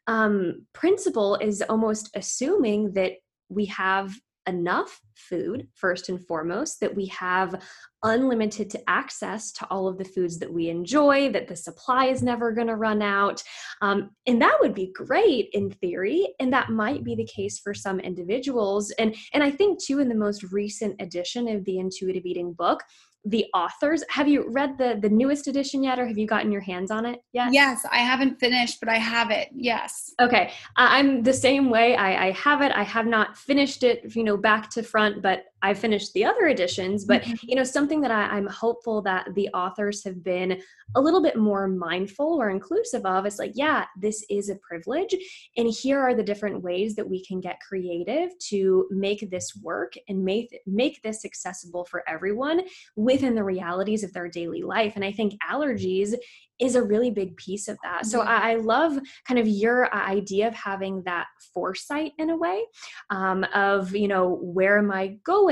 um, 0.07 0.66
principle 0.72 1.36
is 1.36 1.62
almost 1.62 2.11
assuming 2.14 2.93
that 2.95 3.12
we 3.49 3.66
have 3.66 4.14
enough 4.49 5.01
food 5.14 5.68
first 5.74 6.09
and 6.09 6.26
foremost 6.26 6.80
that 6.80 6.94
we 6.94 7.07
have 7.07 7.62
unlimited 8.03 8.74
access 8.86 9.53
to 9.53 9.66
all 9.70 9.86
of 9.86 9.99
the 9.99 10.05
foods 10.05 10.38
that 10.38 10.53
we 10.53 10.68
enjoy 10.68 11.30
that 11.30 11.49
the 11.49 11.57
supply 11.57 12.07
is 12.07 12.22
never 12.22 12.53
going 12.53 12.66
to 12.66 12.76
run 12.76 13.03
out. 13.03 13.42
Um, 13.82 14.11
and 14.26 14.40
that 14.40 14.57
would 14.61 14.74
be 14.74 14.92
great 14.94 15.51
in 15.53 15.70
theory 15.70 16.28
and 16.40 16.53
that 16.53 16.70
might 16.70 17.05
be 17.05 17.14
the 17.14 17.26
case 17.26 17.59
for 17.59 17.74
some 17.74 18.01
individuals. 18.01 18.90
And 18.92 19.14
and 19.34 19.42
i 19.42 19.51
think 19.51 19.82
too 19.82 19.99
in 19.99 20.09
the 20.09 20.14
most 20.14 20.42
recent 20.53 21.01
edition 21.01 21.49
of 21.49 21.64
the 21.64 21.78
intuitive 21.78 22.24
eating 22.24 22.53
book 22.53 22.80
the 23.25 23.47
authors. 23.55 24.05
Have 24.11 24.29
you 24.29 24.49
read 24.49 24.79
the 24.79 24.99
the 25.01 25.09
newest 25.09 25.49
edition 25.49 25.83
yet, 25.83 25.99
or 25.99 26.07
have 26.07 26.19
you 26.19 26.27
gotten 26.27 26.53
your 26.53 26.61
hands 26.61 26.91
on 26.91 27.05
it 27.05 27.21
yet? 27.33 27.53
Yes, 27.53 27.85
I 27.91 27.99
haven't 27.99 28.39
finished, 28.39 28.81
but 28.81 28.89
I 28.89 28.97
have 28.97 29.31
it. 29.31 29.49
Yes. 29.55 30.14
Okay, 30.21 30.53
I'm 30.77 31.23
the 31.23 31.33
same 31.33 31.71
way. 31.71 31.97
I, 31.97 32.29
I 32.29 32.31
have 32.33 32.62
it. 32.62 32.73
I 32.73 32.83
have 32.83 33.07
not 33.07 33.37
finished 33.37 33.83
it, 33.83 34.14
you 34.14 34.25
know, 34.25 34.37
back 34.37 34.71
to 34.71 34.83
front, 34.83 35.23
but 35.23 35.45
I 35.62 35.74
finished 35.74 36.12
the 36.12 36.24
other 36.24 36.46
editions, 36.46 37.04
but 37.04 37.22
mm-hmm. 37.22 37.34
you 37.42 37.56
know, 37.56 37.64
something 37.64 38.00
that 38.02 38.11
I, 38.11 38.36
am 38.36 38.46
hopeful 38.46 39.02
that 39.02 39.34
the 39.34 39.48
authors 39.48 40.04
have 40.04 40.22
been 40.22 40.61
a 40.94 41.00
little 41.00 41.22
bit 41.22 41.36
more 41.36 41.68
mindful 41.68 42.40
or 42.40 42.50
inclusive 42.50 43.04
of 43.04 43.26
is 43.26 43.38
like, 43.38 43.52
yeah, 43.54 43.86
this 44.00 44.24
is 44.30 44.48
a 44.50 44.56
privilege. 44.56 45.14
And 45.56 45.68
here 45.68 46.00
are 46.00 46.14
the 46.14 46.22
different 46.22 46.62
ways 46.62 46.94
that 46.96 47.09
we 47.09 47.24
can 47.24 47.40
get 47.40 47.61
creative 47.61 48.30
to 48.50 48.86
make 48.90 49.30
this 49.30 49.54
work 49.62 49.94
and 50.09 50.24
make 50.24 50.59
make 50.66 51.02
this 51.02 51.24
accessible 51.24 51.84
for 51.84 52.09
everyone 52.09 52.62
within 52.96 53.34
the 53.34 53.44
realities 53.44 54.04
of 54.04 54.12
their 54.12 54.28
daily 54.28 54.62
life. 54.62 54.92
And 54.96 55.04
I 55.04 55.12
think 55.12 55.34
allergies 55.50 56.14
is 56.59 56.74
a 56.74 56.82
really 56.82 57.11
big 57.11 57.36
piece 57.36 57.68
of 57.68 57.78
that. 57.84 58.06
So 58.06 58.20
I, 58.20 58.52
I, 58.52 58.54
love 58.56 58.98
kind 59.26 59.38
of 59.38 59.46
your 59.46 59.94
idea 59.94 60.48
of 60.48 60.54
having 60.54 61.02
that 61.04 61.26
foresight 61.54 62.12
in 62.18 62.30
a 62.30 62.36
way 62.36 62.64
um, 63.11 63.44
of, 63.54 63.94
you 63.94 64.09
know, 64.09 64.38
where 64.42 64.78
am 64.78 64.90
I 64.90 65.18
going? 65.24 65.47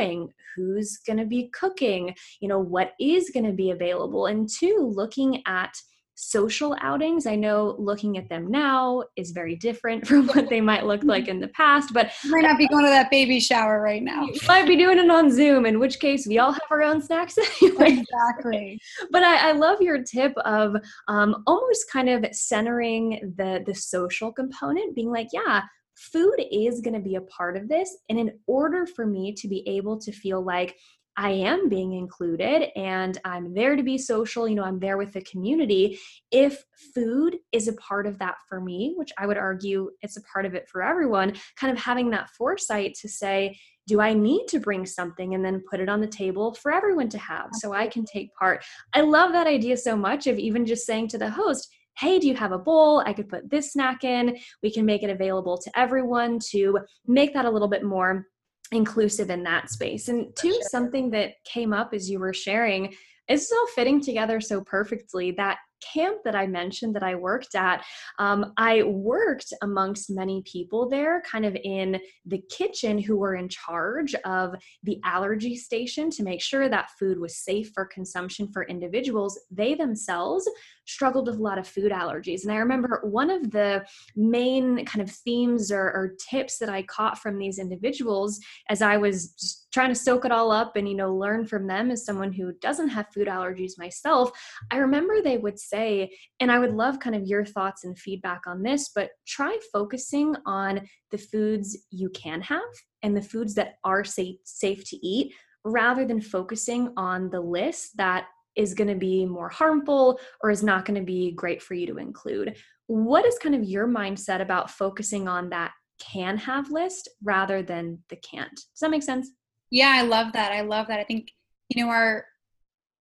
Who's 0.54 0.98
going 1.06 1.18
to 1.18 1.26
be 1.26 1.50
cooking? 1.52 2.14
You 2.40 2.48
know, 2.48 2.58
what 2.58 2.92
is 3.00 3.30
going 3.30 3.46
to 3.46 3.52
be 3.52 3.70
available? 3.70 4.26
And 4.26 4.48
two, 4.48 4.92
looking 4.94 5.42
at 5.46 5.76
social 6.16 6.74
outings. 6.80 7.26
I 7.26 7.36
know 7.36 7.76
looking 7.78 8.16
at 8.16 8.28
them 8.28 8.50
now 8.50 9.04
is 9.16 9.30
very 9.30 9.54
different 9.54 10.06
from 10.08 10.26
what 10.28 10.48
they 10.48 10.60
might 10.60 10.86
look 10.86 11.04
like 11.04 11.28
in 11.28 11.40
the 11.40 11.48
past, 11.48 11.92
but 11.92 12.10
you 12.24 12.30
might 12.30 12.42
not 12.42 12.58
be 12.58 12.66
going 12.68 12.84
to 12.84 12.90
that 12.90 13.10
baby 13.10 13.38
shower 13.38 13.80
right 13.80 14.02
now. 14.02 14.22
You 14.22 14.40
might 14.48 14.66
be 14.66 14.76
doing 14.76 14.98
it 14.98 15.10
on 15.10 15.30
Zoom, 15.30 15.66
in 15.66 15.78
which 15.78 16.00
case 16.00 16.26
we 16.26 16.38
all 16.38 16.52
have 16.52 16.62
our 16.70 16.82
own 16.82 17.02
snacks 17.02 17.38
anyway. 17.62 18.02
Exactly. 18.02 18.80
but 19.10 19.22
I, 19.22 19.50
I, 19.50 19.52
love 19.52 19.80
your 19.80 20.02
tip 20.02 20.32
of 20.44 20.76
um, 21.08 21.42
almost 21.46 21.90
kind 21.90 22.08
of 22.08 22.24
centering 22.34 23.34
the 23.36 23.62
the 23.66 23.74
social 23.74 24.32
component, 24.32 24.94
being 24.94 25.10
like, 25.10 25.28
yeah, 25.32 25.62
food 25.96 26.36
is 26.52 26.80
going 26.80 26.94
to 26.94 27.00
be 27.00 27.16
a 27.16 27.22
part 27.22 27.56
of 27.56 27.68
this. 27.68 27.96
And 28.08 28.18
in 28.18 28.38
order 28.46 28.86
for 28.86 29.06
me 29.06 29.32
to 29.34 29.48
be 29.48 29.66
able 29.68 29.98
to 30.00 30.12
feel 30.12 30.42
like 30.42 30.76
I 31.18 31.30
am 31.30 31.70
being 31.70 31.94
included 31.94 32.70
and 32.76 33.18
I'm 33.24 33.54
there 33.54 33.74
to 33.74 33.82
be 33.82 33.96
social, 33.96 34.46
you 34.46 34.54
know, 34.54 34.64
I'm 34.64 34.78
there 34.78 34.98
with 34.98 35.12
the 35.12 35.22
community. 35.22 35.98
If 36.30 36.62
food 36.94 37.38
is 37.52 37.68
a 37.68 37.72
part 37.74 38.06
of 38.06 38.18
that 38.18 38.34
for 38.46 38.60
me, 38.60 38.92
which 38.96 39.12
I 39.16 39.26
would 39.26 39.38
argue 39.38 39.90
it's 40.02 40.18
a 40.18 40.22
part 40.22 40.44
of 40.44 40.54
it 40.54 40.68
for 40.68 40.82
everyone, 40.82 41.34
kind 41.56 41.72
of 41.72 41.82
having 41.82 42.10
that 42.10 42.28
foresight 42.30 42.94
to 43.00 43.08
say, 43.08 43.58
do 43.86 44.00
I 44.00 44.12
need 44.12 44.46
to 44.48 44.60
bring 44.60 44.84
something 44.84 45.34
and 45.34 45.44
then 45.44 45.62
put 45.70 45.80
it 45.80 45.88
on 45.88 46.00
the 46.00 46.06
table 46.06 46.52
for 46.54 46.72
everyone 46.72 47.08
to 47.10 47.18
have 47.18 47.48
so 47.52 47.72
I 47.72 47.86
can 47.86 48.04
take 48.04 48.34
part? 48.34 48.62
I 48.92 49.00
love 49.00 49.32
that 49.32 49.46
idea 49.46 49.76
so 49.78 49.96
much 49.96 50.26
of 50.26 50.38
even 50.38 50.66
just 50.66 50.84
saying 50.84 51.08
to 51.08 51.18
the 51.18 51.30
host, 51.30 51.68
hey, 51.98 52.18
do 52.18 52.26
you 52.26 52.34
have 52.34 52.52
a 52.52 52.58
bowl? 52.58 53.02
I 53.04 53.12
could 53.12 53.28
put 53.28 53.50
this 53.50 53.72
snack 53.72 54.04
in. 54.04 54.38
We 54.62 54.72
can 54.72 54.84
make 54.84 55.02
it 55.02 55.10
available 55.10 55.58
to 55.58 55.78
everyone 55.78 56.38
to 56.50 56.78
make 57.06 57.34
that 57.34 57.44
a 57.44 57.50
little 57.50 57.68
bit 57.68 57.84
more 57.84 58.26
inclusive 58.72 59.30
in 59.30 59.42
that 59.44 59.70
space. 59.70 60.08
And 60.08 60.34
two, 60.36 60.52
sure. 60.52 60.62
something 60.62 61.10
that 61.10 61.34
came 61.44 61.72
up 61.72 61.94
as 61.94 62.10
you 62.10 62.18
were 62.18 62.34
sharing 62.34 62.94
is 63.28 63.50
all 63.52 63.66
fitting 63.74 64.00
together 64.00 64.40
so 64.40 64.60
perfectly 64.60 65.32
that 65.32 65.58
camp 65.92 66.18
that 66.24 66.34
I 66.34 66.46
mentioned 66.46 66.94
that 66.96 67.02
I 67.02 67.14
worked 67.14 67.54
at, 67.54 67.84
um, 68.18 68.52
I 68.56 68.82
worked 68.82 69.52
amongst 69.62 70.10
many 70.10 70.42
people 70.50 70.88
there, 70.88 71.22
kind 71.22 71.44
of 71.44 71.56
in 71.64 72.00
the 72.24 72.42
kitchen, 72.50 72.98
who 72.98 73.16
were 73.16 73.34
in 73.34 73.48
charge 73.48 74.14
of 74.24 74.54
the 74.82 74.98
allergy 75.04 75.56
station 75.56 76.10
to 76.10 76.22
make 76.22 76.42
sure 76.42 76.68
that 76.68 76.90
food 76.98 77.18
was 77.18 77.38
safe 77.38 77.72
for 77.74 77.84
consumption 77.84 78.50
for 78.52 78.64
individuals. 78.64 79.38
They 79.50 79.74
themselves 79.74 80.48
struggled 80.86 81.26
with 81.26 81.36
a 81.36 81.42
lot 81.42 81.58
of 81.58 81.66
food 81.66 81.92
allergies. 81.92 82.42
And 82.42 82.52
I 82.52 82.56
remember 82.56 83.00
one 83.04 83.30
of 83.30 83.50
the 83.50 83.84
main 84.14 84.84
kind 84.84 85.02
of 85.02 85.14
themes 85.14 85.70
or, 85.70 85.82
or 85.82 86.14
tips 86.18 86.58
that 86.58 86.68
I 86.68 86.82
caught 86.82 87.18
from 87.18 87.38
these 87.38 87.58
individuals 87.58 88.40
as 88.68 88.82
I 88.82 88.96
was 88.96 89.66
trying 89.76 89.90
to 89.90 89.94
soak 89.94 90.24
it 90.24 90.32
all 90.32 90.50
up 90.50 90.74
and 90.76 90.88
you 90.88 90.94
know 90.94 91.14
learn 91.14 91.44
from 91.44 91.66
them 91.66 91.90
as 91.90 92.02
someone 92.02 92.32
who 92.32 92.50
doesn't 92.62 92.88
have 92.88 93.04
food 93.12 93.28
allergies 93.28 93.72
myself 93.76 94.30
i 94.70 94.78
remember 94.78 95.20
they 95.20 95.36
would 95.36 95.58
say 95.58 96.10
and 96.40 96.50
i 96.50 96.58
would 96.58 96.72
love 96.72 96.98
kind 96.98 97.14
of 97.14 97.26
your 97.26 97.44
thoughts 97.44 97.84
and 97.84 97.98
feedback 97.98 98.40
on 98.46 98.62
this 98.62 98.90
but 98.94 99.10
try 99.26 99.54
focusing 99.74 100.34
on 100.46 100.80
the 101.10 101.18
foods 101.18 101.76
you 101.90 102.08
can 102.08 102.40
have 102.40 102.62
and 103.02 103.14
the 103.14 103.20
foods 103.20 103.52
that 103.52 103.74
are 103.84 104.02
safe 104.02 104.36
safe 104.44 104.82
to 104.88 104.96
eat 105.06 105.30
rather 105.62 106.06
than 106.06 106.22
focusing 106.22 106.90
on 106.96 107.28
the 107.28 107.40
list 107.40 107.98
that 107.98 108.28
is 108.56 108.74
going 108.74 108.88
to 108.88 108.94
be 108.94 109.26
more 109.26 109.48
harmful 109.48 110.18
or 110.42 110.50
is 110.50 110.62
not 110.62 110.84
going 110.84 110.98
to 110.98 111.04
be 111.04 111.32
great 111.32 111.62
for 111.62 111.74
you 111.74 111.86
to 111.86 111.98
include. 111.98 112.56
what 112.88 113.26
is 113.26 113.36
kind 113.38 113.54
of 113.54 113.64
your 113.64 113.88
mindset 113.88 114.40
about 114.40 114.70
focusing 114.70 115.26
on 115.26 115.50
that 115.50 115.72
can 115.98 116.36
have 116.36 116.70
list 116.70 117.08
rather 117.22 117.62
than 117.62 117.98
the 118.10 118.16
can't? 118.16 118.54
Does 118.54 118.80
that 118.80 118.90
make 118.90 119.02
sense? 119.02 119.30
Yeah, 119.70 119.92
I 119.94 120.02
love 120.02 120.32
that. 120.34 120.52
I 120.52 120.60
love 120.60 120.86
that. 120.88 121.00
I 121.00 121.04
think, 121.04 121.32
you 121.68 121.82
know, 121.82 121.90
our 121.90 122.24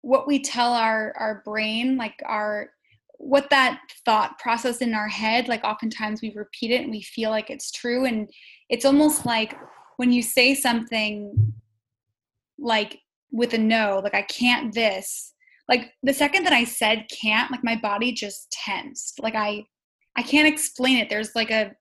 what 0.02 0.28
we 0.28 0.40
tell 0.40 0.74
our 0.74 1.14
our 1.18 1.42
brain, 1.46 1.98
like 1.98 2.22
our 2.26 2.70
what 3.18 3.50
that 3.52 3.80
thought 4.04 4.38
process 4.40 4.80
in 4.80 4.94
our 4.94 5.08
head, 5.08 5.48
like 5.48 5.64
oftentimes 5.64 6.22
we 6.22 6.34
repeat 6.36 6.72
it 6.72 6.82
and 6.82 6.92
we 6.92 7.02
feel 7.02 7.30
like 7.30 7.50
it's 7.50 7.72
true. 7.72 8.06
And 8.06 8.30
it's 8.70 8.86
almost 8.86 9.26
like 9.26 9.56
when 9.98 10.12
you 10.12 10.24
say 10.24 10.56
something 10.56 11.54
like 12.58 13.00
with 13.32 13.54
a 13.54 13.58
no, 13.58 14.02
like 14.04 14.16
I 14.16 14.24
can't 14.24 14.74
this, 14.74 15.34
like 15.72 15.94
the 16.04 16.14
second 16.14 16.44
that 16.44 16.52
I 16.52 16.66
said 16.66 17.06
can't, 17.10 17.50
like 17.50 17.64
my 17.64 17.78
body 17.78 18.12
just 18.12 18.52
tensed. 18.52 19.22
Like 19.24 19.36
I 19.36 19.64
I 20.18 20.22
can't 20.22 20.48
explain 20.48 20.98
it. 20.98 21.10
There's 21.10 21.34
like 21.34 21.50
a 21.50 21.72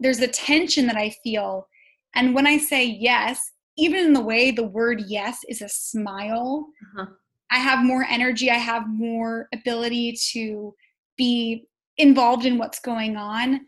there's 0.00 0.20
a 0.20 0.28
tension 0.28 0.86
that 0.86 0.96
I 0.96 1.14
feel. 1.22 1.68
And 2.14 2.34
when 2.34 2.46
I 2.46 2.56
say 2.56 2.86
yes, 2.86 3.38
even 3.76 4.06
in 4.06 4.12
the 4.14 4.24
way 4.24 4.50
the 4.50 4.66
word 4.66 5.02
yes 5.06 5.38
is 5.48 5.60
a 5.60 5.68
smile, 5.68 6.66
uh-huh. 6.96 7.10
I 7.50 7.58
have 7.58 7.84
more 7.84 8.06
energy, 8.08 8.50
I 8.50 8.54
have 8.54 8.88
more 8.88 9.48
ability 9.52 10.16
to 10.32 10.74
be 11.18 11.66
involved 11.98 12.46
in 12.46 12.56
what's 12.56 12.80
going 12.80 13.16
on. 13.18 13.60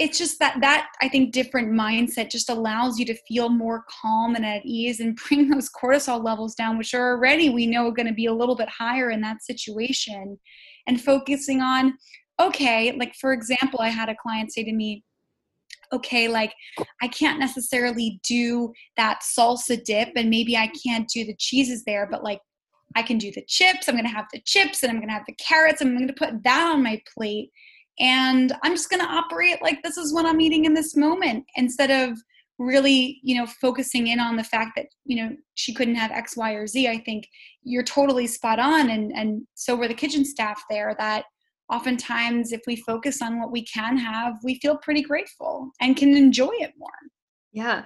It's 0.00 0.16
just 0.18 0.38
that 0.38 0.56
that 0.62 0.88
I 1.02 1.08
think 1.08 1.32
different 1.32 1.70
mindset 1.72 2.30
just 2.30 2.48
allows 2.48 2.98
you 2.98 3.04
to 3.04 3.22
feel 3.28 3.50
more 3.50 3.84
calm 3.88 4.34
and 4.34 4.44
at 4.44 4.64
ease 4.64 4.98
and 4.98 5.14
bring 5.28 5.48
those 5.48 5.70
cortisol 5.70 6.24
levels 6.24 6.54
down, 6.54 6.78
which 6.78 6.94
are 6.94 7.12
already 7.12 7.50
we 7.50 7.66
know 7.66 7.90
going 7.90 8.08
to 8.08 8.14
be 8.14 8.26
a 8.26 8.34
little 8.34 8.56
bit 8.56 8.68
higher 8.68 9.10
in 9.10 9.20
that 9.20 9.42
situation. 9.44 10.38
And 10.86 11.00
focusing 11.00 11.60
on, 11.60 11.98
okay, 12.40 12.96
like 12.98 13.14
for 13.20 13.32
example, 13.32 13.80
I 13.80 13.90
had 13.90 14.08
a 14.08 14.16
client 14.20 14.52
say 14.52 14.64
to 14.64 14.72
me, 14.72 15.04
okay, 15.92 16.28
like 16.28 16.54
I 17.02 17.08
can't 17.08 17.38
necessarily 17.38 18.20
do 18.24 18.72
that 18.96 19.20
salsa 19.22 19.84
dip 19.84 20.10
and 20.16 20.30
maybe 20.30 20.56
I 20.56 20.70
can't 20.84 21.08
do 21.08 21.24
the 21.24 21.36
cheeses 21.38 21.84
there, 21.84 22.08
but 22.10 22.24
like 22.24 22.40
I 22.96 23.02
can 23.02 23.18
do 23.18 23.30
the 23.32 23.44
chips. 23.46 23.88
I'm 23.88 23.94
going 23.94 24.06
to 24.06 24.10
have 24.10 24.26
the 24.32 24.40
chips 24.44 24.82
and 24.82 24.90
I'm 24.90 24.98
going 24.98 25.08
to 25.08 25.14
have 25.14 25.26
the 25.26 25.34
carrots. 25.34 25.80
I'm 25.80 25.94
going 25.94 26.08
to 26.08 26.14
put 26.14 26.42
that 26.42 26.72
on 26.72 26.82
my 26.82 27.00
plate. 27.14 27.50
And 28.00 28.52
I'm 28.62 28.72
just 28.72 28.90
going 28.90 29.00
to 29.00 29.12
operate 29.12 29.62
like 29.62 29.82
this 29.82 29.96
is 29.98 30.12
what 30.12 30.26
I'm 30.26 30.40
eating 30.40 30.64
in 30.64 30.74
this 30.74 30.96
moment 30.96 31.44
instead 31.54 31.90
of 31.90 32.18
really, 32.58 33.20
you 33.22 33.36
know, 33.36 33.46
focusing 33.46 34.08
in 34.08 34.20
on 34.20 34.36
the 34.36 34.44
fact 34.44 34.72
that, 34.76 34.86
you 35.04 35.16
know, 35.16 35.34
she 35.54 35.72
couldn't 35.72 35.94
have 35.94 36.10
X, 36.10 36.36
Y, 36.36 36.52
or 36.52 36.66
Z. 36.66 36.88
I 36.88 36.98
think 36.98 37.28
you're 37.62 37.82
totally 37.82 38.26
spot 38.26 38.58
on. 38.58 38.90
And, 38.90 39.12
and 39.12 39.42
so 39.54 39.76
were 39.76 39.88
the 39.88 39.94
kitchen 39.94 40.24
staff 40.24 40.62
there 40.68 40.94
that 40.98 41.24
oftentimes 41.70 42.52
if 42.52 42.60
we 42.66 42.76
focus 42.76 43.22
on 43.22 43.38
what 43.38 43.52
we 43.52 43.64
can 43.64 43.96
have, 43.96 44.34
we 44.42 44.56
feel 44.56 44.76
pretty 44.78 45.02
grateful 45.02 45.70
and 45.80 45.96
can 45.96 46.16
enjoy 46.16 46.52
it 46.52 46.72
more. 46.78 46.90
Yeah. 47.52 47.84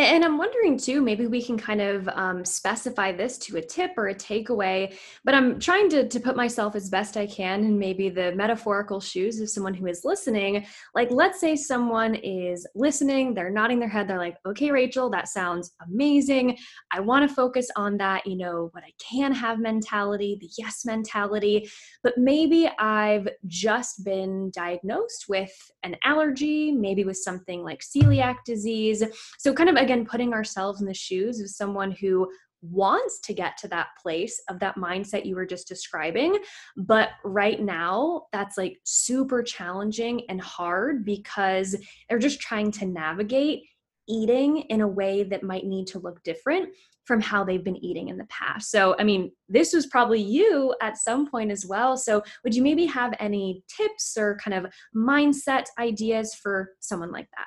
And 0.00 0.24
I'm 0.24 0.38
wondering 0.38 0.78
too, 0.78 1.02
maybe 1.02 1.26
we 1.26 1.42
can 1.42 1.58
kind 1.58 1.80
of 1.80 2.08
um, 2.08 2.44
specify 2.44 3.12
this 3.12 3.36
to 3.38 3.58
a 3.58 3.62
tip 3.62 3.92
or 3.96 4.08
a 4.08 4.14
takeaway, 4.14 4.96
but 5.24 5.34
I'm 5.34 5.60
trying 5.60 5.88
to, 5.90 6.08
to 6.08 6.20
put 6.20 6.36
myself 6.36 6.74
as 6.74 6.88
best 6.88 7.16
I 7.16 7.26
can 7.26 7.64
in 7.64 7.78
maybe 7.78 8.08
the 8.08 8.32
metaphorical 8.32 9.00
shoes 9.00 9.40
of 9.40 9.50
someone 9.50 9.74
who 9.74 9.86
is 9.86 10.04
listening. 10.04 10.66
Like, 10.94 11.10
let's 11.10 11.40
say 11.40 11.54
someone 11.54 12.14
is 12.14 12.66
listening, 12.74 13.34
they're 13.34 13.50
nodding 13.50 13.78
their 13.78 13.88
head, 13.88 14.08
they're 14.08 14.18
like, 14.18 14.36
okay, 14.46 14.70
Rachel, 14.70 15.10
that 15.10 15.28
sounds 15.28 15.72
amazing. 15.86 16.56
I 16.90 17.00
want 17.00 17.28
to 17.28 17.34
focus 17.34 17.68
on 17.76 17.96
that, 17.98 18.26
you 18.26 18.36
know, 18.36 18.70
what 18.72 18.84
I 18.84 18.92
can 18.98 19.32
have 19.32 19.58
mentality, 19.58 20.38
the 20.40 20.50
yes 20.58 20.84
mentality, 20.84 21.68
but 22.02 22.16
maybe 22.16 22.70
I've 22.78 23.28
just 23.46 24.04
been 24.04 24.50
diagnosed 24.50 25.26
with 25.28 25.52
an 25.82 25.96
allergy, 26.04 26.72
maybe 26.72 27.04
with 27.04 27.18
something 27.18 27.62
like 27.62 27.80
celiac 27.80 28.36
disease. 28.46 29.04
So, 29.38 29.52
kind 29.52 29.68
of 29.68 29.76
again 29.90 30.06
putting 30.06 30.32
ourselves 30.32 30.80
in 30.80 30.86
the 30.86 30.94
shoes 30.94 31.40
of 31.40 31.50
someone 31.50 31.90
who 31.90 32.30
wants 32.62 33.20
to 33.20 33.32
get 33.32 33.56
to 33.56 33.66
that 33.68 33.88
place 34.00 34.40
of 34.48 34.60
that 34.60 34.76
mindset 34.76 35.24
you 35.24 35.34
were 35.34 35.46
just 35.46 35.66
describing. 35.66 36.38
But 36.76 37.10
right 37.24 37.60
now, 37.60 38.26
that's 38.32 38.56
like 38.56 38.78
super 38.84 39.42
challenging 39.42 40.22
and 40.28 40.40
hard 40.40 41.04
because 41.04 41.74
they're 42.08 42.18
just 42.18 42.40
trying 42.40 42.70
to 42.72 42.86
navigate 42.86 43.62
eating 44.08 44.58
in 44.68 44.80
a 44.80 44.88
way 44.88 45.22
that 45.24 45.42
might 45.42 45.64
need 45.64 45.86
to 45.88 45.98
look 45.98 46.22
different 46.22 46.68
from 47.04 47.20
how 47.20 47.42
they've 47.42 47.64
been 47.64 47.82
eating 47.84 48.08
in 48.08 48.18
the 48.18 48.26
past. 48.26 48.70
So, 48.70 48.94
I 48.98 49.04
mean, 49.04 49.32
this 49.48 49.72
was 49.72 49.86
probably 49.86 50.20
you 50.20 50.74
at 50.80 50.98
some 50.98 51.28
point 51.28 51.50
as 51.50 51.66
well. 51.66 51.96
So, 51.96 52.22
would 52.44 52.54
you 52.54 52.62
maybe 52.62 52.86
have 52.86 53.14
any 53.18 53.64
tips 53.74 54.16
or 54.16 54.38
kind 54.44 54.54
of 54.54 54.72
mindset 54.94 55.64
ideas 55.78 56.34
for 56.34 56.72
someone 56.78 57.10
like 57.10 57.28
that? 57.36 57.46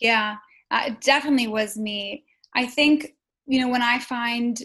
Yeah, 0.00 0.36
uh, 0.70 0.82
it 0.88 1.00
definitely 1.00 1.48
was 1.48 1.76
me. 1.76 2.24
I 2.54 2.66
think, 2.66 3.14
you 3.46 3.60
know, 3.60 3.68
when 3.68 3.82
I 3.82 3.98
find 3.98 4.60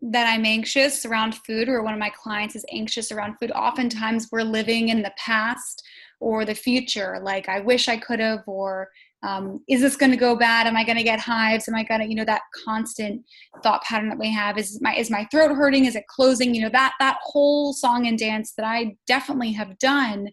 that 0.00 0.26
I'm 0.26 0.44
anxious 0.44 1.06
around 1.06 1.36
food 1.36 1.68
or 1.68 1.82
one 1.82 1.94
of 1.94 2.00
my 2.00 2.10
clients 2.10 2.56
is 2.56 2.66
anxious 2.72 3.12
around 3.12 3.36
food, 3.38 3.52
oftentimes 3.52 4.28
we're 4.32 4.42
living 4.42 4.88
in 4.88 5.02
the 5.02 5.12
past 5.16 5.82
or 6.20 6.44
the 6.44 6.54
future. 6.54 7.20
Like, 7.22 7.48
I 7.48 7.60
wish 7.60 7.88
I 7.88 7.96
could 7.96 8.20
have, 8.20 8.42
or 8.46 8.88
um, 9.22 9.62
is 9.68 9.80
this 9.80 9.96
going 9.96 10.10
to 10.10 10.16
go 10.16 10.34
bad? 10.34 10.66
Am 10.66 10.76
I 10.76 10.84
going 10.84 10.96
to 10.98 11.04
get 11.04 11.20
hives? 11.20 11.68
Am 11.68 11.74
I 11.74 11.84
going 11.84 12.00
to, 12.00 12.08
you 12.08 12.16
know, 12.16 12.24
that 12.24 12.42
constant 12.64 13.22
thought 13.62 13.82
pattern 13.82 14.08
that 14.08 14.18
we 14.18 14.32
have 14.32 14.58
is 14.58 14.80
my, 14.80 14.94
is 14.94 15.10
my 15.10 15.24
throat 15.30 15.54
hurting? 15.54 15.84
Is 15.84 15.94
it 15.94 16.06
closing? 16.08 16.54
You 16.54 16.62
know, 16.62 16.70
that, 16.70 16.94
that 16.98 17.18
whole 17.22 17.72
song 17.72 18.06
and 18.06 18.18
dance 18.18 18.54
that 18.56 18.66
I 18.66 18.96
definitely 19.06 19.52
have 19.52 19.78
done 19.78 20.28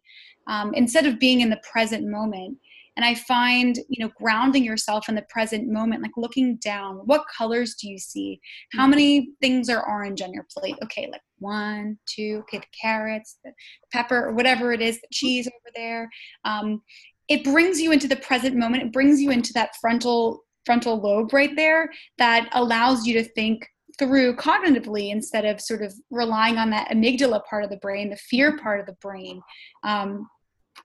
um, 0.48 0.74
instead 0.74 1.06
of 1.06 1.20
being 1.20 1.42
in 1.42 1.50
the 1.50 1.62
present 1.72 2.08
moment 2.08 2.58
and 2.96 3.06
i 3.06 3.16
find 3.16 3.78
you 3.90 4.04
know 4.04 4.12
grounding 4.18 4.64
yourself 4.64 5.10
in 5.10 5.16
the 5.16 5.26
present 5.30 5.68
moment 5.68 6.02
like 6.02 6.12
looking 6.18 6.58
down 6.58 7.00
what 7.06 7.26
colors 7.36 7.76
do 7.76 7.90
you 7.90 7.98
see? 7.98 8.40
How 8.74 8.84
mm-hmm. 8.84 8.90
many 8.92 9.30
things 9.42 9.70
are 9.70 9.88
orange 9.88 10.22
on 10.22 10.34
your 10.34 10.46
plate? 10.56 10.76
Okay 10.84 11.08
like 11.12 11.22
one 11.40 11.98
two 12.08 12.44
okay 12.44 12.60
the 12.60 12.66
carrots 12.80 13.38
the 13.44 13.52
pepper 13.92 14.26
or 14.28 14.34
whatever 14.34 14.74
it 14.74 14.82
is 14.82 15.00
the 15.02 15.08
cheese 15.12 15.48
over 15.48 15.72
there. 15.76 16.10
Um, 16.46 16.82
it 17.28 17.44
brings 17.44 17.80
you 17.80 17.92
into 17.92 18.08
the 18.08 18.16
present 18.16 18.56
moment. 18.56 18.84
It 18.84 18.92
brings 18.92 19.22
you 19.22 19.32
into 19.32 19.54
that 19.54 19.76
frontal 19.80 20.44
frontal 20.66 21.00
lobe 21.00 21.34
right 21.34 21.56
there 21.56 21.90
that 22.18 22.50
allows 22.54 23.06
you 23.06 23.14
to 23.14 23.24
think 23.24 23.66
through 23.98 24.36
cognitively 24.36 25.12
instead 25.12 25.46
of 25.46 25.60
sort 25.60 25.82
of 25.82 25.94
relying 26.10 26.58
on 26.58 26.70
that 26.70 26.90
amygdala 26.90 27.44
part 27.50 27.64
of 27.64 27.70
the 27.70 27.78
brain 27.78 28.10
the 28.10 28.18
fear 28.18 28.58
part 28.58 28.80
of 28.80 28.86
the 28.86 28.96
brain. 29.02 29.42
Um, 29.84 30.28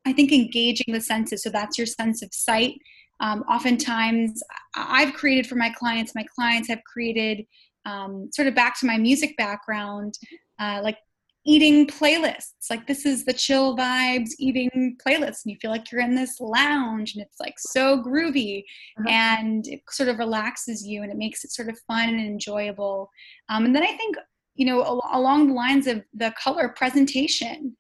I 0.07 0.13
think 0.13 0.33
engaging 0.33 0.93
the 0.93 1.01
senses, 1.01 1.43
so 1.43 1.51
that's 1.51 1.79
your 1.79 1.87
sense 1.87 2.23
of 2.23 2.33
sight. 2.33 2.75
Um, 3.21 3.43
oftentimes, 3.49 4.43
I've 4.75 5.15
created 5.15 5.47
for 5.47 5.55
my 5.55 5.71
clients, 5.71 6.15
my 6.15 6.27
clients 6.35 6.69
have 6.69 6.83
created 6.85 7.47
um, 7.87 8.31
sort 8.33 8.49
of 8.49 8.55
back 8.55 8.79
to 8.81 8.87
my 8.87 8.99
music 8.99 9.37
background, 9.37 10.19
uh, 10.59 10.81
like 10.83 10.99
eating 11.47 11.87
playlists. 11.87 12.71
Like, 12.71 12.87
this 12.87 13.05
is 13.07 13.25
the 13.25 13.33
chill 13.33 13.77
vibes 13.77 14.31
eating 14.39 14.97
playlist, 15.07 15.45
and 15.45 15.53
you 15.53 15.57
feel 15.61 15.71
like 15.71 15.93
you're 15.93 16.01
in 16.01 16.15
this 16.15 16.41
lounge 16.41 17.15
and 17.15 17.25
it's 17.25 17.39
like 17.39 17.55
so 17.59 18.03
groovy 18.03 18.65
uh-huh. 18.99 19.09
and 19.09 19.67
it 19.69 19.81
sort 19.91 20.09
of 20.09 20.19
relaxes 20.19 20.87
you 20.87 21.03
and 21.03 21.13
it 21.13 21.19
makes 21.19 21.45
it 21.45 21.53
sort 21.53 21.69
of 21.69 21.79
fun 21.87 22.09
and 22.09 22.21
enjoyable. 22.21 23.11
Um, 23.49 23.67
and 23.67 23.75
then 23.75 23.83
I 23.83 23.93
think, 23.93 24.17
you 24.55 24.67
know, 24.67 24.83
al- 24.83 25.11
along 25.13 25.49
the 25.49 25.55
lines 25.55 25.87
of 25.87 26.03
the 26.15 26.33
color 26.43 26.71
presentation, 26.71 27.77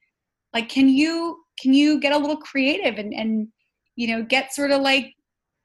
like, 0.52 0.68
can 0.68 0.88
you 0.88 1.43
can 1.60 1.72
you 1.72 2.00
get 2.00 2.12
a 2.12 2.18
little 2.18 2.36
creative 2.36 2.98
and 2.98 3.12
and 3.14 3.48
you 3.96 4.08
know 4.08 4.22
get 4.22 4.54
sort 4.54 4.70
of 4.70 4.80
like 4.80 5.14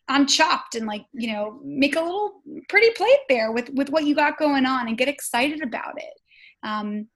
on 0.07 0.25
chopped 0.25 0.75
and 0.75 0.87
like 0.87 1.05
you 1.13 1.31
know 1.31 1.59
make 1.63 1.95
a 1.95 2.01
little 2.01 2.41
pretty 2.67 2.89
plate 2.91 3.19
there 3.27 3.51
with 3.51 3.69
with 3.73 3.89
what 3.89 4.05
you 4.05 4.15
got 4.15 4.37
going 4.37 4.65
on 4.65 4.87
and 4.87 4.97
get 4.97 5.07
excited 5.07 5.61
about 5.61 5.95
it. 5.97 6.13
Um, 6.67 7.07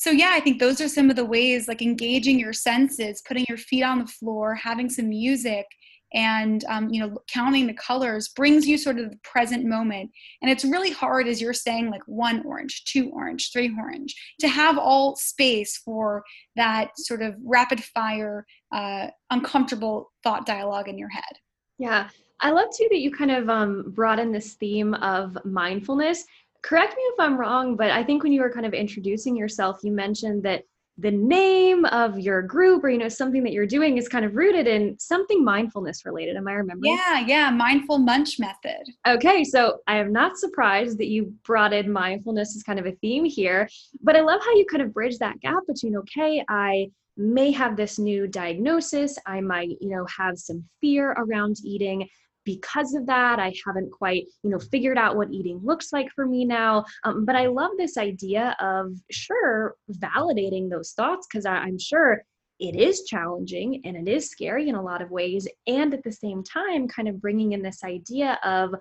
so 0.00 0.10
yeah 0.10 0.30
i 0.32 0.40
think 0.40 0.58
those 0.58 0.80
are 0.80 0.88
some 0.88 1.10
of 1.10 1.16
the 1.16 1.24
ways 1.24 1.68
like 1.68 1.82
engaging 1.82 2.38
your 2.38 2.54
senses 2.54 3.22
putting 3.28 3.44
your 3.48 3.58
feet 3.58 3.82
on 3.82 3.98
the 3.98 4.06
floor 4.06 4.54
having 4.54 4.88
some 4.88 5.10
music 5.10 5.66
and 6.12 6.64
um, 6.64 6.88
you 6.90 7.00
know 7.00 7.16
counting 7.32 7.66
the 7.66 7.74
colors 7.74 8.28
brings 8.28 8.66
you 8.66 8.76
sort 8.76 8.98
of 8.98 9.10
the 9.10 9.16
present 9.22 9.64
moment. 9.64 10.10
And 10.42 10.50
it's 10.50 10.64
really 10.64 10.90
hard 10.90 11.28
as 11.28 11.40
you're 11.40 11.52
saying 11.52 11.90
like 11.90 12.02
one 12.06 12.42
orange 12.44 12.84
two 12.84 13.10
orange 13.10 13.52
three 13.52 13.74
orange 13.78 14.14
to 14.40 14.48
have 14.48 14.78
all 14.78 15.16
space 15.16 15.76
for 15.78 16.22
that 16.56 16.90
sort 16.96 17.22
of 17.22 17.34
rapid 17.44 17.82
fire 17.82 18.46
uh, 18.72 19.08
uncomfortable 19.30 20.10
thought 20.22 20.46
dialogue 20.46 20.88
in 20.88 20.98
your 20.98 21.10
head. 21.10 21.38
Yeah. 21.78 22.08
I 22.42 22.50
love 22.50 22.68
too 22.74 22.88
that 22.90 23.00
you 23.00 23.10
kind 23.10 23.30
of 23.30 23.50
um, 23.50 23.92
brought 23.94 24.18
in 24.18 24.32
this 24.32 24.54
theme 24.54 24.94
of 24.94 25.36
mindfulness. 25.44 26.24
Correct 26.62 26.94
me 26.94 27.02
if 27.02 27.18
i'm 27.18 27.40
wrong 27.40 27.74
but 27.74 27.90
i 27.90 28.04
think 28.04 28.22
when 28.22 28.32
you 28.32 28.42
were 28.42 28.52
kind 28.52 28.66
of 28.66 28.74
introducing 28.74 29.34
yourself 29.34 29.78
you 29.82 29.90
mentioned 29.90 30.42
that 30.42 30.64
the 30.98 31.10
name 31.10 31.84
of 31.86 32.18
your 32.18 32.42
group 32.42 32.84
or 32.84 32.90
you 32.90 32.98
know 32.98 33.08
something 33.08 33.42
that 33.42 33.52
you're 33.52 33.66
doing 33.66 33.96
is 33.96 34.08
kind 34.08 34.24
of 34.24 34.36
rooted 34.36 34.66
in 34.66 34.98
something 34.98 35.44
mindfulness 35.44 36.04
related 36.04 36.36
am 36.36 36.46
i 36.46 36.52
remembering 36.52 36.92
yeah 36.92 37.24
yeah 37.26 37.50
mindful 37.50 37.98
munch 37.98 38.38
method 38.38 38.82
okay 39.06 39.42
so 39.42 39.78
i 39.86 39.96
am 39.96 40.12
not 40.12 40.36
surprised 40.36 40.98
that 40.98 41.06
you 41.06 41.32
brought 41.44 41.72
in 41.72 41.90
mindfulness 41.90 42.54
as 42.54 42.62
kind 42.62 42.78
of 42.78 42.86
a 42.86 42.92
theme 43.00 43.24
here 43.24 43.68
but 44.02 44.16
i 44.16 44.20
love 44.20 44.40
how 44.44 44.54
you 44.54 44.66
kind 44.70 44.82
of 44.82 44.92
bridge 44.92 45.16
that 45.18 45.40
gap 45.40 45.62
between 45.66 45.96
okay 45.96 46.44
i 46.48 46.86
may 47.20 47.50
have 47.50 47.76
this 47.76 47.98
new 47.98 48.26
diagnosis. 48.26 49.18
I 49.26 49.40
might, 49.40 49.76
you 49.80 49.90
know, 49.90 50.06
have 50.16 50.38
some 50.38 50.64
fear 50.80 51.12
around 51.12 51.58
eating 51.64 52.08
because 52.50 52.94
of 52.94 53.06
that 53.06 53.38
i 53.38 53.52
haven't 53.64 53.90
quite 53.90 54.24
you 54.42 54.50
know 54.50 54.58
figured 54.58 54.98
out 54.98 55.16
what 55.16 55.32
eating 55.32 55.60
looks 55.62 55.92
like 55.92 56.10
for 56.14 56.26
me 56.26 56.44
now. 56.44 56.84
Um, 57.04 57.24
but 57.24 57.36
i 57.36 57.46
love 57.46 57.72
this 57.76 57.96
idea 57.96 58.56
of 58.60 58.92
sure 59.10 59.76
validating 59.92 60.68
those 60.68 60.92
thoughts 60.92 61.26
because 61.26 61.46
i'm 61.46 61.78
sure 61.78 62.24
it 62.58 62.76
is 62.76 63.04
challenging 63.04 63.80
and 63.84 63.96
it 63.96 64.10
is 64.10 64.30
scary 64.30 64.68
in 64.68 64.74
a 64.74 64.82
lot 64.82 65.00
of 65.00 65.10
ways 65.10 65.48
and 65.66 65.94
at 65.94 66.02
the 66.02 66.12
same 66.12 66.42
time 66.42 66.86
kind 66.88 67.08
of 67.08 67.20
bringing 67.20 67.52
in 67.52 67.62
this 67.62 67.82
idea 67.84 68.38
of 68.44 68.74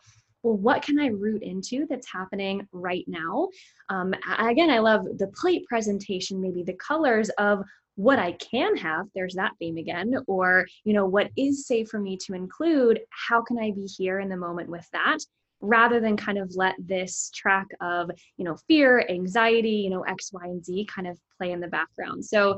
well 0.43 0.57
what 0.57 0.81
can 0.81 0.99
i 0.99 1.07
root 1.07 1.43
into 1.43 1.85
that's 1.89 2.11
happening 2.11 2.67
right 2.71 3.05
now? 3.07 3.47
Um, 3.89 4.13
again 4.39 4.69
i 4.69 4.79
love 4.79 5.05
the 5.17 5.31
plate 5.39 5.65
presentation 5.67 6.41
maybe 6.41 6.63
the 6.63 6.79
colors 6.89 7.29
of 7.37 7.63
what 7.99 8.17
I 8.17 8.31
can 8.33 8.77
have, 8.77 9.07
there's 9.13 9.35
that 9.35 9.51
theme 9.59 9.75
again, 9.75 10.13
or, 10.25 10.65
you 10.85 10.93
know, 10.93 11.05
what 11.05 11.29
is 11.35 11.67
safe 11.67 11.89
for 11.89 11.99
me 11.99 12.17
to 12.25 12.33
include, 12.33 13.01
how 13.09 13.41
can 13.41 13.59
I 13.59 13.71
be 13.71 13.85
here 13.85 14.21
in 14.21 14.29
the 14.29 14.37
moment 14.37 14.69
with 14.69 14.87
that? 14.93 15.17
rather 15.61 15.99
than 15.99 16.15
kind 16.15 16.37
of 16.37 16.49
let 16.55 16.73
this 16.79 17.29
track 17.35 17.67
of 17.81 18.09
you 18.37 18.45
know 18.45 18.55
fear 18.65 19.05
anxiety 19.09 19.71
you 19.71 19.89
know 19.89 20.03
x 20.03 20.31
y 20.31 20.45
and 20.45 20.63
z 20.63 20.85
kind 20.85 21.05
of 21.05 21.19
play 21.37 21.51
in 21.51 21.59
the 21.59 21.67
background 21.67 22.23
so 22.23 22.57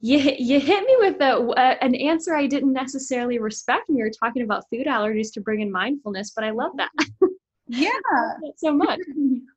you, 0.00 0.16
you 0.38 0.58
hit 0.58 0.82
me 0.82 0.96
with 1.00 1.20
a, 1.20 1.84
an 1.84 1.94
answer 1.94 2.34
i 2.34 2.46
didn't 2.46 2.72
necessarily 2.72 3.38
respect 3.38 3.82
when 3.86 3.98
you 3.98 4.04
were 4.04 4.10
talking 4.10 4.40
about 4.40 4.64
food 4.72 4.86
allergies 4.86 5.30
to 5.30 5.42
bring 5.42 5.60
in 5.60 5.70
mindfulness 5.70 6.32
but 6.34 6.42
i 6.42 6.48
love 6.48 6.72
that 6.78 6.90
Yeah. 7.68 7.90
so 8.56 8.72
much. 8.72 9.00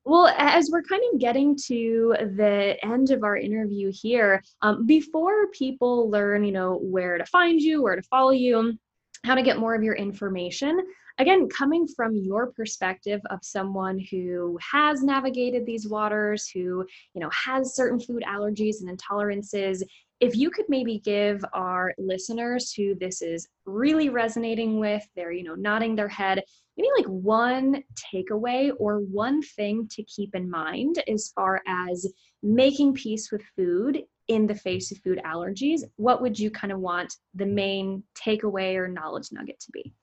Well, 0.04 0.34
as 0.36 0.70
we're 0.72 0.82
kind 0.82 1.04
of 1.14 1.20
getting 1.20 1.56
to 1.68 2.16
the 2.36 2.76
end 2.84 3.12
of 3.12 3.24
our 3.24 3.38
interview 3.38 3.92
here, 3.94 4.42
um, 4.64 4.88
before 4.88 5.48
people 5.50 6.10
learn, 6.10 6.44
you 6.44 6.52
know, 6.52 6.80
where 6.82 7.20
to 7.20 7.26
find 7.26 7.62
you, 7.62 7.84
where 7.84 7.96
to 7.96 8.02
follow 8.02 8.32
you, 8.32 8.78
how 9.24 9.36
to 9.36 9.44
get 9.44 9.60
more 9.60 9.76
of 9.76 9.84
your 9.84 9.94
information, 9.94 10.82
again, 11.20 11.48
coming 11.50 11.88
from 11.88 12.16
your 12.16 12.52
perspective 12.52 13.22
of 13.30 13.40
someone 13.44 14.04
who 14.10 14.58
has 14.72 15.04
navigated 15.04 15.68
these 15.68 15.88
waters, 15.88 16.50
who, 16.50 16.84
you 17.14 17.22
know, 17.22 17.30
has 17.30 17.76
certain 17.76 18.00
food 18.00 18.24
allergies 18.28 18.82
and 18.82 18.98
intolerances, 18.98 19.84
if 20.22 20.36
you 20.36 20.52
could 20.52 20.66
maybe 20.70 21.00
give 21.00 21.44
our 21.54 21.94
listeners 21.98 22.72
who 22.72 22.94
this 22.96 23.24
is 23.24 23.48
really 23.66 24.10
resonating 24.10 24.80
with, 24.80 25.04
they're, 25.16 25.32
you 25.32 25.44
know, 25.44 25.56
nodding 25.56 25.96
their 25.96 26.08
head, 26.08 26.44
maybe 26.82 26.88
like 26.98 27.08
one 27.08 27.84
takeaway 27.96 28.72
or 28.80 29.00
one 29.00 29.42
thing 29.42 29.88
to 29.92 30.04
keep 30.04 30.36
in 30.36 30.50
mind 30.50 31.02
as 31.08 31.32
far 31.36 31.62
as 31.68 32.12
making 32.42 32.94
peace 32.94 33.32
with 33.32 33.42
food 33.56 34.04
in 34.28 34.48
the 34.48 34.56
face 34.56 34.92
of 34.92 34.98
food 35.00 35.22
allergies, 35.26 35.82
what 35.98 36.22
would 36.22 36.40
you 36.40 36.50
kind 36.50 36.72
of 36.72 36.80
want 36.80 37.14
the 37.36 37.46
main 37.46 38.04
takeaway 38.16 38.76
or 38.76 38.88
knowledge 38.88 39.30
nugget 39.32 39.60
to 39.60 39.72
be? 39.72 39.94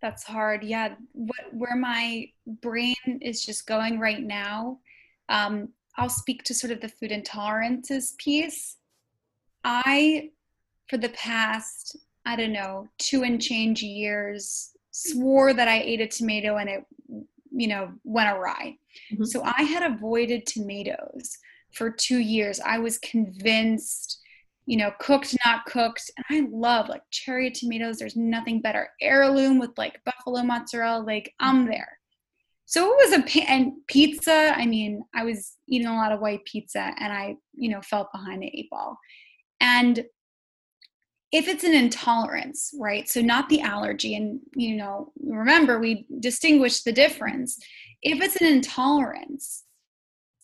That's 0.00 0.22
hard. 0.22 0.62
Yeah, 0.62 0.94
what 1.12 1.40
where 1.52 1.76
my 1.76 2.28
brain 2.46 2.94
is 3.22 3.44
just 3.44 3.66
going 3.66 3.98
right 3.98 4.22
now. 4.22 4.78
Um, 5.28 5.70
I'll 5.96 6.10
speak 6.10 6.42
to 6.44 6.54
sort 6.54 6.72
of 6.72 6.80
the 6.80 6.88
food 6.88 7.10
intolerances 7.10 8.16
piece. 8.18 8.76
I, 9.64 10.30
for 10.88 10.98
the 10.98 11.08
past, 11.10 11.96
I 12.26 12.36
don't 12.36 12.52
know, 12.52 12.88
two 12.98 13.22
and 13.22 13.40
change 13.40 13.82
years, 13.82 14.73
swore 14.94 15.52
that 15.52 15.66
I 15.66 15.80
ate 15.80 16.00
a 16.00 16.06
tomato 16.06 16.56
and 16.56 16.70
it, 16.70 16.84
you 17.50 17.66
know, 17.66 17.92
went 18.04 18.30
awry. 18.30 18.76
Mm-hmm. 19.12 19.24
So 19.24 19.42
I 19.42 19.62
had 19.62 19.82
avoided 19.82 20.46
tomatoes 20.46 21.36
for 21.72 21.90
two 21.90 22.18
years. 22.18 22.60
I 22.60 22.78
was 22.78 22.98
convinced, 22.98 24.20
you 24.66 24.76
know, 24.76 24.92
cooked, 25.00 25.36
not 25.44 25.66
cooked. 25.66 26.08
And 26.16 26.24
I 26.30 26.48
love 26.48 26.88
like 26.88 27.02
cherry 27.10 27.50
tomatoes. 27.50 27.98
There's 27.98 28.14
nothing 28.14 28.60
better. 28.60 28.88
Heirloom 29.00 29.58
with 29.58 29.72
like 29.76 30.00
buffalo 30.04 30.44
mozzarella. 30.44 31.02
Like 31.02 31.34
I'm 31.40 31.62
mm-hmm. 31.62 31.70
there. 31.70 31.98
So 32.66 32.86
it 32.86 33.10
was 33.10 33.18
a 33.18 33.50
and 33.50 33.72
pizza. 33.88 34.52
I 34.56 34.64
mean, 34.64 35.02
I 35.12 35.24
was 35.24 35.56
eating 35.66 35.88
a 35.88 35.96
lot 35.96 36.12
of 36.12 36.20
white 36.20 36.44
pizza, 36.44 36.92
and 36.98 37.12
I, 37.12 37.36
you 37.52 37.68
know, 37.68 37.82
felt 37.82 38.12
behind 38.12 38.42
the 38.42 38.46
eight 38.46 38.70
ball. 38.70 38.96
And 39.60 40.04
if 41.34 41.48
it's 41.48 41.64
an 41.64 41.74
intolerance, 41.74 42.72
right? 42.78 43.08
So 43.08 43.20
not 43.20 43.48
the 43.48 43.60
allergy, 43.60 44.14
and 44.14 44.38
you 44.54 44.76
know, 44.76 45.12
remember 45.20 45.80
we 45.80 46.06
distinguish 46.20 46.84
the 46.84 46.92
difference. 46.92 47.58
If 48.02 48.22
it's 48.22 48.36
an 48.36 48.46
intolerance, 48.46 49.64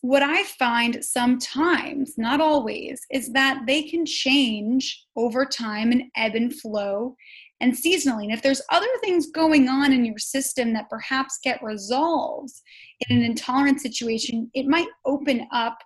what 0.01 0.21
I 0.21 0.43
find 0.43 1.01
sometimes, 1.01 2.17
not 2.17 2.41
always, 2.41 2.99
is 3.09 3.31
that 3.31 3.61
they 3.65 3.83
can 3.83 4.05
change 4.05 5.05
over 5.15 5.45
time 5.45 5.93
and 5.93 6.03
ebb 6.17 6.35
and 6.35 6.53
flow 6.53 7.15
and 7.61 7.71
seasonally. 7.71 8.23
And 8.23 8.33
if 8.33 8.41
there's 8.41 8.61
other 8.69 8.89
things 9.01 9.31
going 9.31 9.69
on 9.69 9.93
in 9.93 10.03
your 10.03 10.17
system 10.17 10.73
that 10.73 10.89
perhaps 10.89 11.39
get 11.41 11.63
resolved 11.63 12.51
in 13.07 13.15
an 13.15 13.23
intolerant 13.23 13.79
situation, 13.79 14.51
it 14.53 14.67
might 14.67 14.89
open 15.05 15.47
up 15.53 15.77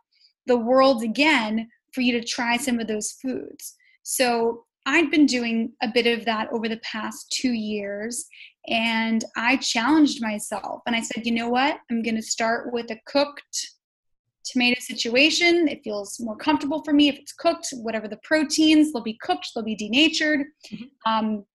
the 0.48 0.58
world 0.58 1.04
again 1.04 1.70
for 1.94 2.02
you 2.02 2.20
to 2.20 2.28
try 2.28 2.58
some 2.58 2.80
of 2.80 2.88
those 2.88 3.12
foods. 3.22 3.76
So 4.02 4.64
I'd 4.86 5.10
been 5.10 5.26
doing 5.26 5.74
a 5.82 5.88
bit 5.88 6.06
of 6.06 6.26
that 6.26 6.50
over 6.52 6.70
the 6.70 6.78
past 6.78 7.32
two 7.32 7.52
years, 7.52 8.26
and 8.68 9.24
I 9.36 9.58
challenged 9.58 10.22
myself 10.22 10.82
and 10.86 10.96
I 10.96 11.02
said, 11.02 11.26
you 11.26 11.32
know 11.32 11.50
what? 11.50 11.78
I'm 11.90 12.04
going 12.04 12.16
to 12.16 12.22
start 12.22 12.72
with 12.72 12.90
a 12.92 13.00
cooked 13.06 13.72
tomato 14.46 14.80
situation. 14.80 15.68
It 15.68 15.84
feels 15.84 16.20
more 16.20 16.38
comfortable 16.38 16.84
for 16.84 16.94
me 16.94 17.10
if 17.10 17.18
it's 17.18 17.34
cooked, 17.34 17.70
whatever 17.78 18.08
the 18.08 18.20
proteins, 18.24 18.94
they'll 18.94 19.04
be 19.04 19.18
cooked, 19.22 19.50
they'll 19.54 19.64
be 19.64 19.76
denatured. 19.76 20.48
Mm-hmm. 20.72 21.12
Um, 21.12 21.46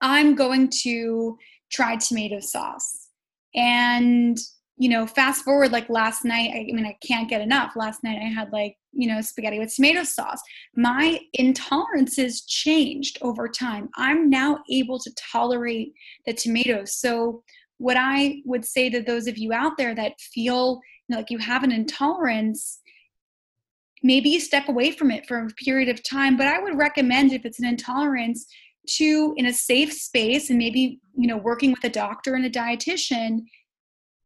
I'm 0.00 0.34
going 0.34 0.70
to 0.82 1.38
try 1.70 1.96
tomato 1.96 2.40
sauce. 2.40 3.08
And 3.54 4.38
you 4.76 4.88
know, 4.88 5.06
fast 5.06 5.44
forward 5.44 5.70
like 5.70 5.88
last 5.88 6.24
night, 6.24 6.50
I, 6.52 6.66
I, 6.68 6.72
mean, 6.72 6.86
I 6.86 6.96
can't 7.06 7.28
get 7.28 7.40
enough. 7.40 7.76
Last 7.76 8.02
night 8.02 8.18
I 8.20 8.28
had 8.28 8.52
like, 8.52 8.76
you 8.92 9.08
know, 9.08 9.20
spaghetti 9.20 9.58
with 9.58 9.74
tomato 9.74 10.02
sauce. 10.02 10.40
My 10.74 11.20
intolerances 11.38 12.42
changed 12.46 13.18
over 13.22 13.48
time. 13.48 13.88
I'm 13.96 14.28
now 14.28 14.58
able 14.70 14.98
to 14.98 15.10
tolerate 15.32 15.92
the 16.26 16.32
tomatoes. 16.32 16.96
So, 16.96 17.42
what 17.78 17.96
I 17.98 18.40
would 18.44 18.64
say 18.64 18.88
to 18.88 19.02
those 19.02 19.26
of 19.26 19.36
you 19.36 19.52
out 19.52 19.76
there 19.76 19.94
that 19.96 20.20
feel 20.20 20.80
you 21.08 21.14
know, 21.14 21.16
like 21.18 21.30
you 21.30 21.38
have 21.38 21.64
an 21.64 21.72
intolerance, 21.72 22.80
maybe 24.02 24.30
you 24.30 24.40
step 24.40 24.68
away 24.68 24.92
from 24.92 25.10
it 25.10 25.26
for 25.26 25.38
a 25.38 25.48
period 25.64 25.88
of 25.88 26.02
time. 26.08 26.36
But 26.36 26.46
I 26.46 26.60
would 26.60 26.78
recommend 26.78 27.32
if 27.32 27.44
it's 27.44 27.58
an 27.58 27.66
intolerance, 27.66 28.46
to 28.86 29.34
in 29.36 29.46
a 29.46 29.52
safe 29.52 29.92
space 29.92 30.50
and 30.50 30.58
maybe 30.58 31.00
you 31.16 31.26
know 31.26 31.36
working 31.36 31.70
with 31.70 31.82
a 31.84 31.88
doctor 31.88 32.34
and 32.34 32.44
a 32.44 32.50
dietitian 32.50 33.40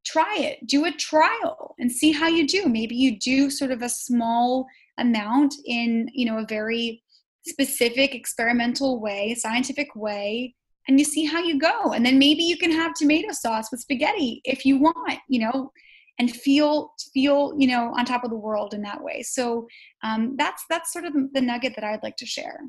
try 0.05 0.37
it. 0.39 0.67
Do 0.67 0.85
a 0.85 0.93
trial 0.93 1.75
and 1.79 1.91
see 1.91 2.13
how 2.13 2.29
you 2.29 2.47
do. 2.47 2.69
Maybe 2.69 2.97
you 2.97 3.19
do 3.19 3.51
sort 3.51 3.71
of 3.71 3.83
a 3.83 3.89
small 3.89 4.67
amount 4.99 5.55
in 5.67 6.09
you 6.13 6.27
know 6.27 6.39
a 6.39 6.47
very 6.47 7.03
specific 7.47 8.15
experimental 8.15 9.01
way 9.01 9.35
scientific 9.35 9.95
way 9.95 10.55
and 10.89 10.99
you 10.99 11.05
see 11.05 11.25
how 11.25 11.41
you 11.41 11.59
go. 11.59 11.93
And 11.93 12.05
then 12.05 12.19
maybe 12.19 12.43
you 12.43 12.57
can 12.57 12.73
have 12.73 12.95
tomato 12.95 13.33
sauce 13.33 13.71
with 13.71 13.81
spaghetti 13.81 14.41
if 14.45 14.65
you 14.65 14.79
want 14.79 15.21
you 15.29 15.41
know 15.41 15.73
and 16.19 16.35
feel 16.35 16.95
feel 17.15 17.55
you 17.57 17.69
know 17.69 17.93
on 17.97 18.05
top 18.05 18.25
of 18.25 18.31
the 18.31 18.37
world 18.37 18.75
in 18.75 18.83
that 18.83 19.03
way. 19.03 19.23
So 19.23 19.67
um, 20.03 20.35
that's 20.37 20.65
that's 20.69 20.93
sort 20.93 21.05
of 21.05 21.15
the 21.33 21.41
nugget 21.41 21.75
that 21.77 21.85
i'd 21.85 22.03
like 22.03 22.17
to 22.17 22.27
share 22.27 22.61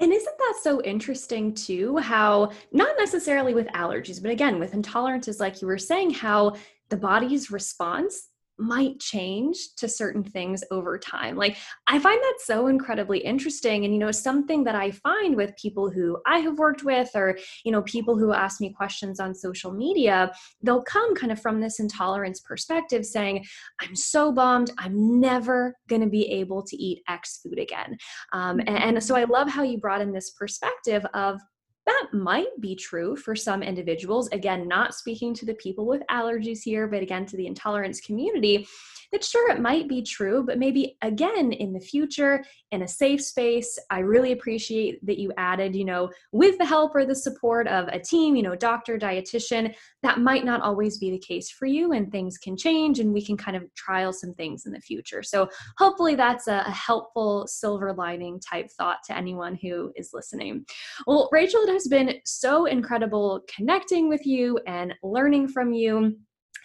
and 0.00 0.12
isn't 0.12 0.38
that 0.38 0.54
so 0.62 0.82
interesting 0.82 1.54
too? 1.54 1.98
How 1.98 2.50
not 2.72 2.96
necessarily 2.98 3.54
with 3.54 3.68
allergies, 3.68 4.20
but 4.20 4.30
again, 4.30 4.58
with 4.58 4.72
intolerances, 4.72 5.40
like 5.40 5.60
you 5.60 5.68
were 5.68 5.78
saying, 5.78 6.10
how 6.10 6.56
the 6.88 6.96
body's 6.96 7.50
response 7.50 8.28
might 8.58 9.00
change 9.00 9.74
to 9.76 9.88
certain 9.88 10.22
things 10.22 10.62
over 10.70 10.98
time. 10.98 11.36
Like 11.36 11.56
I 11.86 11.98
find 11.98 12.20
that 12.20 12.38
so 12.40 12.68
incredibly 12.68 13.18
interesting 13.18 13.84
and 13.84 13.92
you 13.92 14.00
know 14.00 14.12
something 14.12 14.64
that 14.64 14.74
I 14.74 14.90
find 14.90 15.36
with 15.36 15.56
people 15.56 15.90
who 15.90 16.18
I 16.26 16.38
have 16.38 16.58
worked 16.58 16.84
with 16.84 17.10
or 17.14 17.38
you 17.64 17.72
know 17.72 17.82
people 17.82 18.18
who 18.18 18.32
ask 18.32 18.60
me 18.60 18.72
questions 18.72 19.20
on 19.20 19.34
social 19.34 19.72
media, 19.72 20.32
they'll 20.62 20.82
come 20.82 21.14
kind 21.14 21.32
of 21.32 21.40
from 21.40 21.60
this 21.60 21.80
intolerance 21.80 22.40
perspective 22.40 23.04
saying, 23.04 23.44
"I'm 23.80 23.96
so 23.96 24.32
bummed, 24.32 24.70
I'm 24.78 25.20
never 25.20 25.76
going 25.88 26.02
to 26.02 26.08
be 26.08 26.26
able 26.30 26.62
to 26.62 26.76
eat 26.76 27.02
X 27.08 27.40
food 27.42 27.58
again." 27.58 27.96
Um, 28.32 28.60
and, 28.60 28.96
and 28.96 29.02
so 29.02 29.16
I 29.16 29.24
love 29.24 29.48
how 29.48 29.62
you 29.62 29.78
brought 29.78 30.00
in 30.00 30.12
this 30.12 30.30
perspective 30.30 31.04
of 31.14 31.40
that 31.86 32.06
might 32.12 32.60
be 32.60 32.74
true 32.74 33.16
for 33.16 33.36
some 33.36 33.62
individuals. 33.62 34.28
Again, 34.28 34.66
not 34.68 34.94
speaking 34.94 35.34
to 35.34 35.46
the 35.46 35.54
people 35.54 35.86
with 35.86 36.02
allergies 36.10 36.62
here, 36.62 36.86
but 36.86 37.02
again 37.02 37.26
to 37.26 37.36
the 37.36 37.46
intolerance 37.46 38.00
community 38.00 38.66
that 39.14 39.24
sure 39.24 39.48
it 39.50 39.60
might 39.60 39.88
be 39.88 40.02
true, 40.02 40.42
but 40.44 40.58
maybe 40.58 40.96
again 41.02 41.52
in 41.52 41.72
the 41.72 41.80
future 41.80 42.44
in 42.72 42.82
a 42.82 42.88
safe 42.88 43.22
space. 43.22 43.78
I 43.88 44.00
really 44.00 44.32
appreciate 44.32 45.04
that 45.06 45.18
you 45.18 45.32
added, 45.36 45.76
you 45.76 45.84
know, 45.84 46.10
with 46.32 46.58
the 46.58 46.64
help 46.64 46.96
or 46.96 47.06
the 47.06 47.14
support 47.14 47.68
of 47.68 47.86
a 47.88 48.00
team, 48.00 48.34
you 48.34 48.42
know, 48.42 48.56
doctor, 48.56 48.98
dietitian. 48.98 49.72
That 50.02 50.18
might 50.18 50.44
not 50.44 50.62
always 50.62 50.98
be 50.98 51.12
the 51.12 51.18
case 51.18 51.48
for 51.48 51.66
you, 51.66 51.92
and 51.92 52.10
things 52.10 52.38
can 52.38 52.56
change, 52.56 52.98
and 52.98 53.12
we 53.12 53.24
can 53.24 53.36
kind 53.36 53.56
of 53.56 53.72
trial 53.74 54.12
some 54.12 54.34
things 54.34 54.66
in 54.66 54.72
the 54.72 54.80
future. 54.80 55.22
So 55.22 55.48
hopefully 55.78 56.16
that's 56.16 56.48
a, 56.48 56.64
helpful 56.74 57.46
silver 57.46 57.92
lining 57.92 58.40
type 58.40 58.68
thought 58.70 58.98
to 59.04 59.16
anyone 59.16 59.54
who 59.54 59.92
is 59.96 60.10
listening. 60.12 60.66
Well, 61.06 61.28
Rachel, 61.30 61.60
it 61.60 61.70
has 61.74 61.86
been 61.88 62.14
so 62.24 62.64
incredible 62.66 63.44
connecting 63.54 64.08
with 64.08 64.24
you 64.24 64.58
and 64.66 64.94
learning 65.02 65.48
from 65.48 65.72
you. 65.72 66.16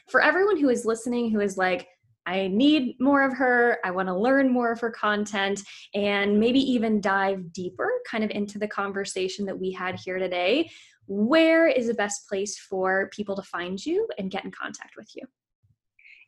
For 0.10 0.22
everyone 0.22 0.58
who 0.58 0.70
is 0.70 0.86
listening, 0.86 1.32
who 1.32 1.40
is 1.40 1.58
like, 1.58 1.88
I 2.26 2.48
need 2.48 2.96
more 3.00 3.24
of 3.24 3.36
her. 3.38 3.80
I 3.84 3.92
want 3.92 4.08
to 4.08 4.16
learn 4.16 4.52
more 4.52 4.72
of 4.72 4.80
her 4.82 4.92
content 4.92 5.62
and 5.96 6.40
maybe 6.40 6.60
even 6.60 7.02
dive 7.02 7.52
deeper 7.54 7.90
kind 8.10 8.24
of 8.24 8.30
into 8.30 8.60
the 8.60 8.68
conversation 8.68 9.46
that 9.46 9.60
we 9.60 9.72
had 9.72 10.00
here 10.00 10.20
today. 10.20 10.70
Where 11.08 11.68
is 11.68 11.88
the 11.88 11.94
best 11.96 12.30
place 12.30 12.58
for 12.58 13.10
people 13.12 13.36
to 13.36 13.42
find 13.42 13.84
you 13.84 14.08
and 14.20 14.30
get 14.30 14.46
in 14.46 14.52
contact 14.52 14.94
with 14.96 15.10
you? 15.16 15.24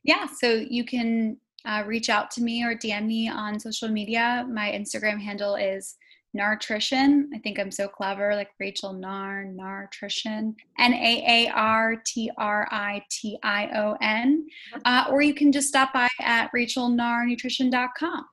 Yeah, 0.03 0.25
so 0.25 0.53
you 0.53 0.83
can 0.83 1.37
uh, 1.65 1.83
reach 1.85 2.09
out 2.09 2.31
to 2.31 2.41
me 2.41 2.63
or 2.63 2.75
DM 2.75 3.05
me 3.05 3.29
on 3.29 3.59
social 3.59 3.87
media. 3.87 4.47
My 4.49 4.71
Instagram 4.71 5.19
handle 5.19 5.55
is 5.55 5.95
Naartrition. 6.37 7.25
I 7.33 7.39
think 7.39 7.59
I'm 7.59 7.71
so 7.71 7.87
clever, 7.87 8.35
like 8.35 8.49
Rachel 8.59 8.93
Naar, 8.93 9.45
Naartrition, 9.45 10.55
N 10.79 10.93
A 10.93 11.23
A 11.27 11.51
R 11.53 12.01
T 12.05 12.31
R 12.37 12.67
I 12.71 13.03
T 13.09 13.37
I 13.43 13.69
O 13.75 13.97
N. 14.01 14.47
Uh, 14.85 15.05
or 15.09 15.21
you 15.21 15.33
can 15.33 15.51
just 15.51 15.67
stop 15.67 15.93
by 15.93 16.07
at 16.21 16.49
rachelnaarnutrition.com. 16.55 18.25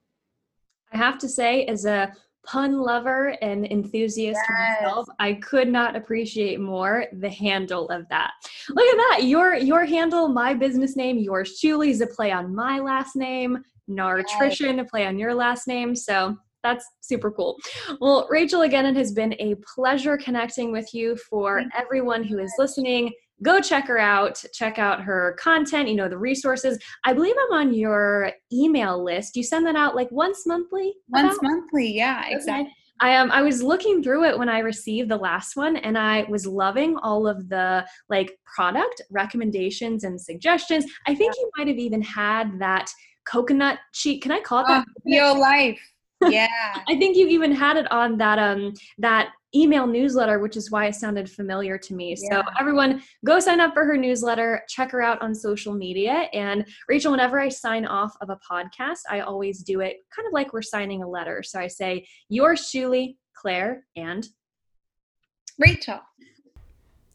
I 0.92 0.96
have 0.96 1.18
to 1.18 1.28
say, 1.28 1.66
as 1.66 1.84
a 1.84 2.12
pun 2.46 2.80
lover 2.80 3.36
and 3.42 3.66
enthusiast 3.66 4.40
yes. 4.48 4.80
myself, 4.80 5.06
I 5.18 5.34
could 5.34 5.68
not 5.68 5.96
appreciate 5.96 6.60
more 6.60 7.06
the 7.12 7.28
handle 7.28 7.88
of 7.88 8.08
that. 8.08 8.30
Look 8.70 8.86
at 8.86 8.96
that. 8.96 9.24
Your 9.24 9.56
your 9.56 9.84
handle, 9.84 10.28
my 10.28 10.54
business 10.54 10.96
name, 10.96 11.18
yours 11.18 11.58
Chewly 11.60 11.90
is 11.90 12.00
a 12.00 12.06
play 12.06 12.30
on 12.30 12.54
my 12.54 12.78
last 12.78 13.16
name, 13.16 13.62
Naartrition, 13.90 14.76
yes. 14.76 14.80
a 14.80 14.84
play 14.84 15.06
on 15.06 15.18
your 15.18 15.34
last 15.34 15.66
name. 15.66 15.96
So 15.96 16.38
that's 16.62 16.84
super 17.00 17.30
cool. 17.30 17.56
Well, 18.00 18.26
Rachel, 18.30 18.62
again, 18.62 18.86
it 18.86 18.96
has 18.96 19.12
been 19.12 19.34
a 19.38 19.56
pleasure 19.74 20.16
connecting 20.16 20.72
with 20.72 20.92
you. 20.92 21.16
For 21.30 21.62
everyone 21.76 22.24
who 22.24 22.38
is 22.38 22.52
listening, 22.58 23.12
go 23.42 23.60
check 23.60 23.86
her 23.86 23.98
out. 23.98 24.42
Check 24.52 24.78
out 24.78 25.02
her 25.02 25.36
content, 25.38 25.88
you 25.88 25.94
know, 25.94 26.08
the 26.08 26.18
resources. 26.18 26.78
I 27.04 27.12
believe 27.12 27.34
I'm 27.46 27.58
on 27.58 27.74
your 27.74 28.32
email 28.52 29.02
list. 29.02 29.36
You 29.36 29.42
send 29.42 29.66
that 29.66 29.76
out 29.76 29.94
like 29.94 30.10
once 30.10 30.46
monthly? 30.46 30.94
Once 31.08 31.38
about? 31.38 31.42
monthly, 31.42 31.94
yeah, 31.94 32.24
exactly. 32.28 32.66
Okay. 32.66 32.72
I 33.00 33.16
um 33.16 33.30
I 33.30 33.42
was 33.42 33.62
looking 33.62 34.02
through 34.02 34.24
it 34.24 34.36
when 34.36 34.48
I 34.48 34.58
received 34.58 35.08
the 35.08 35.16
last 35.16 35.56
one 35.56 35.76
and 35.76 35.96
I 35.96 36.24
was 36.28 36.46
loving 36.46 36.96
all 36.98 37.28
of 37.28 37.48
the 37.48 37.86
like 38.08 38.36
product 38.44 39.02
recommendations 39.10 40.02
and 40.02 40.20
suggestions. 40.20 40.84
I 41.06 41.14
think 41.14 41.34
yeah. 41.36 41.42
you 41.42 41.50
might 41.56 41.68
have 41.68 41.78
even 41.78 42.02
had 42.02 42.58
that 42.58 42.90
coconut 43.24 43.78
sheet. 43.92 44.22
Can 44.22 44.32
I 44.32 44.40
call 44.40 44.60
it 44.60 44.66
that? 44.68 44.84
Violife 45.06 45.78
yeah. 46.26 46.48
I 46.88 46.96
think 46.98 47.16
you 47.16 47.26
even 47.28 47.52
had 47.52 47.76
it 47.76 47.90
on 47.92 48.16
that 48.18 48.38
um 48.38 48.74
that 48.98 49.30
email 49.54 49.86
newsletter 49.86 50.40
which 50.40 50.56
is 50.56 50.70
why 50.70 50.86
it 50.86 50.94
sounded 50.94 51.30
familiar 51.30 51.78
to 51.78 51.94
me. 51.94 52.14
Yeah. 52.18 52.42
so 52.42 52.48
everyone 52.60 53.02
go 53.24 53.40
sign 53.40 53.60
up 53.60 53.72
for 53.72 53.84
her 53.84 53.96
newsletter 53.96 54.62
check 54.68 54.90
her 54.90 55.00
out 55.00 55.22
on 55.22 55.34
social 55.34 55.72
media 55.72 56.28
and 56.34 56.66
rachel 56.88 57.12
whenever 57.12 57.40
i 57.40 57.48
sign 57.48 57.86
off 57.86 58.14
of 58.20 58.28
a 58.28 58.38
podcast 58.50 59.00
i 59.08 59.20
always 59.20 59.62
do 59.62 59.80
it 59.80 59.96
kind 60.14 60.26
of 60.26 60.34
like 60.34 60.52
we're 60.52 60.60
signing 60.60 61.02
a 61.02 61.08
letter. 61.08 61.42
So 61.42 61.58
i 61.58 61.66
say 61.66 62.06
yours 62.28 62.68
Chewly 62.70 63.16
claire 63.34 63.86
and 63.96 64.26
rachel 65.58 66.00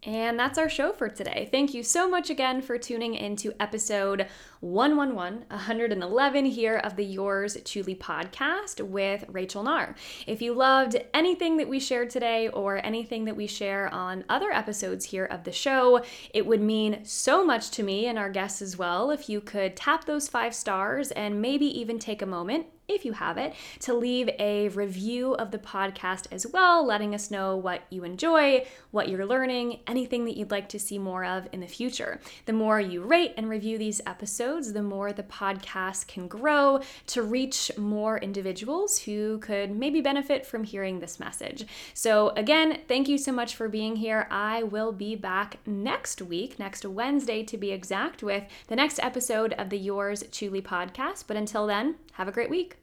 and 0.05 0.37
that's 0.37 0.57
our 0.57 0.69
show 0.69 0.91
for 0.91 1.09
today. 1.09 1.47
Thank 1.51 1.73
you 1.73 1.83
so 1.83 2.09
much 2.09 2.29
again 2.29 2.61
for 2.61 2.77
tuning 2.77 3.15
into 3.15 3.53
episode 3.59 4.27
111, 4.59 5.45
111 5.49 6.45
here 6.45 6.77
of 6.77 6.95
the 6.95 7.05
Yours 7.05 7.57
Chewly 7.65 7.95
podcast 7.95 8.81
with 8.81 9.25
Rachel 9.29 9.63
Naar. 9.63 9.95
If 10.27 10.41
you 10.41 10.53
loved 10.53 10.97
anything 11.13 11.57
that 11.57 11.67
we 11.67 11.79
shared 11.79 12.09
today 12.09 12.49
or 12.49 12.85
anything 12.85 13.25
that 13.25 13.35
we 13.35 13.47
share 13.47 13.93
on 13.93 14.23
other 14.29 14.51
episodes 14.51 15.05
here 15.05 15.25
of 15.25 15.43
the 15.43 15.51
show, 15.51 16.03
it 16.33 16.45
would 16.45 16.61
mean 16.61 17.03
so 17.03 17.45
much 17.45 17.71
to 17.71 17.83
me 17.83 18.07
and 18.07 18.17
our 18.17 18.29
guests 18.29 18.61
as 18.61 18.77
well 18.77 19.11
if 19.11 19.29
you 19.29 19.41
could 19.41 19.75
tap 19.75 20.05
those 20.05 20.27
five 20.27 20.53
stars 20.53 21.11
and 21.11 21.41
maybe 21.41 21.65
even 21.65 21.99
take 21.99 22.21
a 22.21 22.25
moment 22.25 22.65
if 22.87 23.05
you 23.05 23.13
have 23.13 23.37
it, 23.37 23.53
to 23.79 23.93
leave 23.93 24.29
a 24.39 24.69
review 24.69 25.33
of 25.35 25.51
the 25.51 25.57
podcast 25.57 26.27
as 26.31 26.45
well, 26.47 26.85
letting 26.85 27.15
us 27.15 27.31
know 27.31 27.55
what 27.55 27.81
you 27.89 28.03
enjoy, 28.03 28.65
what 28.91 29.09
you're 29.09 29.25
learning, 29.25 29.79
anything 29.87 30.25
that 30.25 30.37
you'd 30.37 30.51
like 30.51 30.69
to 30.69 30.79
see 30.79 30.99
more 30.99 31.23
of 31.23 31.47
in 31.51 31.59
the 31.59 31.67
future. 31.67 32.19
The 32.45 32.53
more 32.53 32.79
you 32.79 33.01
rate 33.01 33.33
and 33.37 33.49
review 33.49 33.77
these 33.77 34.01
episodes, 34.05 34.73
the 34.73 34.83
more 34.83 35.13
the 35.13 35.23
podcast 35.23 36.07
can 36.07 36.27
grow 36.27 36.81
to 37.07 37.21
reach 37.21 37.71
more 37.77 38.17
individuals 38.17 38.99
who 38.99 39.39
could 39.39 39.71
maybe 39.71 40.01
benefit 40.01 40.45
from 40.45 40.63
hearing 40.63 40.99
this 40.99 41.19
message. 41.19 41.65
So, 41.93 42.29
again, 42.29 42.79
thank 42.87 43.07
you 43.07 43.17
so 43.17 43.31
much 43.31 43.55
for 43.55 43.69
being 43.69 43.95
here. 43.95 44.27
I 44.29 44.63
will 44.63 44.91
be 44.91 45.15
back 45.15 45.59
next 45.65 46.21
week, 46.21 46.59
next 46.59 46.85
Wednesday 46.85 47.43
to 47.43 47.57
be 47.57 47.71
exact, 47.71 48.23
with 48.23 48.43
the 48.67 48.75
next 48.75 48.99
episode 49.01 49.53
of 49.53 49.69
the 49.69 49.77
Yours 49.77 50.23
Chewly 50.31 50.61
podcast. 50.61 51.25
But 51.27 51.37
until 51.37 51.67
then, 51.67 51.95
have 52.13 52.27
a 52.27 52.31
great 52.31 52.49
week. 52.49 52.82